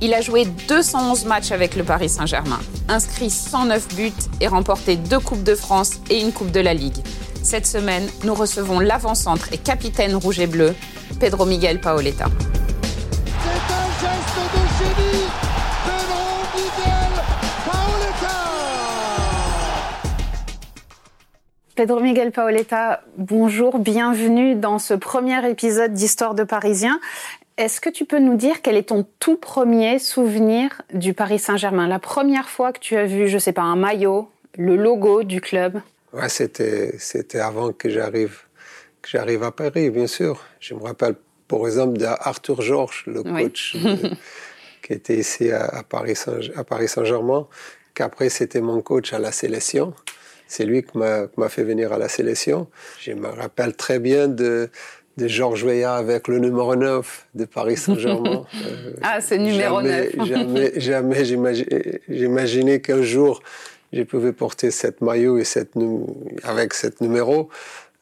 Il 0.00 0.14
a 0.14 0.20
joué 0.20 0.44
211 0.68 1.24
matchs 1.24 1.50
avec 1.50 1.74
le 1.74 1.82
Paris 1.82 2.08
Saint-Germain, 2.08 2.60
inscrit 2.88 3.30
109 3.30 3.96
buts 3.96 4.12
et 4.40 4.46
remporté 4.46 4.94
deux 4.94 5.18
Coupes 5.18 5.42
de 5.42 5.56
France 5.56 6.00
et 6.08 6.20
une 6.20 6.32
Coupe 6.32 6.52
de 6.52 6.60
la 6.60 6.72
Ligue. 6.72 6.98
Cette 7.42 7.66
semaine, 7.66 8.08
nous 8.22 8.34
recevons 8.34 8.78
l'avant-centre 8.78 9.52
et 9.52 9.58
capitaine 9.58 10.14
rouge 10.14 10.38
et 10.38 10.46
bleu, 10.46 10.76
Pedro 11.18 11.46
Miguel 11.46 11.80
Paoletta. 11.80 12.26
C'est 13.42 13.72
un 13.74 13.88
geste 14.00 14.38
de 14.54 14.60
génie 14.78 15.24
Pedro 15.84 16.30
Miguel 16.54 17.24
Paoletta 17.66 18.38
Pedro 21.74 22.00
Miguel 22.00 22.30
Paoletta, 22.30 23.00
bonjour, 23.16 23.80
bienvenue 23.80 24.54
dans 24.54 24.78
ce 24.78 24.94
premier 24.94 25.48
épisode 25.50 25.92
d'Histoire 25.92 26.34
de 26.34 26.44
Parisien. 26.44 27.00
Est-ce 27.58 27.80
que 27.80 27.90
tu 27.90 28.04
peux 28.04 28.20
nous 28.20 28.36
dire 28.36 28.62
quel 28.62 28.76
est 28.76 28.90
ton 28.90 29.04
tout 29.18 29.36
premier 29.36 29.98
souvenir 29.98 30.80
du 30.94 31.12
Paris 31.12 31.40
Saint-Germain? 31.40 31.88
La 31.88 31.98
première 31.98 32.48
fois 32.48 32.72
que 32.72 32.78
tu 32.78 32.96
as 32.96 33.04
vu, 33.04 33.26
je 33.28 33.36
sais 33.36 33.52
pas, 33.52 33.62
un 33.62 33.74
maillot, 33.74 34.30
le 34.56 34.76
logo 34.76 35.24
du 35.24 35.40
club? 35.40 35.82
Ouais, 36.12 36.28
c'était, 36.28 36.94
c'était 36.98 37.40
avant 37.40 37.72
que 37.72 37.88
j'arrive, 37.90 38.42
que 39.02 39.08
j'arrive 39.10 39.42
à 39.42 39.50
Paris, 39.50 39.90
bien 39.90 40.06
sûr. 40.06 40.44
Je 40.60 40.74
me 40.74 40.82
rappelle, 40.84 41.16
par 41.48 41.66
exemple, 41.66 41.98
d'Arthur 41.98 42.62
Georges, 42.62 43.02
le 43.08 43.22
Oui. 43.26 43.42
coach 43.42 43.76
qui 44.82 44.92
était 44.92 45.16
ici 45.16 45.50
à, 45.50 45.64
à 45.64 45.82
Paris 45.82 46.14
Saint, 46.14 46.38
à 46.54 46.62
Paris 46.62 46.86
Saint-Germain, 46.88 47.48
qu'après 47.92 48.28
c'était 48.28 48.60
mon 48.60 48.80
coach 48.82 49.12
à 49.12 49.18
la 49.18 49.32
sélection. 49.32 49.94
C'est 50.46 50.64
lui 50.64 50.82
qui 50.82 50.96
m'a, 50.96 51.26
qui 51.26 51.38
m'a 51.40 51.48
fait 51.50 51.64
venir 51.64 51.92
à 51.92 51.98
la 51.98 52.08
sélection. 52.08 52.68
Je 53.00 53.12
me 53.12 53.26
rappelle 53.26 53.74
très 53.76 53.98
bien 53.98 54.28
de, 54.28 54.70
de 55.18 55.26
Georges 55.28 55.64
Weah 55.64 55.94
avec 55.96 56.28
le 56.28 56.38
numéro 56.38 56.74
9 56.76 57.26
de 57.34 57.44
Paris 57.44 57.76
Saint-Germain. 57.76 58.44
Euh, 58.66 58.92
Ah, 59.02 59.20
c'est 59.20 59.38
numéro 59.38 59.80
jamais, 59.82 60.10
9. 60.16 60.26
Jamais, 60.26 60.72
jamais 60.80 61.24
j'imagi- 61.24 61.66
j'imaginais 62.08 62.80
qu'un 62.80 63.02
jour 63.02 63.42
je 63.92 64.02
pouvais 64.02 64.32
porter 64.32 64.70
cette 64.70 65.00
maillot 65.00 65.38
et 65.38 65.44
cette 65.44 65.72
avec 66.44 66.74
cette 66.74 67.00
numéro. 67.00 67.48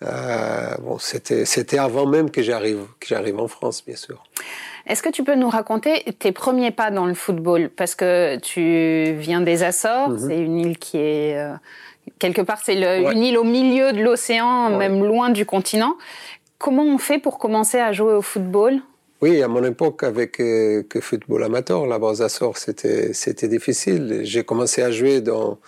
Euh, 0.02 0.74
bon, 0.82 0.98
c'était 0.98 1.78
avant 1.78 2.06
même 2.06 2.30
que 2.30 2.42
j'arrive 2.42 2.80
que 3.00 3.06
j'arrive 3.06 3.38
en 3.38 3.48
France, 3.48 3.82
bien 3.86 3.96
sûr. 3.96 4.22
Est-ce 4.86 5.02
que 5.02 5.08
tu 5.08 5.24
peux 5.24 5.34
nous 5.36 5.48
raconter 5.48 6.04
tes 6.18 6.32
premiers 6.32 6.70
pas 6.70 6.90
dans 6.90 7.06
le 7.06 7.14
football? 7.14 7.70
Parce 7.74 7.94
que 7.94 8.36
tu 8.36 9.14
viens 9.18 9.40
des 9.40 9.62
Açores, 9.62 10.10
Mhm. 10.10 10.18
c'est 10.18 10.38
une 10.38 10.58
île 10.58 10.78
qui 10.78 10.98
est... 10.98 11.38
euh, 11.38 11.54
quelque 12.18 12.42
part, 12.42 12.60
c'est 12.64 12.76
Ouais. 12.78 13.12
une 13.12 13.22
île 13.22 13.38
au 13.38 13.44
milieu 13.44 13.92
de 13.92 14.00
l'océan, 14.02 14.70
Ouais. 14.72 14.76
même 14.78 15.02
loin 15.04 15.30
du 15.30 15.46
continent. 15.46 15.94
Comment 16.58 16.84
on 16.84 16.98
fait 16.98 17.18
pour 17.18 17.38
commencer 17.38 17.78
à 17.78 17.92
jouer 17.92 18.14
au 18.14 18.22
football? 18.22 18.80
Oui, 19.22 19.42
à 19.42 19.48
mon 19.48 19.64
époque, 19.64 20.02
avec 20.02 20.40
euh, 20.40 20.82
que 20.82 21.00
football 21.00 21.42
amateur, 21.44 21.86
là-bas 21.86 22.08
aux 22.08 22.22
Açores, 22.22 22.58
c'était 22.58 23.12
c'était 23.14 23.48
difficile. 23.48 24.20
J'ai 24.24 24.44
commencé 24.44 24.82
à 24.82 24.90
jouer 24.90 25.20
dans 25.20 25.58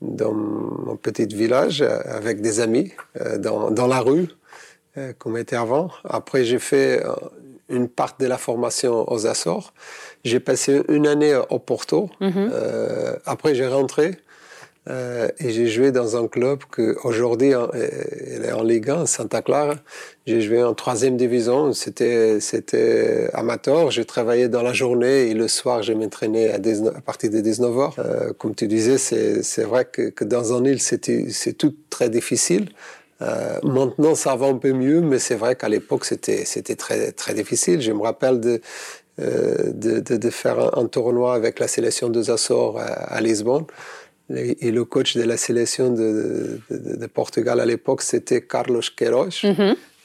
dans 0.00 0.32
mon 0.32 0.96
petit 0.96 1.26
village 1.26 1.82
euh, 1.82 1.98
avec 2.06 2.40
des 2.40 2.60
amis 2.60 2.92
euh, 3.20 3.38
dans 3.38 3.70
dans 3.70 3.86
la 3.86 4.00
rue, 4.00 4.28
euh, 4.96 5.12
comme 5.18 5.36
était 5.36 5.56
avant. 5.56 5.90
Après, 6.04 6.44
j'ai 6.44 6.58
fait 6.58 7.02
une 7.68 7.88
partie 7.88 8.24
de 8.24 8.28
la 8.28 8.38
formation 8.38 9.10
aux 9.10 9.26
Açores. 9.26 9.72
J'ai 10.24 10.40
passé 10.40 10.82
une 10.88 11.06
année 11.06 11.38
au 11.50 11.58
Porto. 11.58 12.10
Euh, 12.20 13.16
après, 13.24 13.54
j'ai 13.54 13.66
rentré. 13.66 14.16
Euh, 14.90 15.28
et 15.38 15.50
j'ai 15.50 15.66
joué 15.66 15.92
dans 15.92 16.22
un 16.22 16.28
club 16.28 16.60
que 16.70 16.96
aujourd'hui 17.04 17.54
hein, 17.54 17.70
elle 17.72 18.44
est 18.44 18.52
en 18.52 18.62
Ligue 18.62 18.90
1, 18.90 19.06
Santa 19.06 19.40
Clara. 19.40 19.76
J'ai 20.26 20.42
joué 20.42 20.62
en 20.62 20.74
troisième 20.74 21.16
division. 21.16 21.72
C'était 21.72 22.38
c'était 22.40 23.30
amateur. 23.32 23.90
Je 23.90 24.02
travaillais 24.02 24.48
dans 24.48 24.62
la 24.62 24.74
journée 24.74 25.30
et 25.30 25.34
le 25.34 25.48
soir 25.48 25.82
je 25.82 25.94
m'entraînais 25.94 26.50
à, 26.50 26.58
19 26.58 26.96
à 26.96 27.00
partir 27.00 27.30
de 27.30 27.40
19 27.40 27.74
h 27.74 27.92
Euh, 27.98 28.32
comme 28.34 28.54
tu 28.54 28.66
disais, 28.66 28.98
c'est 28.98 29.42
c'est 29.42 29.64
vrai 29.64 29.86
que, 29.86 30.10
que 30.10 30.24
dans 30.24 30.52
un 30.52 30.64
île 30.64 30.80
c'était 30.80 31.26
c'est 31.30 31.54
tout 31.54 31.74
très 31.88 32.10
difficile. 32.10 32.68
Euh, 33.22 33.58
maintenant, 33.62 34.14
ça 34.16 34.34
va 34.36 34.46
un 34.46 34.56
peu 34.58 34.72
mieux, 34.72 35.00
mais 35.00 35.18
c'est 35.18 35.36
vrai 35.36 35.54
qu'à 35.56 35.68
l'époque, 35.68 36.04
c'était 36.04 36.44
c'était 36.44 36.76
très 36.76 37.12
très 37.12 37.32
difficile. 37.32 37.80
Je 37.80 37.92
me 37.92 38.02
rappelle 38.02 38.40
de 38.40 38.60
de, 39.18 40.00
de, 40.00 40.16
de 40.16 40.30
faire 40.30 40.76
un, 40.76 40.86
tournoi 40.86 41.34
avec 41.36 41.60
la 41.60 41.68
sélection 41.68 42.08
des 42.08 42.30
Açores 42.30 42.80
à 42.80 43.20
Lisbonne. 43.20 43.64
Et, 44.34 44.70
le 44.70 44.84
coach 44.84 45.16
de 45.16 45.22
la 45.22 45.36
sélection 45.36 45.90
de, 45.90 46.58
de, 46.70 46.96
de 46.96 47.06
Portugal 47.06 47.60
à 47.60 47.66
l'époque, 47.66 48.02
c'était 48.02 48.40
Carlos 48.42 48.80
Queiroz. 48.96 49.42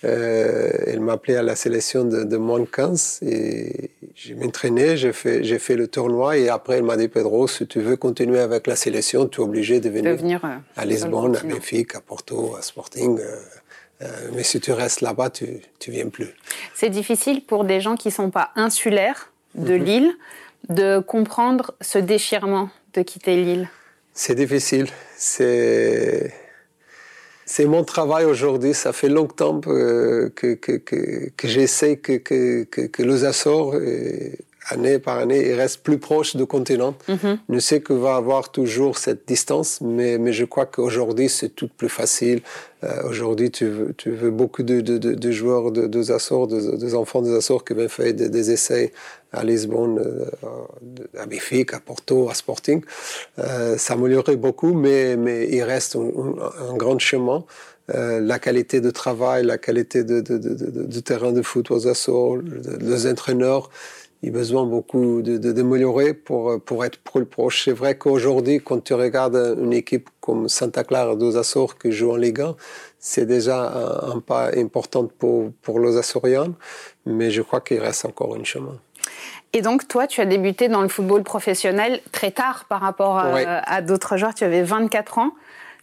Euh, 0.05 0.69
il 0.93 1.01
m'appelait 1.01 1.35
à 1.35 1.43
la 1.43 1.55
sélection 1.57 2.05
de, 2.05 2.23
de 2.23 2.37
moins 2.37 2.59
de 2.61 2.65
15 2.65 3.19
et 3.21 3.91
j'ai 4.15 4.33
m'entraîné, 4.33 4.95
j'ai 4.95 5.11
fait, 5.11 5.75
le 5.75 5.87
tournoi 5.87 6.37
et 6.37 6.47
après 6.47 6.77
il 6.77 6.83
m'a 6.85 6.95
dit 6.95 7.09
Pedro, 7.09 7.49
si 7.49 7.67
tu 7.67 7.81
veux 7.81 7.97
continuer 7.97 8.39
avec 8.39 8.65
la 8.67 8.77
sélection, 8.77 9.27
tu 9.27 9.41
es 9.41 9.43
obligé 9.43 9.81
de 9.81 9.89
de 9.89 10.09
venir 10.11 10.39
euh, 10.45 10.55
à 10.77 10.85
Lisbonne, 10.85 11.35
à 11.35 11.43
Benfica, 11.43 11.97
à 11.97 12.01
Porto, 12.01 12.55
à 12.57 12.61
Sporting. 12.61 13.19
euh, 13.19 13.35
euh, 14.01 14.07
mais 14.33 14.43
si 14.43 14.61
tu 14.61 14.71
restes 14.71 15.01
là-bas, 15.01 15.29
tu 15.31 15.47
tu 15.79 15.91
viens 15.91 16.07
plus. 16.07 16.29
C'est 16.73 16.89
difficile 16.89 17.43
pour 17.43 17.65
des 17.65 17.81
gens 17.81 17.95
qui 17.97 18.09
sont 18.11 18.29
pas 18.29 18.51
insulaires 18.55 19.33
de 19.55 19.73
Mhm. 19.73 19.83
l'île 19.83 20.11
de 20.69 20.99
comprendre 20.99 21.73
ce 21.81 21.97
déchirement 21.99 22.69
de 22.93 23.01
quitter 23.01 23.35
l'île. 23.35 23.67
C'est 24.13 24.35
difficile. 24.35 24.87
C'est 25.17 26.33
c'est 27.45 27.65
mon 27.65 27.83
travail 27.83 28.25
aujourd'hui. 28.25 28.73
Ça 28.73 28.93
fait 28.93 29.09
longtemps 29.09 29.59
euh, 29.67 30.29
que 30.35 30.53
que 30.53 30.73
que, 30.73 31.29
que 31.35 31.47
j'essaie 31.47 31.97
que 31.97 32.13
que 32.13 32.63
que, 32.63 32.81
que 32.81 33.03
les 33.03 33.25
Açores 33.25 33.75
euh, 33.75 34.29
année 34.71 34.99
par 34.99 35.17
année, 35.17 35.49
il 35.49 35.53
reste 35.53 35.81
plus 35.81 35.97
proche 35.97 36.35
du 36.35 36.45
continent. 36.45 36.95
Je 37.49 37.59
sais 37.59 37.81
qu'il 37.81 37.95
va 37.97 38.15
avoir 38.15 38.51
toujours 38.51 38.97
cette 38.97 39.27
distance, 39.27 39.81
mais, 39.81 40.17
mais 40.17 40.31
je 40.31 40.45
crois 40.45 40.67
qu'aujourd'hui, 40.67 41.27
c'est 41.27 41.49
tout 41.49 41.69
plus 41.75 41.89
facile. 41.89 42.41
Euh, 42.83 43.09
aujourd'hui, 43.09 43.49
tu 43.51 43.65
veux, 43.65 43.93
tu 43.97 44.11
veux 44.11 44.29
beaucoup 44.31 44.63
de, 44.63 44.81
de, 44.81 44.97
de, 44.97 45.13
de 45.13 45.31
joueurs 45.31 45.71
de, 45.71 45.87
des 45.87 46.11
Açores, 46.11 46.47
des, 46.47 46.77
des 46.77 46.93
enfants 46.93 47.21
des 47.21 47.35
Açores 47.35 47.65
qui 47.65 47.73
viennent 47.73 47.89
faire 47.89 48.13
des, 48.13 48.29
des 48.29 48.51
essais 48.51 48.93
à 49.31 49.43
Lisbonne, 49.43 49.99
euh, 49.99 50.25
à 51.17 51.25
Benfica, 51.25 51.77
à 51.77 51.79
Porto, 51.79 52.29
à 52.29 52.33
Sporting. 52.33 52.81
Euh, 53.39 53.77
ça 53.77 53.93
améliorerait 53.93 54.35
beaucoup, 54.35 54.73
mais, 54.73 55.15
mais 55.15 55.47
il 55.49 55.63
reste 55.63 55.95
un, 55.95 55.99
un, 55.99 56.69
un 56.71 56.75
grand 56.75 56.99
chemin. 56.99 57.43
Euh, 57.95 58.19
la 58.19 58.39
qualité 58.39 58.81
de 58.81 58.91
travail, 58.91 59.43
la 59.45 59.57
qualité 59.57 60.03
de, 60.03 60.21
de, 60.21 60.37
de, 60.37 60.53
de, 60.85 60.99
terrain 60.99 61.31
de 61.31 61.41
foot 61.41 61.71
aux 61.71 61.87
Açores, 61.87 62.37
les 62.79 63.07
entraîneurs, 63.07 63.69
il 64.21 64.29
a 64.29 64.31
besoin 64.33 64.65
beaucoup 64.65 65.21
d'améliorer 65.21 66.13
pour, 66.13 66.59
pour 66.61 66.83
être 66.83 66.99
plus 66.99 67.25
proche. 67.25 67.63
C'est 67.65 67.71
vrai 67.71 67.97
qu'aujourd'hui, 67.97 68.59
quand 68.59 68.83
tu 68.83 68.93
regardes 68.93 69.55
une 69.57 69.73
équipe 69.73 70.09
comme 70.19 70.49
Santa 70.49 70.83
Clara 70.83 71.15
dos 71.15 71.37
Açores 71.37 71.77
qui 71.79 71.91
joue 71.91 72.11
en 72.11 72.17
Ligue 72.17 72.41
1, 72.41 72.55
c'est 72.99 73.25
déjà 73.25 73.61
un, 73.61 74.17
un, 74.17 74.19
pas 74.19 74.51
important 74.57 75.05
pour, 75.05 75.51
pour 75.61 75.79
les 75.79 75.95
Açoriens, 75.97 76.53
mais 77.05 77.31
je 77.31 77.41
crois 77.41 77.61
qu'il 77.61 77.79
reste 77.79 78.03
encore 78.05 78.35
un 78.35 78.43
chemin. 78.43 78.77
Et 79.53 79.61
donc, 79.61 79.87
toi, 79.87 80.05
tu 80.07 80.21
as 80.21 80.25
débuté 80.25 80.67
dans 80.67 80.81
le 80.81 80.87
football 80.89 81.23
professionnel 81.23 82.01
très 82.11 82.31
tard 82.31 82.65
par 82.69 82.81
rapport 82.81 83.17
à, 83.17 83.33
Ouais. 83.33 83.45
à 83.47 83.81
d'autres 83.81 84.15
joueurs. 84.17 84.33
Tu 84.35 84.43
avais 84.43 84.61
24 84.63 85.17
ans. 85.17 85.31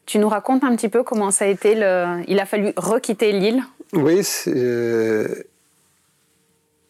Tu 0.07 0.19
nous 0.19 0.29
racontes 0.29 0.63
un 0.63 0.77
petit 0.77 0.89
peu 0.89 1.03
comment 1.03 1.31
ça 1.33 1.47
a 1.47 1.49
été 1.49 1.75
le... 1.75 2.23
Il 2.29 2.39
a 2.39 2.47
fallu 2.47 2.73
requitter 2.77 3.33
l'île. 3.33 3.63
Oui, 3.93 4.23
euh, 4.47 5.27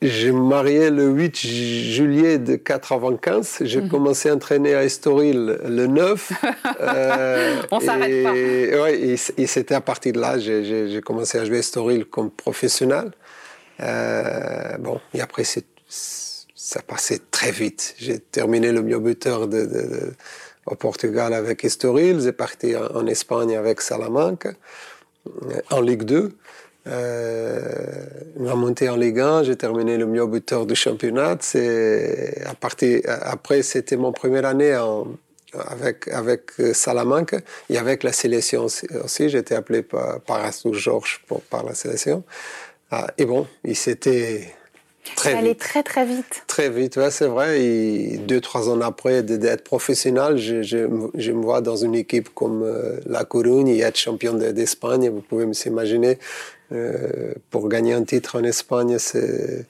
j'ai 0.02 0.30
marié 0.32 0.90
le 0.90 1.06
8 1.08 1.34
juillet 1.38 2.38
de 2.38 2.56
95. 2.56 3.58
J'ai 3.62 3.80
Mhm. 3.80 3.88
commencé 3.88 4.28
à 4.28 4.34
entraîner 4.34 4.74
à 4.74 4.84
Estoril 4.84 5.58
le 5.64 5.86
9. 5.86 6.30
Euh, 6.80 7.56
On 7.70 7.80
s'arrête 7.80 8.10
et, 8.10 8.22
pas. 8.22 8.82
Ouais, 8.82 9.00
et, 9.00 9.16
c- 9.16 9.32
et 9.38 9.46
c'était 9.46 9.74
à 9.74 9.80
partir 9.80 10.12
de 10.12 10.20
là, 10.20 10.38
j'ai 10.38 11.00
commencé 11.02 11.38
à 11.38 11.44
jouer 11.46 11.56
à 11.56 11.60
Estoril 11.60 12.04
comme 12.04 12.30
professionnel. 12.30 13.12
Euh, 13.80 14.76
bon, 14.78 15.00
et 15.14 15.20
après, 15.22 15.44
c'est, 15.44 15.64
ça 16.54 16.82
passait 16.82 17.20
très 17.30 17.52
vite. 17.52 17.94
J'ai 17.98 18.18
terminé 18.18 18.72
le 18.72 18.82
mieux 18.82 18.98
buteur 18.98 19.48
au 20.66 20.74
Portugal 20.74 21.32
avec 21.32 21.64
Estoril. 21.64 22.20
J'ai 22.20 22.32
parti 22.32 22.74
en, 22.76 23.06
Espagne 23.06 23.56
avec 23.56 23.80
Salamanca, 23.80 24.50
euh, 25.26 25.60
en 25.70 25.80
Ligue 25.80 26.02
2. 26.02 26.32
Euh, 26.88 27.72
monté 28.36 28.88
en 28.88 28.96
Ligue 28.96 29.20
1, 29.20 29.44
j'ai 29.44 29.56
terminé 29.56 29.96
le 29.96 30.06
meilleur 30.06 30.28
buteur 30.28 30.66
du 30.66 30.74
championnat. 30.74 31.36
Après 33.22 33.62
c'était 33.62 33.96
mon 33.96 34.12
première 34.12 34.46
année 34.46 34.76
avec 35.52 36.08
avec 36.08 36.52
Salamanca 36.74 37.38
et 37.70 37.78
avec 37.78 38.02
la 38.02 38.12
sélection 38.12 38.66
aussi. 39.04 39.28
J'étais 39.28 39.54
appelé 39.56 39.82
par 39.82 40.20
par 40.20 40.44
Astou 40.44 40.74
Georges 40.74 41.22
pour 41.26 41.42
par 41.42 41.64
la 41.64 41.74
sélection. 41.74 42.22
Ah, 42.90 43.08
et 43.18 43.24
bon, 43.24 43.48
il 43.64 43.74
s'était 43.74 44.54
très 45.14 45.32
ça 45.32 45.38
allait 45.38 45.50
vite. 45.50 45.58
très 45.60 45.82
très 45.82 46.04
vite. 46.04 46.42
Très 46.46 46.68
vite, 46.70 46.96
ouais, 46.96 47.10
c'est 47.10 47.26
vrai. 47.26 47.62
Et 47.62 48.18
deux, 48.18 48.40
trois 48.40 48.68
ans 48.68 48.80
après 48.80 49.22
de- 49.22 49.36
d'être 49.36 49.62
professionnel, 49.64 50.36
je, 50.38 50.62
je, 50.62 50.78
me- 50.78 51.10
je 51.14 51.32
me 51.32 51.42
vois 51.42 51.60
dans 51.60 51.76
une 51.76 51.94
équipe 51.94 52.30
comme 52.34 52.62
euh, 52.62 52.98
La 53.06 53.24
Corugne 53.24 53.68
et 53.68 53.80
être 53.80 53.96
champion 53.98 54.34
de- 54.34 54.50
d'Espagne. 54.52 55.08
Vous 55.10 55.20
pouvez 55.20 55.52
s'imaginer, 55.54 56.18
euh, 56.72 57.32
pour 57.50 57.68
gagner 57.68 57.92
un 57.92 58.04
titre 58.04 58.38
en 58.38 58.44
Espagne, 58.44 58.98
c'est 58.98 59.66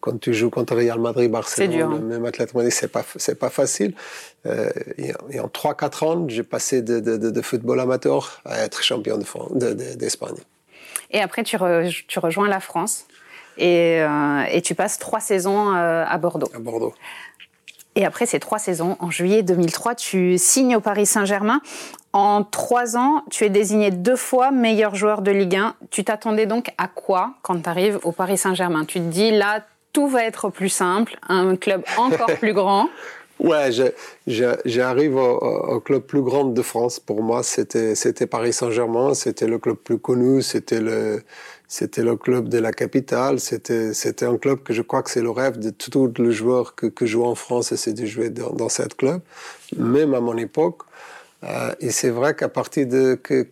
quand 0.00 0.18
tu 0.18 0.32
joues 0.32 0.48
contre 0.48 0.74
Real 0.76 0.98
Madrid, 0.98 1.30
Barcelone, 1.30 1.70
dur, 1.70 1.90
hein. 1.90 1.98
même 2.00 2.24
Atlético 2.24 2.58
Madrid, 2.58 2.72
c'est 2.72 2.88
pas 2.90 3.04
c'est 3.16 3.38
pas 3.38 3.50
facile. 3.50 3.94
Euh, 4.46 4.70
et, 4.96 5.12
et 5.30 5.40
en 5.40 5.48
3-4 5.48 6.04
ans, 6.04 6.24
j'ai 6.28 6.42
passé 6.42 6.80
de, 6.80 7.00
de, 7.00 7.18
de, 7.18 7.30
de, 7.30 7.42
football 7.42 7.78
amateur 7.80 8.40
à 8.46 8.60
être 8.64 8.82
champion 8.82 9.18
de 9.18 9.24
France, 9.24 9.52
d'Espagne. 9.52 10.36
et 11.10 11.20
après, 11.20 11.42
tu, 11.42 11.56
re, 11.56 11.82
tu, 12.08 12.18
rejoins 12.18 12.48
la 12.48 12.60
France 12.60 13.04
et, 13.56 14.00
euh, 14.00 14.44
et, 14.50 14.62
tu 14.62 14.74
passes 14.74 14.98
trois 14.98 15.20
saisons 15.20 15.74
euh, 15.74 16.04
à 16.06 16.18
Bordeaux. 16.18 16.50
À 16.54 16.58
Bordeaux. 16.58 16.94
Et 17.96 18.04
après 18.06 18.26
ces 18.26 18.38
trois 18.38 18.58
saisons, 18.58 18.96
en 19.00 19.10
juillet 19.10 19.42
2003, 19.42 19.94
tu 19.94 20.38
signes 20.38 20.76
au 20.76 20.80
Paris 20.80 21.06
Saint-Germain. 21.06 21.60
En 22.12 22.44
trois 22.44 22.96
ans, 22.96 23.24
tu 23.30 23.44
es 23.44 23.50
désigné 23.50 23.90
deux 23.90 24.16
fois 24.16 24.50
meilleur 24.50 24.94
joueur 24.94 25.22
de 25.22 25.30
Ligue 25.30 25.56
1. 25.56 25.74
Tu 25.90 26.04
t'attendais 26.04 26.46
donc 26.46 26.72
à 26.78 26.88
quoi 26.88 27.34
quand 27.42 27.60
tu 27.60 27.68
arrives 27.68 27.98
au 28.02 28.12
Paris 28.12 28.38
Saint-Germain? 28.38 28.84
Tu 28.84 28.98
te 28.98 29.04
dis 29.04 29.30
là, 29.30 29.60
tout 29.92 30.06
va 30.06 30.24
être 30.24 30.50
plus 30.50 30.68
simple, 30.68 31.18
un 31.28 31.56
club 31.56 31.82
encore 31.96 32.30
plus 32.38 32.52
grand. 32.52 32.88
Ouais, 33.42 33.70
j'arrive 34.26 35.16
au, 35.16 35.80
club 35.80 36.02
plus 36.02 36.22
grand 36.22 36.44
de 36.44 36.62
France. 36.62 37.00
Pour 37.00 37.22
moi, 37.22 37.42
c'était 37.42 38.26
Paris 38.26 38.52
Saint-Germain, 38.52 39.14
c'était 39.14 39.46
le 39.46 39.58
club 39.58 39.76
plus 39.76 39.98
connu, 39.98 40.42
c'était 40.42 40.80
le 40.80 41.22
club 42.16 42.48
de 42.48 42.58
la 42.58 42.72
capitale. 42.72 43.40
C'était 43.40 44.26
un 44.26 44.36
club 44.36 44.62
que 44.62 44.74
je 44.74 44.82
crois 44.82 45.02
que 45.02 45.10
c'est 45.10 45.22
le 45.22 45.30
rêve 45.30 45.58
de 45.58 45.70
tous 45.70 46.12
les 46.18 46.32
joueurs 46.32 46.74
que 46.74 46.86
que 46.86 47.06
jouent 47.06 47.24
en 47.24 47.34
France, 47.34 47.74
c'est 47.74 47.94
de 47.94 48.04
jouer 48.04 48.28
dans, 48.28 48.50
dans 48.50 48.68
cette 48.68 48.96
club, 48.96 49.20
même 49.76 50.12
à 50.14 50.20
mon 50.20 50.36
époque. 50.36 50.82
Euh, 51.44 51.72
et 51.80 51.90
c'est 51.90 52.10
vrai 52.10 52.34
qu'à 52.36 52.48
partir 52.48 52.86
de 52.86 53.14
que, 53.14 53.46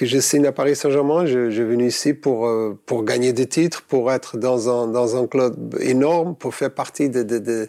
je 0.00 0.18
signe 0.18 0.46
à 0.46 0.52
Paris 0.52 0.76
Saint-Germain. 0.76 1.26
Je, 1.26 1.50
je 1.50 1.62
venu 1.62 1.86
ici 1.88 2.14
pour, 2.14 2.46
euh, 2.46 2.78
pour 2.86 3.04
gagner 3.04 3.32
des 3.32 3.46
titres, 3.46 3.82
pour 3.82 4.10
être 4.12 4.38
dans 4.38 4.70
un, 4.70 5.26
club 5.26 5.76
énorme, 5.80 6.34
pour 6.36 6.54
faire 6.54 6.72
partie 6.72 7.10
de, 7.10 7.68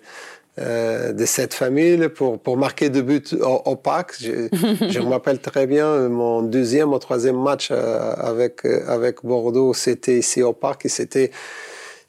euh, 0.60 1.14
de 1.14 1.26
cette 1.26 1.54
famille, 1.54 2.10
pour, 2.10 2.40
pour 2.40 2.58
marquer 2.58 2.90
deux 2.90 3.02
buts 3.02 3.24
au, 3.40 3.62
au 3.66 3.76
parc. 3.76 4.18
Je, 4.20 4.48
je 4.90 5.00
me 5.00 5.10
rappelle 5.10 5.40
très 5.40 5.68
bien 5.68 6.10
mon 6.10 6.42
deuxième 6.42 6.92
ou 6.94 7.00
troisième 7.00 7.42
match 7.42 7.70
euh, 7.72 8.14
avec, 8.18 8.66
avec 8.66 9.24
Bordeaux, 9.24 9.74
c'était 9.74 10.20
ici 10.20 10.44
au 10.44 10.54
parc 10.54 10.86
et 10.86 10.90
c'était 10.90 11.32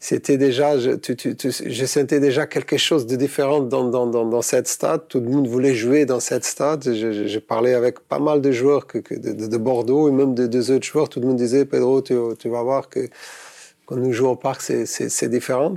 c'était 0.04 0.36
déjà, 0.36 0.76
je, 0.78 0.90
je 0.98 1.86
sentais 1.86 2.18
déjà 2.18 2.44
quelque 2.48 2.76
chose 2.76 3.06
de 3.06 3.14
différent 3.14 3.60
dans, 3.60 3.88
dans, 3.88 4.08
dans, 4.08 4.26
dans, 4.26 4.42
cette 4.42 4.66
stade. 4.66 5.02
Tout 5.08 5.20
le 5.20 5.28
monde 5.28 5.46
voulait 5.46 5.76
jouer 5.76 6.06
dans 6.06 6.18
cette 6.18 6.44
stade. 6.44 6.82
Je, 6.92 7.28
je, 7.28 7.38
parlais 7.38 7.74
avec 7.74 8.00
pas 8.00 8.18
mal 8.18 8.40
de 8.40 8.50
joueurs 8.50 8.88
de, 8.92 9.46
de, 9.46 9.56
Bordeaux 9.58 10.08
et 10.08 10.10
même 10.10 10.34
de 10.34 10.48
deux 10.48 10.72
autres 10.72 10.84
joueurs. 10.84 11.08
Tout 11.08 11.20
le 11.20 11.28
monde 11.28 11.36
disait, 11.36 11.64
Pedro, 11.66 12.02
tu, 12.02 12.14
vas 12.46 12.62
voir 12.64 12.88
que 12.88 13.08
quand 13.86 13.94
nous 13.94 14.12
jouons 14.12 14.30
au 14.30 14.36
parc, 14.36 14.60
c'est 14.62 15.28
différent. 15.28 15.74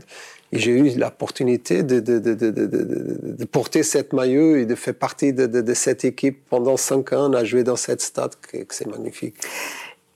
J'ai 0.52 0.72
eu 0.72 0.98
l'opportunité 0.98 1.84
de, 1.84 3.46
porter 3.46 3.84
cette 3.84 4.14
maillot 4.14 4.56
et 4.56 4.66
de 4.66 4.76
faire 4.76 4.96
partie 4.96 5.34
de, 5.34 5.74
cette 5.74 6.06
équipe 6.06 6.48
pendant 6.50 6.78
cinq 6.78 7.14
ans 7.14 7.34
à 7.34 7.44
jouer 7.44 7.64
dans 7.64 7.76
cette 7.76 8.02
stade, 8.02 8.36
c'est 8.70 8.88
magnifique. 8.88 9.36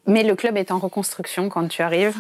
Mais 0.07 0.23
le 0.23 0.35
club 0.35 0.57
est 0.57 0.71
en 0.71 0.79
reconstruction 0.79 1.49
quand 1.49 1.67
tu 1.67 1.81
arrives. 1.81 2.15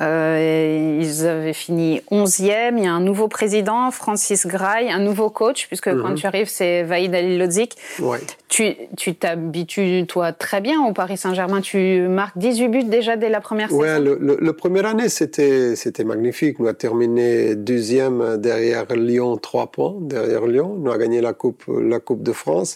Euh, 0.00 0.98
ils 1.02 1.26
avaient 1.26 1.52
fini 1.52 2.00
11e. 2.10 2.78
Il 2.78 2.84
y 2.84 2.86
a 2.86 2.92
un 2.92 3.00
nouveau 3.00 3.28
président, 3.28 3.90
Francis 3.90 4.46
Grail, 4.46 4.90
un 4.90 5.00
nouveau 5.00 5.28
coach, 5.28 5.66
puisque 5.66 5.88
mm 5.88 5.90
-hmm. 5.92 6.02
quand 6.02 6.14
tu 6.14 6.26
arrives, 6.26 6.48
c'est 6.48 6.82
Vaïd 6.82 7.14
Alilodzik. 7.14 7.76
Ouais. 8.00 8.20
Tu 8.48 9.14
t'habitues, 9.14 10.06
toi, 10.06 10.32
très 10.32 10.60
bien 10.60 10.78
au 10.88 10.92
Paris 10.92 11.18
Saint-Germain. 11.18 11.60
Tu 11.60 11.82
marques 12.08 12.38
18 12.38 12.68
buts 12.68 12.84
déjà 12.98 13.16
dès 13.16 13.28
la 13.28 13.40
première 13.40 13.70
ouais, 13.72 13.88
saison. 13.88 14.04
Le, 14.06 14.12
le, 14.28 14.34
le 14.48 14.52
première 14.62 14.86
année, 14.86 15.08
c'était 15.08 16.04
magnifique. 16.12 16.58
Nous 16.58 16.68
avons 16.68 16.84
terminé 16.88 17.54
deuxième 17.54 18.38
derrière 18.38 18.86
Lyon, 18.94 19.36
3 19.36 19.66
points 19.74 19.96
derrière 20.00 20.46
Lyon. 20.46 20.68
Nous 20.78 20.88
avons 20.90 21.00
gagné 21.04 21.20
la 21.20 21.34
Coupe, 21.34 21.64
la 21.94 22.00
coupe 22.06 22.22
de 22.22 22.32
France. 22.32 22.70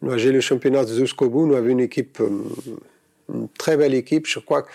Nous 0.00 0.10
avons 0.10 0.18
joué 0.22 0.32
le 0.32 0.40
championnat 0.40 0.84
jusqu'au 0.86 1.28
bout. 1.28 1.44
Nous 1.46 1.56
avons 1.56 1.68
une 1.68 1.80
équipe 1.90 2.18
une 3.32 3.48
très 3.58 3.76
belle 3.76 3.94
équipe. 3.94 4.26
Je 4.26 4.38
crois 4.38 4.62
que 4.62 4.68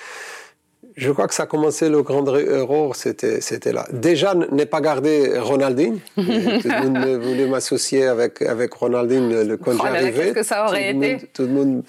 je 0.96 1.12
crois 1.12 1.28
que 1.28 1.34
ça 1.36 1.44
a 1.44 1.46
commencé 1.46 1.90
le 1.90 2.02
grand 2.02 2.26
erreur, 2.36 2.96
c'était 2.96 3.40
c'était 3.40 3.72
là. 3.72 3.86
Déjà, 3.94 4.34
ne 4.34 4.64
pas 4.64 4.82
garder 4.82 5.38
Ronaldinho. 5.38 6.00
tout 6.16 6.24
le 6.24 6.90
monde 6.90 7.24
voulait 7.24 7.48
m'associer 7.48 8.06
avec 8.06 8.42
avec 8.42 8.74
Ronaldinho 8.74 9.44
le 9.44 9.58
quand 9.58 9.74
oh 9.76 9.82
j'arrivais. 9.84 10.34
que 10.34 10.44
ça 10.44 10.66
aurait 10.66 10.94
tout 10.94 11.00
été 11.00 11.12
monde, 11.12 11.22
Tout 11.34 11.42
le 11.44 11.48
monde 11.50 11.84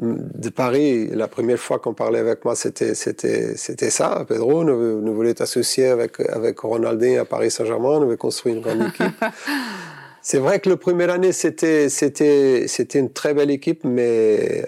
de 0.00 0.48
Paris, 0.48 1.08
la 1.12 1.28
première 1.28 1.58
fois 1.58 1.78
qu'on 1.78 1.94
parlait 1.94 2.18
avec 2.18 2.44
moi, 2.44 2.56
c'était 2.56 2.94
c'était 2.94 3.56
c'était 3.56 3.90
ça. 3.90 4.24
Pedro, 4.28 4.64
nous, 4.64 5.00
nous 5.00 5.14
voulons 5.14 5.32
t'associer 5.34 5.86
avec 5.86 6.18
avec 6.20 6.58
Ronaldinho 6.58 7.20
à 7.20 7.24
Paris 7.24 7.52
Saint-Germain. 7.52 8.00
Nous 8.00 8.06
voulons 8.06 8.16
construire 8.16 8.56
une 8.56 8.62
grande 8.62 8.88
équipe. 8.88 9.24
C'est 10.22 10.38
vrai 10.38 10.60
que 10.60 10.68
la 10.68 10.76
première 10.76 11.10
année, 11.10 11.32
c'était, 11.32 11.88
c'était, 11.88 12.66
c'était 12.68 12.98
une 12.98 13.12
très 13.12 13.34
belle 13.34 13.50
équipe, 13.50 13.84
mais 13.84 14.64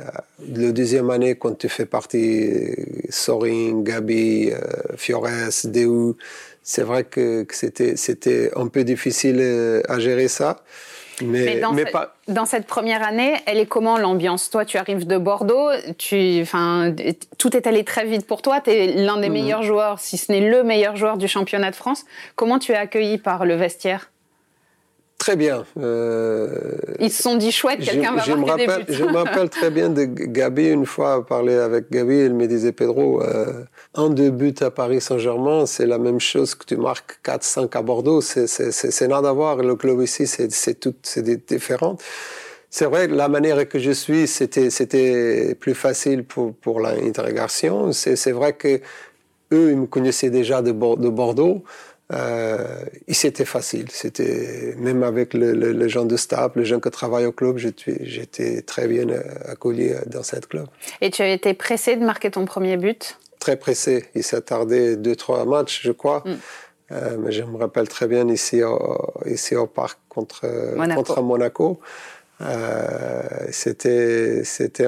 la 0.49 0.73
deuxième 0.73 1.11
année, 1.11 1.35
quand 1.35 1.59
tu 1.59 1.69
fais 1.69 1.87
partie, 1.87 2.49
Sorin, 3.11 3.83
Gabi, 3.83 4.51
Fiores, 4.97 5.29
Deu, 5.65 6.17
c'est 6.63 6.83
vrai 6.83 7.05
que, 7.05 7.43
que 7.43 7.55
c'était, 7.55 7.97
c'était 7.97 8.51
un 8.57 8.69
peu 8.69 8.85
difficile 8.85 9.83
à 9.89 9.99
gérer 9.99 10.29
ça. 10.29 10.63
Mais, 11.23 11.45
mais, 11.45 11.61
dans, 11.61 11.73
mais 11.73 11.85
ce, 11.87 11.93
pas... 11.93 12.15
dans, 12.29 12.47
cette 12.47 12.67
première 12.67 13.03
année, 13.03 13.35
elle 13.47 13.59
est 13.59 13.67
comment 13.67 13.99
l'ambiance? 13.99 14.49
Toi, 14.51 14.65
tu 14.65 14.79
arrives 14.79 15.07
de 15.07 15.19
Bordeaux, 15.19 15.69
tu, 15.99 16.45
tout 17.37 17.57
est 17.57 17.67
allé 17.67 17.85
très 17.85 18.07
vite 18.07 18.27
pour 18.27 18.41
toi. 18.41 18.61
Tu 18.61 18.71
es 18.71 18.87
l'un 18.95 19.21
des 19.21 19.29
Mhm. 19.29 19.29
mmh. 19.29 19.33
meilleurs 19.35 19.63
joueurs, 19.63 20.01
si 20.01 20.17
ce 20.17 20.33
n'est 20.33 20.49
le 20.49 20.63
meilleur 20.63 20.97
joueur 20.97 21.19
du 21.19 21.29
championnat 21.29 21.71
de 21.71 21.77
France. 21.77 22.05
Comment 22.37 22.59
tu 22.59 22.73
es 22.73 22.77
accueilli 22.77 23.19
par 23.19 23.45
le 23.45 23.55
vestiaire? 23.55 24.11
Très 25.21 25.37
bien. 25.37 25.67
Euh, 25.79 26.49
Ils 26.99 27.13
se 27.13 27.23
sont 27.23 27.37
dit 27.37 27.53
chouette, 27.53 27.81
quelqu'un 27.81 28.15
va 28.15 28.23
je 28.23 28.33
me 28.33 28.47
rappelle, 28.47 28.67
des 28.67 28.85
buts. 28.85 28.99
Je 28.99 29.05
me 29.05 29.19
rappelle 29.19 29.51
très 29.61 29.71
bien 29.71 29.91
de 29.91 30.05
Gabi, 30.05 30.69
une 30.69 30.87
fois, 30.87 31.27
parler 31.27 31.57
avec 31.57 31.91
Gabi, 31.91 32.15
elle 32.15 32.33
me 32.33 32.47
disait, 32.47 32.73
Pedro, 32.73 33.23
euh, 33.23 33.65
un, 33.95 34.09
deux 34.09 34.31
buts 34.31 34.55
à 34.63 34.71
Paris 34.71 35.03
Saint-Germain, 35.03 35.67
c'est 35.67 35.85
la 35.85 35.99
même 35.99 36.21
chose 36.21 36.55
que 36.55 36.65
tu 36.65 36.79
marques 36.79 37.21
4, 37.23 37.45
5 37.45 37.77
à 37.77 37.83
Bordeaux. 37.83 38.23
C'est 38.23 39.09
nada 39.09 39.29
à 39.29 39.33
voir. 39.35 39.57
Le 39.57 39.77
club 39.77 40.01
ici, 40.01 40.27
c'est 40.27 40.81
tout, 40.81 40.95
c'est 41.03 41.23
différent. 41.47 41.99
C'est 42.71 42.87
vrai, 42.87 43.07
la 43.07 43.29
manière 43.29 43.69
que 43.69 43.79
je 43.79 43.91
suis, 43.91 44.27
c'était 44.27 44.71
c'était 44.71 45.55
plus 45.55 45.75
facile 45.75 46.25
pour, 46.25 46.55
pour 46.55 46.81
l'intégration. 46.81 47.93
C'est 47.93 48.33
vrai 48.33 48.55
que 48.55 48.81
eux, 49.53 49.71
ils 49.73 49.77
me 49.77 49.87
connaissaient 49.87 50.31
déjà 50.31 50.63
de, 50.63 50.71
de 50.71 51.09
Bordeaux. 51.11 51.63
Euh, 52.13 52.85
et 53.07 53.15
c'était 53.15 53.45
facile. 53.45 53.87
C'était 53.91 54.75
même 54.79 55.03
avec 55.03 55.33
le, 55.35 55.53
le, 55.53 55.71
les 55.71 55.89
gens 55.89 56.05
de 56.05 56.17
staff, 56.17 56.53
les 56.57 56.65
gens 56.65 56.81
qui 56.81 56.91
travaillent 56.91 57.27
au 57.27 57.33
club, 57.33 57.57
j'étais 57.59 58.63
très 58.63 58.89
bien 58.89 59.07
accueilli 59.47 59.93
dans 60.07 60.23
cette 60.23 60.47
club. 60.49 60.67
Et 61.01 61.11
tu 61.11 61.23
as 61.23 61.29
été 61.29 61.55
pressé 61.55 61.97
de 61.97 62.05
marquer 62.05 62.31
ton 62.31 62.45
premier 62.47 62.77
but? 62.77 63.19
Très 63.39 63.57
pressé. 63.57 64.07
Il 64.15 64.25
s'est 64.25 64.41
tardé 64.41 64.97
deux 64.97 65.17
trois 65.17 65.45
matchs, 65.45 65.81
je 65.83 65.93
crois. 65.93 66.23
Mm. 66.27 66.31
Euh, 66.93 67.17
mais 67.21 67.31
je 67.31 67.45
me 67.45 67.57
rappelle 67.57 67.87
très 67.89 68.09
bien 68.09 68.27
ici 68.29 68.65
au, 68.65 69.13
ici 69.25 69.55
au 69.55 69.69
parc 69.69 69.99
contre 70.09 70.47
Monaco. 70.77 71.03
contre 71.03 71.23
Monaco. 71.23 71.81
Euh, 72.43 73.21
c'était, 73.51 74.45
c'était, 74.45 74.87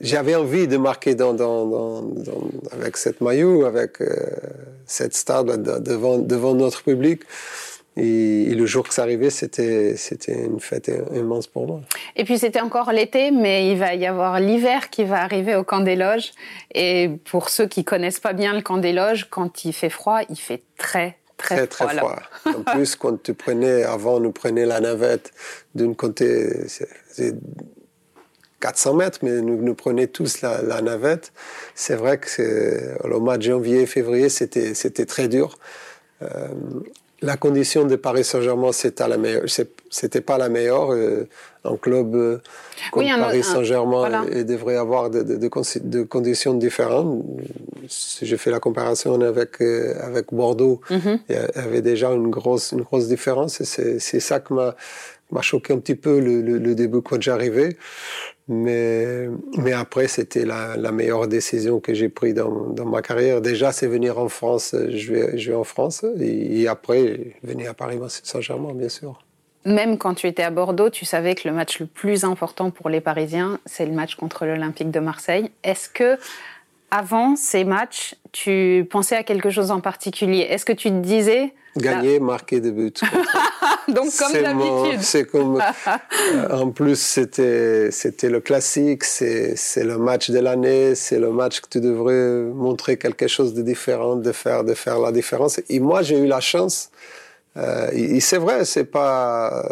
j'avais 0.00 0.34
envie 0.34 0.68
de 0.68 0.76
marquer 0.76 1.14
dans, 1.14 1.32
dans, 1.32 1.66
dans, 1.66 2.02
dans 2.02 2.50
avec 2.72 2.96
cette 2.96 3.20
maillot, 3.20 3.64
avec 3.64 4.00
euh, 4.00 4.06
cette 4.84 5.14
star 5.14 5.44
devant, 5.44 6.18
devant 6.18 6.54
notre 6.54 6.82
public. 6.82 7.22
Et, 7.96 8.42
et, 8.44 8.54
le 8.54 8.66
jour 8.66 8.86
que 8.86 8.94
ça 8.94 9.02
arrivait, 9.02 9.30
c'était, 9.30 9.96
c'était 9.96 10.44
une 10.44 10.60
fête 10.60 10.90
immense 11.14 11.46
pour 11.46 11.66
moi. 11.66 11.80
Et 12.16 12.24
puis 12.24 12.38
c'était 12.38 12.60
encore 12.60 12.92
l'été, 12.92 13.30
mais 13.30 13.70
il 13.72 13.78
va 13.78 13.94
y 13.94 14.06
avoir 14.06 14.38
l'hiver 14.38 14.90
qui 14.90 15.04
va 15.04 15.22
arriver 15.22 15.56
au 15.56 15.64
camp 15.64 15.80
des 15.80 15.96
loges. 15.96 16.32
Et 16.74 17.10
pour 17.24 17.48
ceux 17.48 17.66
qui 17.66 17.82
connaissent 17.82 18.20
pas 18.20 18.32
bien 18.32 18.54
le 18.54 18.62
camp 18.62 18.78
des 18.78 18.92
loges, 18.92 19.28
quand 19.28 19.64
il 19.64 19.72
fait 19.72 19.90
froid, 19.90 20.20
il 20.28 20.38
fait 20.38 20.62
très 20.78 21.16
très, 21.42 21.66
très, 21.66 21.96
froid. 21.96 22.16
Très 22.16 22.52
froid. 22.52 22.52
en 22.58 22.62
plus, 22.74 22.96
quand 22.96 23.22
tu 23.22 23.34
prenais, 23.34 23.82
avant, 23.82 24.20
nous 24.20 24.32
prenait 24.32 24.66
la 24.66 24.80
navette 24.80 25.32
d'une 25.74 25.96
côté, 25.96 26.66
c'est 26.68 27.34
400 28.60 28.94
mètres, 28.94 29.18
mais 29.22 29.40
nous, 29.40 29.60
nous 29.60 29.74
prenait 29.74 30.06
tous 30.06 30.42
la, 30.42 30.62
la 30.62 30.82
navette. 30.82 31.32
C'est 31.74 31.96
vrai 31.96 32.18
que 32.18 32.96
le 33.04 33.18
mois 33.18 33.38
de 33.38 33.42
janvier, 33.42 33.86
février, 33.86 34.28
c'était 34.28 35.06
très 35.06 35.28
dur. 35.28 35.58
Euh, 36.22 36.48
la 37.22 37.36
condition 37.36 37.84
de 37.84 37.96
Paris 37.96 38.24
Saint-Germain, 38.24 38.72
c'est 38.72 39.00
à 39.00 39.08
la 39.08 39.16
meilleure. 39.16 39.44
C'était 39.90 40.20
pas 40.20 40.38
la 40.38 40.48
meilleure. 40.48 40.92
Euh, 40.92 41.28
un 41.64 41.76
club 41.76 42.14
euh, 42.14 42.38
comme 42.90 43.04
Paris 43.04 43.42
Saint-Germain 43.42 44.24
devrait 44.44 44.76
avoir 44.76 45.10
de, 45.10 46.02
conditions 46.04 46.54
différentes. 46.54 47.22
Si 47.86 48.24
je 48.24 48.36
fais 48.36 48.50
la 48.50 48.60
comparaison 48.60 49.20
avec, 49.20 49.60
euh, 49.60 49.94
avec 50.00 50.32
Bordeaux, 50.32 50.80
mhm. 50.88 51.18
il 51.28 51.34
y 51.34 51.58
avait 51.58 51.82
déjà 51.82 52.10
une 52.12 52.30
grosse, 52.30 52.72
une 52.72 52.82
grosse 52.82 53.08
différence. 53.08 53.62
C'est 53.62 54.20
ça 54.20 54.40
qui 54.40 54.54
m'a 54.54 55.42
choqué 55.42 55.74
un 55.74 55.78
petit 55.78 55.96
peu 55.96 56.18
le, 56.18 56.40
le 56.40 56.74
début 56.74 57.02
quand 57.02 57.20
j'arrivais. 57.20 57.76
Mais, 58.48 59.28
mais 59.58 59.72
après, 59.72 60.08
c'était 60.08 60.44
la, 60.44 60.76
la, 60.76 60.90
meilleure 60.90 61.28
décision 61.28 61.78
que 61.78 61.94
j'ai 61.94 62.08
prise 62.08 62.34
dans, 62.34 62.70
dans, 62.70 62.84
ma 62.84 63.00
carrière. 63.00 63.40
Déjà, 63.40 63.70
c'est 63.70 63.86
venir 63.86 64.18
en 64.18 64.28
France, 64.28 64.74
jouer, 64.88 65.38
jouer 65.38 65.54
en 65.54 65.62
France, 65.62 66.04
et, 66.18 66.62
et 66.62 66.66
après, 66.66 67.36
venir 67.44 67.70
à 67.70 67.74
Paris 67.74 68.00
Saint-Germain, 68.08 68.74
bien 68.74 68.88
sûr. 68.88 69.20
Même 69.64 69.98
quand 69.98 70.14
tu 70.14 70.26
étais 70.26 70.42
à 70.42 70.50
Bordeaux, 70.50 70.88
tu 70.88 71.04
savais 71.04 71.34
que 71.34 71.46
le 71.46 71.54
match 71.54 71.80
le 71.80 71.86
plus 71.86 72.24
important 72.24 72.70
pour 72.70 72.88
les 72.88 73.00
Parisiens, 73.00 73.58
c'est 73.66 73.84
le 73.84 73.92
match 73.92 74.14
contre 74.14 74.46
l'Olympique 74.46 74.90
de 74.90 75.00
Marseille. 75.00 75.50
Est-ce 75.62 75.88
que, 75.88 76.18
avant 76.90 77.36
ces 77.36 77.64
matchs, 77.64 78.14
tu 78.32 78.86
pensais 78.90 79.16
à 79.16 79.22
quelque 79.22 79.50
chose 79.50 79.70
en 79.70 79.80
particulier? 79.80 80.46
Est-ce 80.48 80.64
que 80.64 80.72
tu 80.72 80.88
te 80.88 81.00
disais 81.00 81.52
Gagner, 81.76 82.18
marquer 82.18 82.60
des 82.60 82.72
buts. 82.72 82.92
Donc 83.88 84.08
comme 84.18 84.32
d'habitude. 84.32 85.00
C'est 85.02 85.24
comme. 85.24 85.62
Euh, 86.34 86.48
en 86.50 86.70
plus, 86.70 87.00
c'était 87.00 87.90
c'était 87.90 88.28
le 88.28 88.40
classique. 88.40 89.04
C'est 89.04 89.56
c'est 89.56 89.84
le 89.84 89.98
match 89.98 90.30
de 90.30 90.38
l'année. 90.38 90.94
C'est 90.94 91.18
le 91.18 91.30
match 91.30 91.60
que 91.60 91.68
tu 91.68 91.80
devrais 91.80 92.52
montrer 92.52 92.96
quelque 92.98 93.26
chose 93.26 93.54
de 93.54 93.62
différent, 93.62 94.16
de 94.16 94.32
faire 94.32 94.64
de 94.64 94.74
faire 94.74 94.98
la 94.98 95.10
différence. 95.10 95.60
Et 95.68 95.80
moi, 95.80 96.02
j'ai 96.02 96.18
eu 96.18 96.26
la 96.26 96.40
chance. 96.40 96.90
Euh, 97.60 97.90
et 97.92 98.20
c'est 98.20 98.38
vrai, 98.38 98.64
c'est 98.64 98.84
pas. 98.84 99.64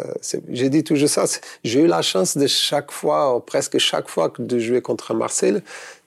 J'ai 0.49 0.69
dit 0.69 0.83
toujours 0.83 1.09
ça. 1.09 1.25
J'ai 1.63 1.81
eu 1.81 1.87
la 1.87 2.01
chance 2.01 2.37
de 2.37 2.47
chaque 2.47 2.91
fois, 2.91 3.43
presque 3.45 3.77
chaque 3.77 4.09
fois, 4.09 4.31
de 4.37 4.59
jouer 4.59 4.81
contre 4.81 5.13
Marseille 5.13 5.61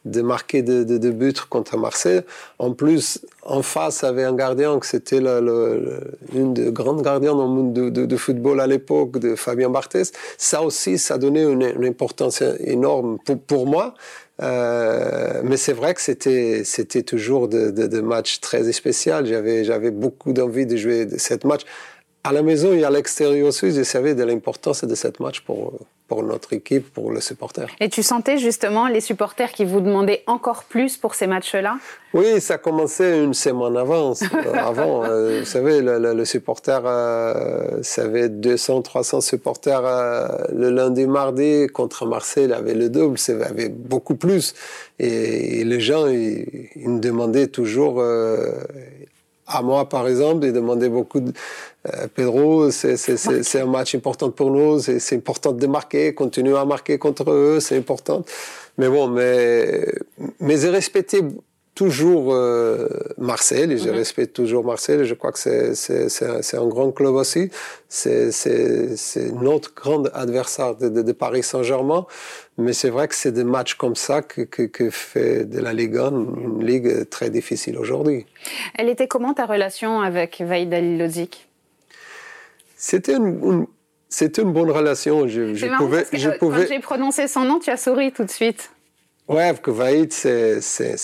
de 0.05 0.21
marquer 0.21 0.63
de, 0.63 0.83
de, 0.83 0.99
de 0.99 1.11
buts 1.11 1.33
contre 1.49 1.77
Marseille. 1.77 2.23
En 2.59 2.73
plus, 2.73 3.21
en 3.43 3.63
face, 3.63 4.03
avait 4.05 4.25
un 4.25 4.35
gardien 4.35 4.79
que 4.79 4.87
c'était 4.87 5.21
le, 5.21 5.41
le, 5.41 6.01
une 6.35 6.55
des 6.55 6.73
grandes 6.73 7.03
gardiens 7.03 7.35
dans 7.35 7.47
le 7.47 7.53
monde 7.53 7.73
de, 7.73 7.89
de 7.89 8.17
football 8.17 8.61
à 8.61 8.67
l'époque, 8.67 9.19
de 9.19 9.37
Fabien 9.37 9.71
Barthez. 9.71 10.05
Ça 10.39 10.63
aussi, 10.63 10.99
ça 10.99 11.19
donnait 11.19 11.45
une, 11.45 11.63
une 11.63 11.85
importance 11.85 12.43
énorme 12.61 13.19
pour, 13.25 13.39
pour 13.39 13.67
moi. 13.67 13.95
Euh, 14.41 15.43
mais 15.45 15.57
c'est 15.57 15.75
vrai 15.75 15.95
que 15.95 16.01
c'était 16.01 16.63
c'était 16.65 17.03
toujours 17.03 17.49
de, 17.49 17.71
de, 17.71 18.01
matchs 18.01 18.41
très 18.41 18.73
spéciaux. 18.73 19.25
J'avais 19.25 19.65
j'avais 19.65 19.91
beaucoup 19.91 20.33
d'envie 20.33 20.67
de 20.67 20.77
jouer 20.77 21.07
cette 21.19 21.45
match 21.45 21.63
à 22.25 22.33
la 22.33 22.43
maison 22.43 22.73
et 22.73 22.85
à 22.85 22.91
l'extérieur 22.91 23.49
aussi. 23.49 23.71
Je 23.73 23.83
savais 23.83 24.15
de 24.15 24.25
l'importance 24.25 24.85
de 24.85 24.95
cette 24.95 25.21
match 25.21 25.41
pour 25.43 25.79
pour 26.13 26.23
notre 26.23 26.53
équipe, 26.53 26.93
pour 26.93 27.11
le 27.11 27.23
supporter. 27.23 27.69
Et 27.81 27.89
tu 27.89 28.03
sentais 28.03 28.37
justement 28.37 28.87
les 28.87 29.01
supporters 29.01 29.51
qui 29.51 29.65
vous 29.65 29.81
demandaient 29.81 30.23
encore 30.27 30.65
plus 30.65 30.99
pour 30.99 31.15
ces 31.15 31.27
matchs-là? 31.27 31.79
Oui, 32.13 32.39
ça 32.39 32.59
commençait 32.59 33.25
une 33.25 33.33
semaine 33.33 33.79
avant. 33.79 34.13
Euh, 34.13 34.53
avant, 34.55 35.05
euh, 35.05 35.41
vous 35.41 35.47
savez, 35.47 35.81
le, 35.81 35.99
le, 35.99 36.25
supporter, 36.27 36.83
euh, 36.85 37.79
ça 37.81 38.03
avait 38.03 38.29
200, 38.29 38.83
300 38.83 39.23
supporters 39.23 39.87
euh, 39.87 40.29
le 40.55 40.69
lundi, 40.69 41.07
mardi. 41.07 41.67
Contre 41.69 42.05
Marseille, 42.05 42.45
il 42.45 42.53
avait 42.53 42.75
le 42.75 42.91
double, 42.91 43.17
il 43.27 43.43
avait 43.43 43.71
beaucoup 43.71 44.17
plus. 44.17 44.53
Et, 44.99 45.65
les 45.65 45.81
gens, 45.81 46.09
ils, 46.09 46.69
ils 46.77 46.91
me 46.91 47.01
demandaient 47.01 47.47
toujours 47.47 48.05
à 49.53 49.63
moi, 49.63 49.89
par 49.89 50.09
exemple, 50.09 50.47
ils 50.47 50.53
demandaient 50.53 50.89
beaucoup 50.89 51.21
de 51.21 51.33
euh, 51.89 52.07
Pedro, 52.15 52.71
c'est 52.71 53.61
un 53.61 53.67
match 53.67 53.95
important 53.95 54.31
pour 54.31 54.51
nous, 54.51 54.79
c'est 54.79 55.17
important 55.17 55.53
de 55.53 55.67
marquer, 55.67 56.15
continuer 56.15 56.57
à 56.57 56.65
marquer 56.65 56.99
contre 56.99 57.31
eux, 57.31 57.59
c'est 57.61 57.77
important. 57.77 58.25
Mais 58.79 58.89
bon, 58.89 59.09
mais, 59.09 59.85
mais 60.41 60.57
j'ai 60.57 60.71
respecté 60.71 61.23
toujours 61.75 62.35
euh, 62.35 62.87
Marseille, 63.17 63.79
je 63.79 63.89
mhm. 63.89 63.97
respecte 63.97 64.35
toujours 64.35 64.65
Marseille, 64.65 65.05
je 65.05 65.15
crois 65.15 65.33
que 65.33 65.39
c'est 65.39 66.23
un, 66.23 66.61
un, 66.61 66.67
grand 66.67 66.93
club 66.93 67.15
aussi, 67.15 67.51
c'est 67.89 68.31
notre 69.41 69.75
grand 69.75 70.05
adversaire 70.15 70.75
de, 70.77 70.89
de, 70.89 71.03
de 71.03 71.13
Paris 71.13 71.43
Saint-Germain, 71.43 72.07
mais 72.59 72.75
c'est 72.75 72.91
vrai 72.91 73.09
que 73.09 73.15
c'est 73.15 73.33
des 73.33 73.45
matchs 73.45 73.75
comme 73.75 73.97
ça 73.97 74.21
que, 74.21 74.43
que, 74.43 74.63
que 74.63 74.91
fait 74.91 75.45
de 75.45 75.61
la 75.61 75.73
Ligue 75.73 75.97
1 75.97 76.11
une 76.11 76.65
ligue 76.65 77.09
très 77.09 77.31
difficile 77.31 77.79
aujourd'hui. 77.79 78.27
Elle 78.75 78.91
était 78.91 79.09
comment 79.09 79.33
ta 79.33 79.47
relation 79.47 80.03
avec 80.03 80.43
Vaïd 80.43 80.73
Lozic 80.99 81.49
C'était 82.77 83.17
une, 83.17 83.67
bonne 84.53 84.71
relation. 84.71 85.27
Je, 85.27 85.55
je 85.55 85.67
pouvais, 85.79 86.05
je 86.13 86.29
pouvais... 86.29 86.63
Quand 86.63 86.69
j'ai 86.69 86.81
prononcé 86.81 87.29
son 87.29 87.45
nom, 87.45 87.59
tu 87.59 87.71
as 87.71 87.79
souri 87.79 88.13
tout 88.13 88.25
de 88.25 88.31
suite. 88.31 88.71
Ouais, 89.29 89.49
parce 89.49 89.61
que 89.61 89.71
Vaïd, 89.71 90.13
c'est 90.13 90.61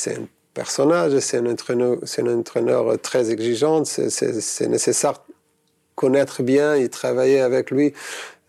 un 0.09 0.27
personnage, 0.63 1.17
c'est 1.21 1.39
un 1.39 1.47
entraîneur, 1.47 1.99
un 2.19 2.39
entraîneur 2.39 3.01
très 3.01 3.31
exigeant. 3.31 3.85
C'est 3.85 4.67
nécessaire 4.67 5.23
connaître 5.95 6.43
bien 6.43 6.75
et 6.75 6.89
travailler 6.89 7.41
avec 7.41 7.71
lui 7.71 7.93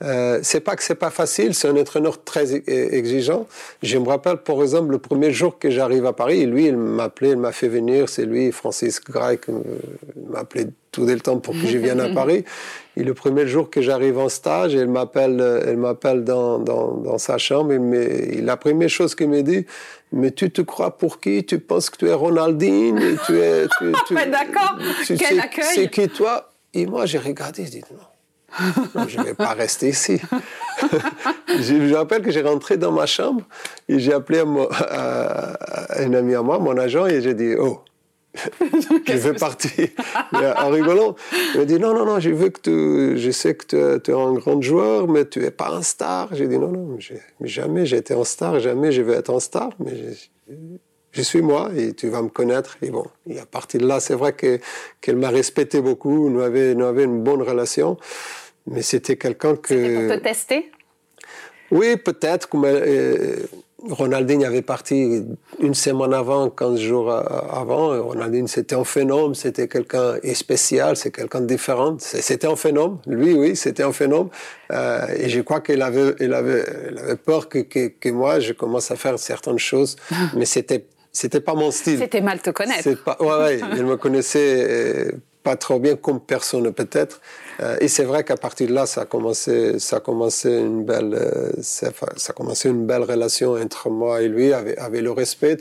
euh, 0.01 0.39
c'est 0.43 0.61
pas 0.61 0.75
que 0.77 0.83
c'est 0.83 0.95
pas 0.95 1.09
facile, 1.09 1.53
c'est 1.53 1.67
un 1.67 1.75
entraîneur 1.75 2.23
très 2.23 2.55
e-, 2.55 2.93
exigeant. 2.93 3.47
Je 3.83 3.97
me 3.97 4.07
rappelle, 4.07 4.37
par 4.37 4.61
exemple, 4.61 4.91
le 4.91 4.97
premier 4.97 5.31
jour 5.33 5.59
que 5.59 5.69
j'arrive 5.69 6.05
à 6.05 6.13
Paris, 6.13 6.45
lui, 6.45 6.67
il 6.67 6.77
m'appelait, 6.77 7.31
il 7.31 7.37
m'a 7.37 7.51
fait 7.51 7.67
venir, 7.67 8.07
c'est 8.07 8.25
lui, 8.25 8.51
Francis 8.51 9.01
Grec, 9.01 9.47
m'a 10.29 10.39
appelé 10.39 10.67
tout 10.91 11.05
le 11.05 11.19
temps 11.19 11.37
pour 11.39 11.53
que 11.53 11.67
je 11.67 11.77
vienne 11.77 11.99
à 11.99 12.09
Paris. 12.13 12.43
Et 12.97 13.03
le 13.03 13.13
premier 13.13 13.47
jour 13.47 13.69
que 13.69 13.81
j'arrive 13.81 14.17
en 14.17 14.29
stage, 14.29 14.73
il 14.73 14.87
m'appelle, 14.87 15.63
elle 15.65 15.77
m'appelle 15.77 16.23
dans, 16.23 16.59
dans, 16.59 16.93
dans, 16.95 17.17
sa 17.17 17.37
chambre, 17.37 17.71
et, 17.71 18.41
la 18.41 18.57
première 18.57 18.89
chose 18.89 19.15
qu'il 19.15 19.29
me 19.29 19.41
dit, 19.41 19.65
mais 20.11 20.31
tu 20.31 20.51
te 20.51 20.61
crois 20.61 20.97
pour 20.97 21.19
qui? 21.19 21.45
Tu 21.45 21.59
penses 21.59 21.89
que 21.89 21.97
tu 21.97 22.07
es 22.07 22.13
Ronaldinho? 22.13 23.17
Tu 23.25 23.39
es, 23.39 23.67
tu, 23.77 24.13
D'accord, 24.13 24.77
quel 25.07 25.39
accueil. 25.39 25.65
C'est 25.73 25.89
qui 25.89 26.09
toi? 26.09 26.49
Et 26.73 26.85
moi, 26.85 27.05
j'ai 27.05 27.19
regardé, 27.19 27.65
je 27.65 27.71
dis 27.71 27.83
non. 27.91 29.05
Je 29.07 29.17
ne 29.17 29.23
vais 29.23 29.33
pas 29.33 29.53
rester 29.53 29.89
ici. 29.89 30.19
je 31.47 31.73
me 31.73 31.95
rappelle 31.95 32.21
que 32.21 32.31
j'ai 32.31 32.41
rentré 32.41 32.77
dans 32.77 32.91
ma 32.91 33.05
chambre 33.05 33.43
et 33.87 33.99
j'ai 33.99 34.13
appelé 34.13 34.39
à, 34.39 35.57
un 35.97 36.13
ami 36.13 36.35
à 36.35 36.41
moi, 36.41 36.59
mon 36.59 36.77
agent, 36.77 37.05
et 37.05 37.21
j'ai 37.21 37.33
dit 37.33 37.55
Oh, 37.57 37.81
je 39.07 39.17
veux 39.17 39.33
partir. 39.33 39.89
en 40.31 40.69
rigolant, 40.69 41.15
il 41.53 41.59
m'a 41.59 41.65
dit 41.65 41.79
Non, 41.79 41.93
non, 41.93 42.05
non, 42.05 42.19
je 42.19 42.29
veux 42.29 42.49
que 42.49 42.61
tu. 42.61 43.19
Je 43.19 43.31
sais 43.31 43.55
que 43.55 43.97
tu 43.97 44.11
es, 44.11 44.13
un 44.13 44.33
grand 44.33 44.61
joueur, 44.61 45.07
mais 45.07 45.25
tu 45.25 45.39
n'es 45.39 45.51
pas 45.51 45.69
un 45.71 45.81
star. 45.81 46.29
J'ai 46.33 46.47
dit 46.47 46.59
Non, 46.59 46.71
non, 46.71 46.97
jamais 47.41 47.85
j'ai 47.85 47.97
été 47.97 48.13
un 48.13 48.23
star, 48.23 48.59
jamais 48.59 48.91
je 48.91 49.01
vais 49.01 49.13
être 49.13 49.33
un 49.33 49.39
star, 49.39 49.71
mais 49.79 49.93
je, 51.11 51.21
suis 51.21 51.41
moi 51.41 51.71
et 51.75 51.93
tu 51.93 52.09
vas 52.09 52.21
me 52.21 52.29
connaître. 52.29 52.77
Et 52.83 52.91
bon, 52.91 53.05
et 53.27 53.39
à 53.39 53.45
partir 53.45 53.81
de 53.81 53.87
là, 53.87 53.99
c'est 53.99 54.15
vrai 54.15 54.33
qu'elle 54.33 55.15
m'a 55.15 55.29
respecté 55.29 55.81
beaucoup, 55.81 56.29
nous 56.29 56.41
avions 56.41 56.75
nous 56.75 56.85
avait 56.85 57.05
une 57.05 57.23
bonne 57.23 57.41
relation. 57.41 57.97
Mais 58.67 58.83
c'était 58.83 59.15
quelqu'un 59.15 59.55
que. 59.55 59.69
C'était 59.69 60.07
pour 60.07 60.17
te 60.17 60.23
tester? 60.23 60.71
Oui, 61.71 61.97
peut-être. 61.97 62.49
Euh, 62.55 63.37
Ronaldinho 63.89 64.45
avait 64.45 64.61
parti 64.61 65.23
une 65.59 65.73
semaine 65.73 66.13
avant, 66.13 66.49
15 66.49 66.79
jours 66.79 67.11
avant. 67.11 68.01
Ronaldinho, 68.01 68.47
c'était 68.47 68.75
un 68.75 68.83
phénomène, 68.83 69.35
c'était 69.35 69.67
quelqu'un 69.67 70.15
spécial, 70.33 70.95
c'est 70.95 71.11
quelqu'un 71.11 71.41
de 71.41 71.45
différent. 71.47 71.97
C'était 71.99 72.47
un 72.47 72.55
phénomène. 72.55 72.97
Lui, 73.07 73.33
oui, 73.33 73.55
c'était 73.55 73.83
un 73.83 73.93
phénomène. 73.93 74.29
Euh, 74.71 75.07
et 75.17 75.29
je 75.29 75.41
crois 75.41 75.61
qu'il 75.61 75.81
avait, 75.81 76.13
il 76.19 76.33
avait, 76.33 76.63
il 76.91 76.97
avait 76.97 77.15
peur 77.15 77.49
que, 77.49 77.59
que, 77.59 77.87
que, 77.87 78.09
moi, 78.09 78.39
je 78.39 78.53
commence 78.53 78.91
à 78.91 78.95
faire 78.95 79.17
certaines 79.17 79.59
choses. 79.59 79.95
mais 80.35 80.45
c'était, 80.45 80.85
c'était 81.11 81.41
pas 81.41 81.53
mon 81.53 81.71
style. 81.71 81.99
C'était 81.99 82.21
mal 82.21 82.41
te 82.41 82.49
connaître. 82.49 83.03
Pas, 83.03 83.17
ouais, 83.19 83.27
ouais, 83.27 83.59
il 83.77 83.85
me 83.85 83.97
connaissait 83.97 84.65
euh, 84.69 85.11
pas 85.43 85.55
trop 85.55 85.79
bien 85.79 85.95
comme 85.95 86.19
personne 86.19 86.71
peut-être. 86.73 87.21
Euh, 87.61 87.77
et 87.79 87.87
c'est 87.87 88.03
vrai 88.03 88.23
qu'à 88.23 88.37
partir 88.37 88.67
de 88.67 88.73
là, 88.73 88.85
ça 88.85 89.01
a 89.01 89.05
commencé, 89.05 89.79
ça 89.79 89.97
a 89.97 89.99
commencé 89.99 90.49
une 90.49 90.83
belle, 90.83 91.13
euh, 91.13 91.51
ça, 91.61 91.89
a 91.89 92.33
commencé 92.33 92.69
une 92.69 92.85
belle 92.85 93.03
relation 93.03 93.53
entre 93.53 93.89
moi 93.89 94.21
et 94.21 94.27
lui, 94.27 94.53
avec, 94.53 94.77
avec 94.77 95.01
le 95.01 95.11
respect. 95.11 95.57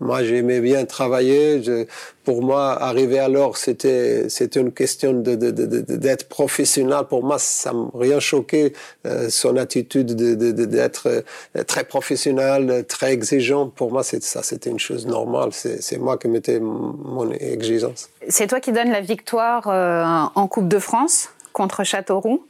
Moi, 0.00 0.22
j'aimais 0.22 0.60
bien 0.60 0.84
travailler. 0.84 1.60
Je, 1.62 1.86
pour 2.22 2.42
moi, 2.42 2.80
arriver 2.80 3.18
à 3.18 3.28
l'heure, 3.28 3.56
c'était, 3.56 4.28
c'était 4.28 4.60
une 4.60 4.72
question 4.72 5.12
de, 5.12 5.34
de, 5.34 5.50
de, 5.50 5.80
d'être 5.96 6.28
professionnel. 6.28 7.00
Pour 7.08 7.24
moi, 7.24 7.38
ça 7.38 7.72
m'a 7.72 7.88
rien 7.94 8.20
choqué, 8.20 8.74
euh, 9.06 9.28
son 9.28 9.56
attitude 9.56 10.14
d'être 10.14 11.08
euh, 11.08 11.64
très 11.64 11.82
professionnel, 11.82 12.84
très 12.86 13.12
exigeant. 13.12 13.68
Pour 13.68 13.90
moi, 13.90 14.04
c'est, 14.04 14.22
ça, 14.22 14.44
c'était 14.44 14.70
une 14.70 14.78
chose 14.78 15.04
normale. 15.06 15.48
C'est, 15.52 15.82
c'est 15.82 15.98
moi 15.98 16.16
qui 16.16 16.28
mettais 16.28 16.60
mon 16.60 17.32
exigence. 17.32 18.08
C'est 18.28 18.46
toi 18.46 18.60
qui 18.60 18.70
donnes 18.70 18.92
la 18.92 19.00
victoire 19.00 19.66
euh, 19.66 20.04
en 20.34 20.46
Coupe 20.46 20.68
de 20.68 20.78
France 20.78 21.30
contre 21.52 21.82
Châteauroux, 21.82 22.46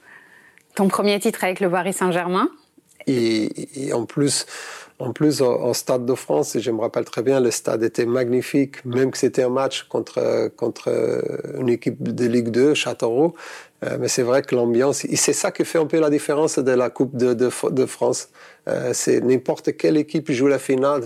ton 0.75 0.89
premier 0.89 1.19
titre 1.19 1.45
avec 1.45 1.61
le 1.61 1.71
Paris 1.71 1.95
Saint-Germain? 1.95 2.51
Et, 3.07 3.87
et 3.87 3.93
en 3.95 4.05
plus, 4.05 4.45
En 4.99 5.13
plus, 5.13 5.43
au, 5.43 5.73
Stade 5.75 6.07
de 6.07 6.15
France, 6.15 6.59
je 6.59 6.71
me 6.73 6.81
rappelle 6.81 7.05
très 7.05 7.23
bien, 7.23 7.39
le 7.39 7.53
stade 7.53 7.85
était 7.85 8.05
magnifique, 8.05 8.85
même 8.85 9.13
que 9.13 9.19
c'était 9.19 9.45
un 9.45 9.49
match 9.49 9.85
contre, 9.85 10.51
contre 10.57 10.89
une 11.57 11.69
équipe 11.69 12.03
de 12.03 12.27
Ligue 12.27 12.49
2, 12.49 12.75
Châteauroux. 12.75 13.35
Euh, 13.85 13.97
mais 14.01 14.09
c'est 14.09 14.23
vrai 14.23 14.43
que 14.43 14.57
l'ambiance, 14.57 15.07
c'est 15.15 15.33
ça 15.33 15.53
qui 15.53 15.65
fait 15.65 15.79
un 15.79 15.87
peu 15.87 16.01
la 16.01 16.11
différence 16.11 16.59
de 16.59 16.73
la 16.73 16.91
Coupe 16.91 17.17
de, 17.17 17.33
de, 17.33 17.49
de 17.71 17.87
France. 17.87 18.31
Euh, 18.67 18.91
c'est 18.93 19.21
n'importe 19.21 19.77
quelle 19.77 19.97
équipe 19.97 20.31
joue 20.33 20.49
la 20.49 20.59
finale 20.59 21.05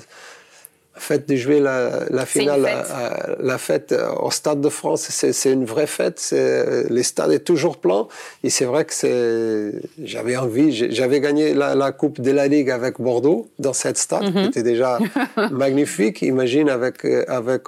fait, 1.00 1.28
de 1.28 1.36
jouer 1.36 1.60
la, 1.60 2.04
la 2.10 2.26
finale, 2.26 2.66
à, 2.66 3.36
la 3.40 3.58
fête 3.58 3.92
euh, 3.92 4.10
au 4.20 4.30
Stade 4.30 4.60
de 4.60 4.68
France, 4.68 5.02
c'est 5.10 5.52
une 5.52 5.64
vraie 5.64 5.86
fête. 5.86 6.18
C'est 6.18 6.88
Les 6.90 7.02
stades 7.02 7.32
est 7.32 7.44
toujours 7.44 7.78
plein. 7.78 8.06
Et 8.44 8.50
c'est 8.50 8.64
vrai 8.64 8.84
que 8.84 8.94
c'est, 8.94 9.72
j'avais 10.02 10.36
envie, 10.36 10.72
j'avais 10.92 11.20
gagné 11.20 11.54
la, 11.54 11.74
la, 11.74 11.92
Coupe 11.92 12.20
de 12.20 12.30
la 12.30 12.46
Ligue 12.46 12.70
avec 12.70 13.00
Bordeaux 13.00 13.48
dans 13.58 13.72
cette 13.72 13.98
stade, 13.98 14.24
qui 14.24 14.38
mhm. 14.38 14.44
était 14.44 14.62
déjà 14.62 14.98
magnifique. 15.50 16.22
Imagine 16.22 16.68
avec, 16.68 17.04
avec, 17.04 17.62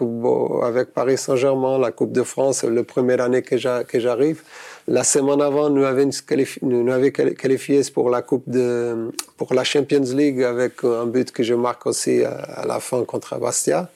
avec 0.63 0.93
Paris 0.93 1.19
Saint-Germain, 1.19 1.79
la 1.79 1.93
Coupe 1.93 2.13
de 2.13 2.23
France, 2.23 2.65
la 2.65 2.85
première 2.85 3.21
année 3.21 3.43
que 3.43 3.59
j'arrive. 3.59 4.43
La 4.87 5.03
semaine 5.03 5.41
avant, 5.41 5.71
nous 5.71 5.85
avions 5.85 6.11
qualifié, 6.27 6.61
nous 6.63 6.93
avions 6.93 7.11
qualifié 7.11 7.81
pour 7.93 8.11
la 8.11 8.21
coupe 8.21 8.45
de, 8.47 9.11
pour 9.39 9.55
la 9.55 9.65
Champions 9.65 10.05
League 10.15 10.43
avec 10.43 10.85
un 10.85 11.07
but 11.07 11.31
que 11.31 11.43
je 11.43 11.55
marque 11.55 11.87
aussi 11.87 12.23
à, 12.23 12.65
la 12.67 12.81
fin 12.81 13.03
contre 13.05 13.39
Bastia. 13.39 13.89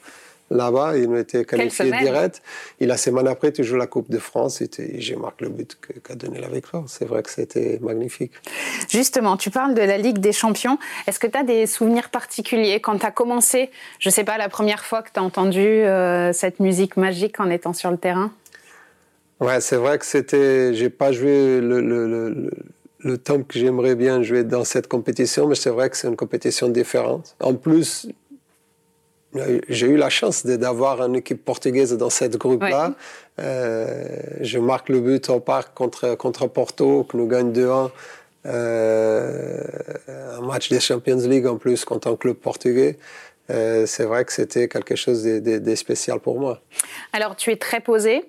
Là-bas, 0.50 0.96
il 0.96 1.10
nous 1.10 1.18
était 1.18 1.44
qualifié 1.44 1.90
direct. 1.90 2.40
Et 2.80 2.86
la 2.86 2.96
semaine 2.96 3.28
après, 3.28 3.52
tu 3.52 3.64
joues 3.64 3.76
la 3.76 3.86
Coupe 3.86 4.10
de 4.10 4.18
France 4.18 4.62
et 4.62 4.98
je 4.98 5.14
marque 5.14 5.42
le 5.42 5.50
but 5.50 5.76
qui 5.78 6.10
a 6.10 6.14
donné 6.14 6.40
la 6.40 6.48
victoire. 6.48 6.84
C'est 6.86 7.04
vrai 7.04 7.22
que 7.22 7.28
c'était 7.28 7.78
magnifique. 7.82 8.32
Justement, 8.88 9.36
tu 9.36 9.50
parles 9.50 9.74
de 9.74 9.82
la 9.82 9.98
Ligue 9.98 10.20
des 10.20 10.32
Champions. 10.32 10.78
Est-ce 11.06 11.18
que 11.18 11.26
tu 11.26 11.36
as 11.36 11.42
des 11.42 11.66
souvenirs 11.66 12.08
particuliers? 12.08 12.80
Quand 12.80 12.98
tu 12.98 13.04
as 13.04 13.10
commencé, 13.10 13.70
je 13.98 14.08
ne 14.08 14.12
sais 14.14 14.24
pas, 14.24 14.38
la 14.38 14.48
première 14.48 14.86
fois 14.86 15.02
que 15.02 15.10
tu 15.12 15.20
as 15.20 15.22
entendu 15.22 15.60
euh, 15.60 16.32
cette 16.32 16.60
musique 16.60 16.96
magique 16.96 17.40
en 17.40 17.50
étant 17.50 17.74
sur 17.74 17.90
le 17.90 17.98
terrain? 17.98 18.32
Ouais, 19.40 19.60
c'est 19.60 19.76
vrai 19.76 19.98
que 19.98 20.04
c'était. 20.06 20.74
J'ai 20.74 20.90
pas 20.90 21.12
joué 21.12 21.60
le, 21.60 21.80
le, 21.80 22.06
le, 22.06 22.50
le 23.00 23.18
temps 23.18 23.42
que 23.42 23.58
j'aimerais 23.58 23.94
bien 23.94 24.22
jouer 24.22 24.44
dans 24.44 24.64
cette 24.64 24.88
compétition, 24.88 25.46
mais 25.46 25.54
c'est 25.54 25.70
vrai 25.70 25.90
que 25.90 25.96
c'est 25.96 26.08
une 26.08 26.16
compétition 26.16 26.68
différente. 26.68 27.36
En 27.40 27.54
plus, 27.54 28.08
j'ai 29.68 29.86
eu 29.86 29.96
la 29.96 30.08
chance 30.08 30.44
d'avoir 30.46 31.02
une 31.02 31.16
équipe 31.16 31.44
portugaise 31.44 31.96
dans 31.96 32.10
cette 32.10 32.36
groupe-là. 32.36 32.94
Euh, 33.38 34.06
je 34.40 34.58
marque 34.58 34.88
le 34.88 35.00
but 35.00 35.28
au 35.30 35.40
parc 35.40 35.74
contre, 35.74 36.14
contre 36.14 36.46
Porto, 36.48 37.04
que 37.04 37.16
nous 37.16 37.26
gagne 37.26 37.52
2-1. 37.52 37.90
Euh, 38.46 39.62
un 40.08 40.40
match 40.40 40.70
des 40.70 40.80
Champions 40.80 41.16
League 41.16 41.46
en 41.46 41.56
plus 41.56 41.84
contre 41.84 42.08
un 42.08 42.16
club 42.16 42.36
portugais. 42.36 42.98
Euh, 43.50 43.86
c'est 43.86 44.04
vrai 44.04 44.24
que 44.24 44.32
c'était 44.32 44.68
quelque 44.68 44.94
chose 44.94 45.22
de, 45.22 45.38
de, 45.38 45.58
de 45.58 45.74
spécial 45.74 46.20
pour 46.20 46.38
moi. 46.38 46.60
Alors, 47.12 47.36
tu 47.36 47.50
es 47.50 47.56
très 47.56 47.80
posé 47.80 48.24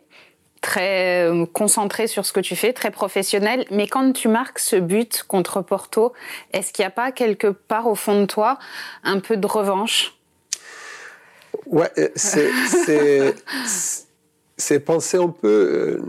très 0.61 1.29
euh, 1.29 1.45
concentré 1.45 2.07
sur 2.07 2.25
ce 2.25 2.33
que 2.33 2.39
tu 2.39 2.55
fais, 2.55 2.73
très 2.73 2.91
professionnel. 2.91 3.65
Mais 3.71 3.87
quand 3.87 4.11
tu 4.13 4.27
marques 4.27 4.59
ce 4.59 4.75
but 4.75 5.23
contre 5.27 5.61
Porto, 5.61 6.13
est-ce 6.53 6.73
qu'il 6.73 6.83
n'y 6.83 6.87
a 6.87 6.91
pas 6.91 7.11
quelque 7.11 7.47
part 7.47 7.87
au 7.87 7.95
fond 7.95 8.21
de 8.21 8.25
toi 8.25 8.59
un 9.03 9.19
peu 9.19 9.37
de 9.37 9.47
revanche? 9.47 10.15
Ouais, 11.65 11.91
euh, 11.97 13.31
c'est 14.57 14.79
penser 14.79 15.17
un 15.17 15.29
peu 15.29 15.47
euh, 15.47 16.01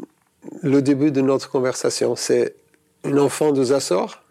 le 0.62 0.82
début 0.82 1.10
de 1.10 1.20
notre 1.20 1.50
conversation. 1.50 2.16
C'est 2.16 2.54
une 3.04 3.18
enfant 3.18 3.52
de 3.52 3.72
Açores 3.72 4.22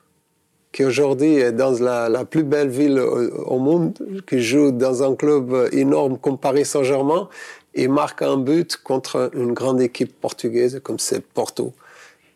qui 0.72 0.84
aujourd'hui 0.84 1.36
est 1.36 1.52
dans 1.52 1.72
la, 1.80 2.10
la, 2.10 2.26
plus 2.26 2.44
belle 2.44 2.70
ville 2.70 3.00
au, 3.00 3.58
monde, 3.58 3.98
qui 4.28 4.40
joue 4.40 4.72
dans 4.72 5.02
un 5.02 5.16
club 5.16 5.70
énorme 5.72 6.20
comme 6.20 6.38
Paris 6.38 6.66
Saint-Germain 6.66 7.28
et 7.74 7.88
marque 7.88 8.22
un 8.22 8.38
but 8.38 8.78
contre 8.78 9.30
une 9.34 9.54
grande 9.54 9.82
équipe 9.82 10.20
portugaise 10.20 10.80
comme 10.84 11.00
c'est 11.00 11.22
Porto. 11.22 11.74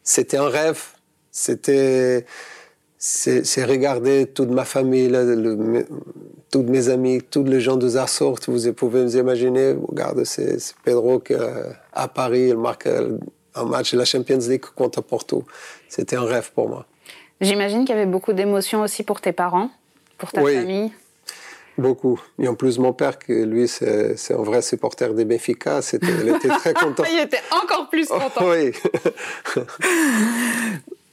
C'était 0.04 0.38
un 0.38 0.48
rêve. 0.48 0.82
C'était 1.32 2.26
c'est 3.06 3.66
regarder 3.66 4.28
toute 4.28 4.50
ma 4.50 4.64
famille, 4.64 5.10
le, 5.10 5.86
toutes 6.50 6.70
mes 6.70 6.88
amis, 6.88 7.22
tous 7.22 7.44
les 7.44 7.60
gens 7.60 7.76
de 7.76 7.98
Açores, 7.98 8.40
vous 8.48 8.72
pouvez 8.72 9.04
vous 9.04 9.18
imaginer, 9.18 9.74
regarde, 9.74 10.24
c'est 10.24 10.58
Pedro 10.86 11.20
qui, 11.20 11.34
à 11.92 12.08
Paris, 12.08 12.48
il 12.50 12.58
marque 12.58 12.88
un 13.56 13.66
match 13.66 13.92
de 13.92 13.98
la 13.98 14.06
Champions 14.06 14.40
League 14.48 14.64
contre 14.74 15.02
Porto. 15.02 15.44
C'était 15.90 16.16
un 16.16 16.24
rêve 16.24 16.52
pour 16.54 16.70
moi. 16.70 16.86
J'imagine 17.42 17.82
qu'il 17.82 17.94
y 17.94 17.98
avait 17.98 18.10
beaucoup 18.10 18.32
d'émotions 18.32 18.82
aussi 18.82 19.04
pour 19.04 19.20
tes 19.20 19.34
parents, 19.34 19.70
pour 20.18 20.32
ta 20.32 20.42
famille. 20.42 20.94
Beaucoup. 21.78 22.22
Et 22.40 22.48
en 22.48 22.56
plus, 22.56 22.78
mon 22.78 22.94
père, 22.94 23.18
qui 23.18 23.34
lui, 23.46 23.68
c'est 23.68 24.16
un 24.32 24.44
vrai 24.44 24.62
supporter 24.62 25.14
des 25.14 25.26
Benfica, 25.26 25.80
il 25.94 26.30
était 26.30 26.48
très 26.50 26.74
content. 26.76 27.04
il 27.12 27.20
était 27.20 27.42
encore 27.52 27.90
plus 27.90 28.08
oh, 28.12 28.20
content. 28.20 28.50
oui. 28.50 28.72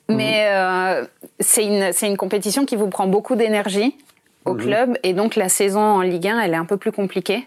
Mais 0.09 0.49
euh, 0.49 1.05
c'est 1.39 1.65
une, 1.65 1.93
une 2.03 2.17
compétition 2.17 2.67
qui 2.67 2.77
vous 2.77 2.89
prend 2.89 3.07
beaucoup 3.07 3.37
d'énergie 3.37 3.97
au 4.45 4.55
mhm. 4.55 4.61
club, 4.61 4.99
et 5.03 5.13
donc 5.13 5.37
la 5.37 5.49
saison 5.49 5.81
en 5.81 6.01
Ligue 6.01 6.27
1, 6.27 6.41
elle 6.41 6.53
est 6.53 6.57
un 6.57 6.65
peu 6.65 6.77
plus 6.77 6.93
compliquée 6.93 7.47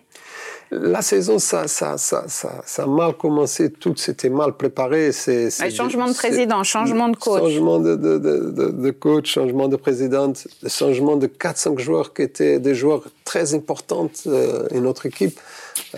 la 0.72 1.02
saison, 1.02 1.40
ça, 1.40 1.68
ça, 1.68 1.98
ça, 1.98 2.26
ça, 2.28 2.84
a 2.84 2.88
mal 2.88 3.14
commencé, 3.14 3.72
tout 3.72 3.96
s'était 3.96 4.30
mal 4.30 4.54
préparé. 4.54 5.12
C'est, 5.12 5.50
changement 5.72 6.08
de 6.08 6.14
président, 6.14 6.64
changement 6.64 7.10
de 7.10 7.18
coach. 7.18 7.42
Changement 7.42 7.80
de, 7.80 7.96
de, 7.96 8.18
de, 8.18 8.72
de, 8.72 8.92
coach, 8.92 9.34
changement 9.34 9.68
de 9.68 9.76
présidente, 9.76 10.48
changement 10.68 11.16
de 11.16 11.28
4-5 11.28 11.80
joueurs 11.80 12.14
qui 12.14 12.24
étaient 12.24 12.60
des 12.60 12.76
joueurs 12.76 13.04
très 13.24 13.54
importants 13.54 14.10
euh, 14.28 14.68
dans 14.72 14.82
notre 14.82 15.06
équipe. 15.06 15.40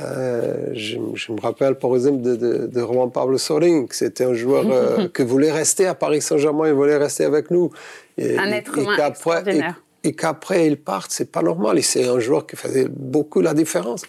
Euh, 0.01 0.71
je, 0.73 0.97
me 0.97 1.41
rappelle 1.41 1.75
par 1.75 1.93
exemple 1.95 2.21
de, 2.21 2.81
Roman 2.81 3.09
Pablo 3.09 3.37
Sorin, 3.37 3.85
c'était 3.91 4.25
un 4.25 4.33
joueur 4.33 4.65
euh, 4.69 5.07
qui 5.15 5.23
voulait 5.23 5.51
rester 5.51 5.85
à 5.85 5.95
Paris 5.95 6.21
Saint-Germain, 6.21 6.67
il 6.67 6.73
voulait 6.73 6.97
rester 6.97 7.23
avec 7.23 7.51
nous. 7.51 7.71
Et, 8.17 8.37
un 8.37 8.51
être 8.51 8.77
humain 8.77 9.07
extraordinaire. 9.07 9.81
Et, 10.03 10.09
et 10.09 10.13
qu'après 10.13 10.67
il 10.67 10.77
parte, 10.77 11.11
c'est 11.11 11.31
pas 11.31 11.41
normal. 11.41 11.77
Et 11.77 11.81
c'est 11.81 12.07
un 12.07 12.19
joueur 12.19 12.45
qui 12.45 12.55
faisait 12.55 12.87
beaucoup 12.89 13.41
la 13.41 13.53
différence 13.53 14.03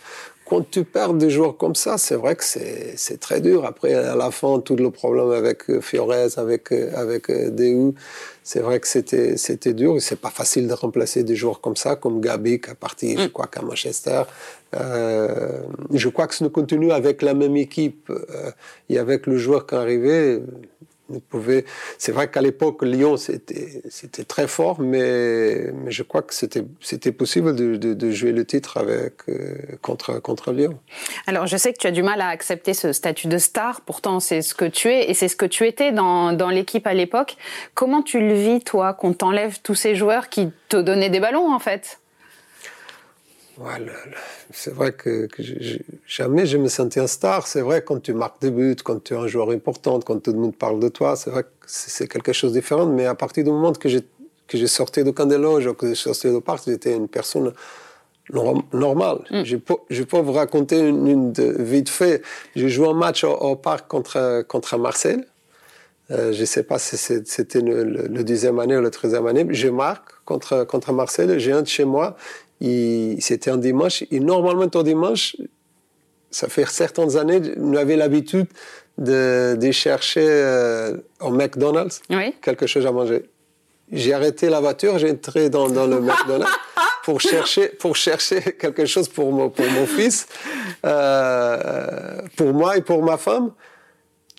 quand 0.48 0.70
tu 0.70 0.84
perds 0.84 1.14
des 1.14 1.28
joueurs 1.28 1.56
comme 1.56 1.74
ça, 1.74 1.98
c'est 1.98 2.14
vrai 2.14 2.36
que 2.36 2.44
c'est 2.44 3.20
très 3.20 3.40
dur. 3.40 3.64
Après, 3.64 3.94
à 3.94 4.14
la 4.14 4.30
fin, 4.30 4.60
tout 4.60 4.76
le 4.76 4.90
problème 4.90 5.32
avec 5.32 5.68
euh, 5.68 5.80
Fiorez, 5.80 6.28
avec, 6.36 6.72
euh, 6.72 6.92
avec 6.94 7.28
Deu, 7.30 7.94
c'est 8.44 8.60
vrai 8.60 8.78
que 8.78 8.86
c'était 8.86 9.74
dur. 9.74 9.96
C'est 10.00 10.20
pas 10.20 10.30
facile 10.30 10.68
de 10.68 10.72
remplacer 10.72 11.24
des 11.24 11.34
joueurs 11.34 11.60
comme 11.60 11.74
ça, 11.74 11.96
comme 11.96 12.20
Gabi 12.20 12.60
qui 12.60 12.70
est 12.70 12.74
parti, 12.74 13.16
je 13.18 13.24
mm. 13.24 13.30
crois, 13.30 13.48
qu'à 13.48 13.60
Manchester. 13.62 14.22
Euh, 14.76 15.62
je 15.92 16.08
crois 16.08 16.28
que 16.28 16.34
si 16.36 16.44
nous 16.44 16.50
continuons 16.50 16.92
avec 16.92 17.22
la 17.22 17.34
même 17.34 17.56
équipe 17.56 18.08
euh, 18.10 18.50
et 18.88 18.98
avec 18.98 19.26
le 19.26 19.38
joueur 19.38 19.66
qui 19.66 19.74
est 19.74 19.78
arrivé, 19.78 20.42
c'est 21.98 22.12
vrai 22.12 22.28
qu'à 22.28 22.40
l'époque, 22.40 22.82
Lyon, 22.82 23.16
c'était, 23.16 23.82
c'était 23.88 24.24
très 24.24 24.48
fort, 24.48 24.80
mais, 24.80 25.72
je 25.90 26.02
crois 26.02 26.22
que 26.22 26.34
c'était, 26.34 26.64
c'était 26.80 27.12
possible 27.12 27.54
de, 27.54 27.76
de, 27.76 28.10
jouer 28.10 28.32
le 28.32 28.44
titre 28.44 28.76
avec, 28.76 29.14
euh, 29.28 29.56
contre, 29.82 30.20
contre 30.20 30.52
Lyon. 30.52 30.78
Alors, 31.26 31.46
je 31.46 31.56
sais 31.56 31.72
que 31.72 31.78
tu 31.78 31.86
as 31.86 31.92
du 31.92 32.02
mal 32.02 32.20
à 32.20 32.28
accepter 32.28 32.74
ce 32.74 32.92
statut 32.92 33.28
de 33.28 33.38
star, 33.38 33.80
pourtant, 33.82 34.20
c'est 34.20 34.42
ce 34.42 34.54
que 34.54 34.64
tu 34.64 34.88
es 34.88 35.10
et 35.10 35.14
c'est 35.14 35.28
ce 35.28 35.36
que 35.36 35.46
tu 35.46 35.66
étais 35.66 35.92
dans, 35.92 36.32
dans 36.32 36.50
l'équipe 36.50 36.86
à 36.86 36.94
l'époque. 36.94 37.36
Comment 37.74 38.02
tu 38.02 38.20
le 38.20 38.34
vis, 38.34 38.60
toi, 38.60 38.94
qu'on 38.94 39.12
t'enlève 39.12 39.60
tous 39.62 39.74
ces 39.74 39.94
joueurs 39.94 40.28
qui 40.28 40.50
te 40.68 40.76
donnaient 40.76 41.10
des 41.10 41.20
ballons, 41.20 41.52
en 41.52 41.58
fait? 41.58 42.00
Voilà. 43.56 43.92
C'est 44.52 44.72
vrai 44.72 44.92
que, 44.92 45.28
jamais 46.06 46.46
je 46.46 46.58
me 46.58 46.68
sentais 46.68 47.00
un 47.00 47.06
star. 47.06 47.46
C'est 47.46 47.62
vrai 47.62 47.82
quand 47.82 48.00
tu 48.00 48.12
marques 48.12 48.40
des 48.40 48.50
buts, 48.50 48.76
quand 48.84 49.02
tu 49.02 49.14
es 49.14 49.16
un 49.16 49.26
joueur 49.26 49.50
important, 49.50 50.00
quand 50.00 50.22
tout 50.22 50.32
le 50.32 50.38
monde 50.38 50.54
parle 50.54 50.78
de 50.78 50.88
toi, 50.88 51.16
c'est 51.16 51.30
vrai 51.30 51.44
que 51.44 51.48
c'est 51.66 52.06
quelque 52.06 52.32
chose 52.32 52.52
de 52.52 52.60
différent. 52.60 52.86
Mais 52.86 53.06
à 53.06 53.14
partir 53.14 53.44
du 53.44 53.50
moment 53.50 53.72
que 53.72 53.88
j'ai 53.88 54.02
que 54.46 54.66
sorti 54.66 55.02
de 55.02 55.10
camp 55.10 55.30
ou 55.30 55.74
que 55.74 55.88
j'ai 55.88 55.94
sorti 55.94 56.28
de 56.28 56.38
parc, 56.38 56.64
j'étais 56.66 56.94
une 56.94 57.08
personne 57.08 57.52
normale. 58.32 59.18
Mm. 59.30 59.44
Je, 59.44 59.56
peux, 59.56 59.76
je 59.90 60.02
peux 60.02 60.18
vous 60.18 60.32
raconter 60.32 60.78
une, 60.78 61.32
de, 61.32 61.56
vite 61.58 61.88
fait. 61.88 62.22
J'ai 62.54 62.68
joué 62.68 62.88
un 62.88 62.94
match 62.94 63.24
au, 63.24 63.56
parc 63.56 63.88
contre, 63.88 64.44
contre 64.48 64.78
Marseille. 64.78 65.24
Euh, 66.12 66.32
je 66.32 66.40
ne 66.40 66.46
sais 66.46 66.62
pas 66.62 66.78
si 66.78 66.96
c'était 66.96 67.60
le, 67.60 67.82
le, 67.82 68.22
deuxième 68.22 68.60
année 68.60 68.76
ou 68.76 68.80
la 68.80 68.90
troisième 68.90 69.26
année. 69.26 69.44
Je 69.50 69.68
marque 69.68 70.04
contre, 70.24 70.64
contre 70.64 70.92
Marseille. 70.92 71.28
J'ai 71.38 71.50
un 71.52 71.62
de 71.62 71.66
chez 71.66 71.84
moi 71.84 72.16
c'était 72.60 73.50
un 73.50 73.58
dimanche. 73.58 74.04
Et 74.10 74.20
normalement, 74.20 74.66
au 74.74 74.82
dimanche, 74.82 75.36
ça 76.30 76.48
fait 76.48 76.66
certaines 76.66 77.16
années, 77.16 77.40
nous 77.56 77.78
avions 77.78 77.96
l'habitude 77.96 78.46
de, 78.98 79.56
de, 79.60 79.70
chercher 79.72 80.26
euh, 80.26 80.96
au 81.20 81.30
McDonald's 81.30 82.02
quelque 82.42 82.66
chose 82.66 82.86
à 82.86 82.92
manger. 82.92 83.24
J'ai 83.92 84.12
arrêté 84.14 84.48
la 84.48 84.60
voiture, 84.60 84.98
j'ai 84.98 85.10
entré 85.10 85.48
dans, 85.48 85.68
dans 85.68 85.86
le 85.86 86.00
McDonald's 86.00 86.50
pour 87.04 87.20
chercher, 87.20 87.68
pour 87.68 87.94
chercher 87.94 88.40
quelque 88.40 88.84
chose 88.86 89.08
pour 89.08 89.30
mon, 89.32 89.48
pour 89.48 89.66
mon 89.66 89.86
fils, 89.86 90.26
euh, 90.84 92.20
pour 92.36 92.52
moi 92.52 92.76
et 92.76 92.82
pour 92.82 93.02
ma 93.02 93.16
femme. 93.16 93.52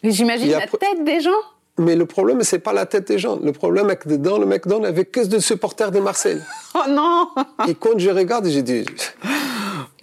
J'imagine 0.03 0.51
la 0.51 0.67
tête 0.67 1.03
des 1.03 1.21
gens. 1.21 1.32
Mais 1.79 1.95
le 1.95 2.05
problème, 2.05 2.41
c'est 2.41 2.59
pas 2.59 2.73
la 2.73 2.87
tête 2.87 3.07
des 3.07 3.19
gens. 3.19 3.37
Le 3.41 3.51
problème 3.51 3.89
est 3.91 3.97
que 3.97 4.09
dedans, 4.09 4.39
le 4.39 4.47
McDonald's 4.47 4.87
avait 4.87 5.05
que 5.05 5.19
des 5.21 5.39
supporters 5.39 5.91
de 5.91 5.99
Marseille. 5.99 6.41
Oh 6.75 6.89
non 6.89 7.29
Et 7.67 7.73
quand 7.73 7.97
je 7.97 8.11
regarde, 8.11 8.45
j'ai 8.45 8.61
dit, 8.61 8.85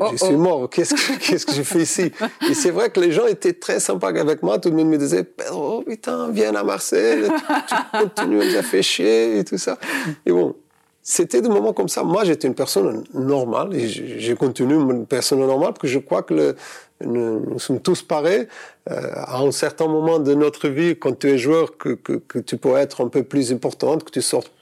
oh, 0.01 0.09
je 0.11 0.17
suis 0.17 0.35
oh. 0.35 0.39
mort, 0.39 0.69
qu'est-ce 0.69 0.95
que, 0.95 1.19
qu'est-ce 1.21 1.47
que 1.47 1.53
je 1.53 1.63
fais 1.63 1.83
ici? 1.83 2.11
Et 2.51 2.55
c'est 2.55 2.73
vrai 2.73 2.91
que 2.91 2.99
les 2.99 3.13
gens 3.13 3.27
étaient 3.27 3.53
très 3.53 3.79
sympas 3.79 4.09
avec 4.09 4.43
moi. 4.43 4.59
Tout 4.59 4.71
le 4.71 4.77
monde 4.77 4.89
me 4.89 4.97
disait, 4.99 5.25
oh 5.53 5.85
putain, 5.87 6.31
viens 6.31 6.53
à 6.57 6.65
Marseille, 6.65 7.29
tu, 7.69 7.75
continues 8.01 8.57
à 8.57 8.63
faire 8.63 8.83
chier 8.83 9.39
et 9.39 9.45
tout 9.45 9.59
ça. 9.59 9.79
Et 10.27 10.33
bon, 10.33 10.57
c'était 11.01 11.43
des 11.43 11.51
moments 11.51 11.75
comme 11.75 11.89
ça. 11.89 12.03
Moi, 12.03 12.25
j'étais 12.25 12.49
une 12.49 12.55
personne 12.55 13.05
normale 13.13 13.75
et 13.77 13.87
j'ai 13.87 14.35
continué 14.35 14.75
une 14.75 15.07
personne 15.07 15.39
normale 15.41 15.75
parce 15.75 15.83
que 15.83 15.87
je 15.87 15.99
crois 16.01 16.23
que 16.23 16.35
le, 16.35 16.57
nous, 17.05 17.59
sommes 17.59 17.81
tous 17.81 18.03
pareils. 18.03 18.47
Euh, 18.91 19.11
à 19.15 19.39
un 19.39 19.53
certain 19.53 19.87
moment 19.87 20.19
de 20.19 20.35
notre 20.35 20.69
vie, 20.69 20.97
quand 20.99 21.19
tu 21.19 21.31
es 21.31 21.39
joueur, 21.39 21.77
que, 21.77 21.91
que, 21.91 22.15
que 22.15 22.39
tu 22.39 22.57
peux 22.57 22.77
être 22.77 23.05
un 23.05 23.09
peu 23.09 23.23
plus 23.23 23.53
importante, 23.53 24.05
que 24.05 24.11
tu 24.11 24.23
sortes 24.23 24.53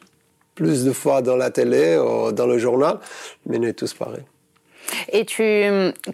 plus 0.55 0.85
de 0.85 0.93
fois 0.93 1.23
dans 1.23 1.37
la 1.37 1.51
télé 1.51 1.97
ou 1.99 2.33
dans 2.33 2.47
le 2.47 2.59
journal, 2.59 2.99
mais 3.47 3.59
nous 3.59 3.67
sommes 3.67 3.75
tous 3.75 3.95
pareils. 3.95 4.25
Et 5.11 5.25
tu, 5.25 5.43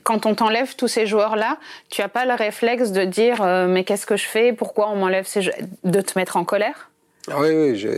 quand 0.04 0.26
on 0.26 0.34
t'enlève 0.34 0.76
tous 0.76 0.88
ces 0.88 1.06
joueurs-là, 1.06 1.58
tu 1.90 2.00
n'as 2.00 2.08
pas 2.08 2.26
le 2.26 2.34
réflexe 2.34 2.92
de 2.92 3.04
dire 3.04 3.42
euh, 3.42 3.66
mais 3.66 3.84
qu'est-ce 3.84 4.06
que 4.06 4.16
je 4.16 4.26
fais? 4.26 4.52
Pourquoi 4.52 4.90
on 4.90 4.96
m'enlève 4.96 5.26
ces 5.26 5.42
joueurs 5.42 5.56
De 5.84 6.00
te 6.00 6.18
mettre 6.18 6.36
en 6.36 6.44
colère? 6.44 6.90
Ah 7.30 7.40
Oui, 7.40 7.48
oui, 7.50 7.76
je, 7.76 7.88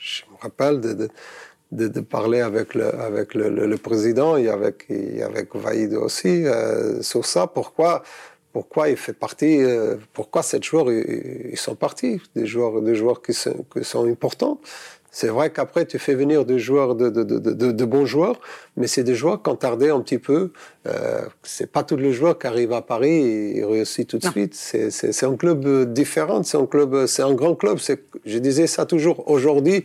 je 0.00 0.22
me 0.30 0.36
rappelle 0.40 0.80
de, 0.80 0.94
de, 0.94 1.08
de, 1.72 2.00
parler 2.00 2.40
avec 2.40 2.74
le, 2.74 2.94
avec 3.00 3.34
le, 3.34 3.48
le, 3.48 3.76
président 3.76 4.36
et 4.36 4.48
avec, 4.48 4.86
et 4.88 5.22
avec 5.22 5.54
Vaïd 5.54 5.94
aussi 5.94 6.44
euh, 6.44 7.00
sur 7.02 7.24
ça. 7.24 7.46
Pourquoi 7.46 8.02
pourquoi 8.52 8.88
il 8.88 8.96
fait 8.96 9.12
partie, 9.12 9.62
euh, 9.62 9.96
pourquoi 10.12 10.42
ces 10.42 10.60
joueurs 10.60 10.90
ils, 10.90 11.56
sont 11.56 11.76
partis, 11.76 12.20
des 12.34 12.46
joueurs, 12.46 12.82
des 12.82 12.94
joueurs 12.96 13.22
qui 13.22 13.32
sont, 13.32 13.64
qui 13.72 13.84
sont 13.84 14.04
importants. 14.10 14.60
C'est 15.12 15.28
vrai 15.28 15.50
qu'après, 15.50 15.86
tu 15.86 15.98
fais 15.98 16.14
venir 16.14 16.44
des 16.44 16.60
joueurs, 16.60 16.94
de, 16.94 17.10
de, 17.10 17.24
de, 17.24 17.72
de 17.72 17.84
bons 17.84 18.06
joueurs, 18.06 18.40
mais 18.76 18.86
c'est 18.86 19.02
des 19.02 19.16
joueurs 19.16 19.42
qui 19.42 19.50
ont 19.50 19.56
tardé 19.56 19.90
un 19.90 20.00
petit 20.00 20.18
peu. 20.18 20.52
Euh, 20.86 21.22
c'est 21.42 21.70
pas 21.70 21.82
tous 21.82 21.96
les 21.96 22.12
joueurs 22.12 22.38
qui 22.38 22.46
arrivent 22.46 22.72
à 22.72 22.82
Paris 22.82 23.56
et 23.56 23.64
réussissent 23.64 24.06
tout 24.06 24.18
de 24.18 24.26
suite. 24.26 24.54
C'est 24.54 25.24
un 25.24 25.36
club 25.36 25.92
différent, 25.92 26.44
c'est 26.44 26.58
un 26.58 26.66
club, 26.66 27.06
c'est 27.06 27.22
un 27.22 27.34
grand 27.34 27.56
club. 27.56 27.78
Je 28.24 28.38
disais 28.38 28.68
ça 28.68 28.86
toujours. 28.86 29.28
Aujourd'hui, 29.28 29.84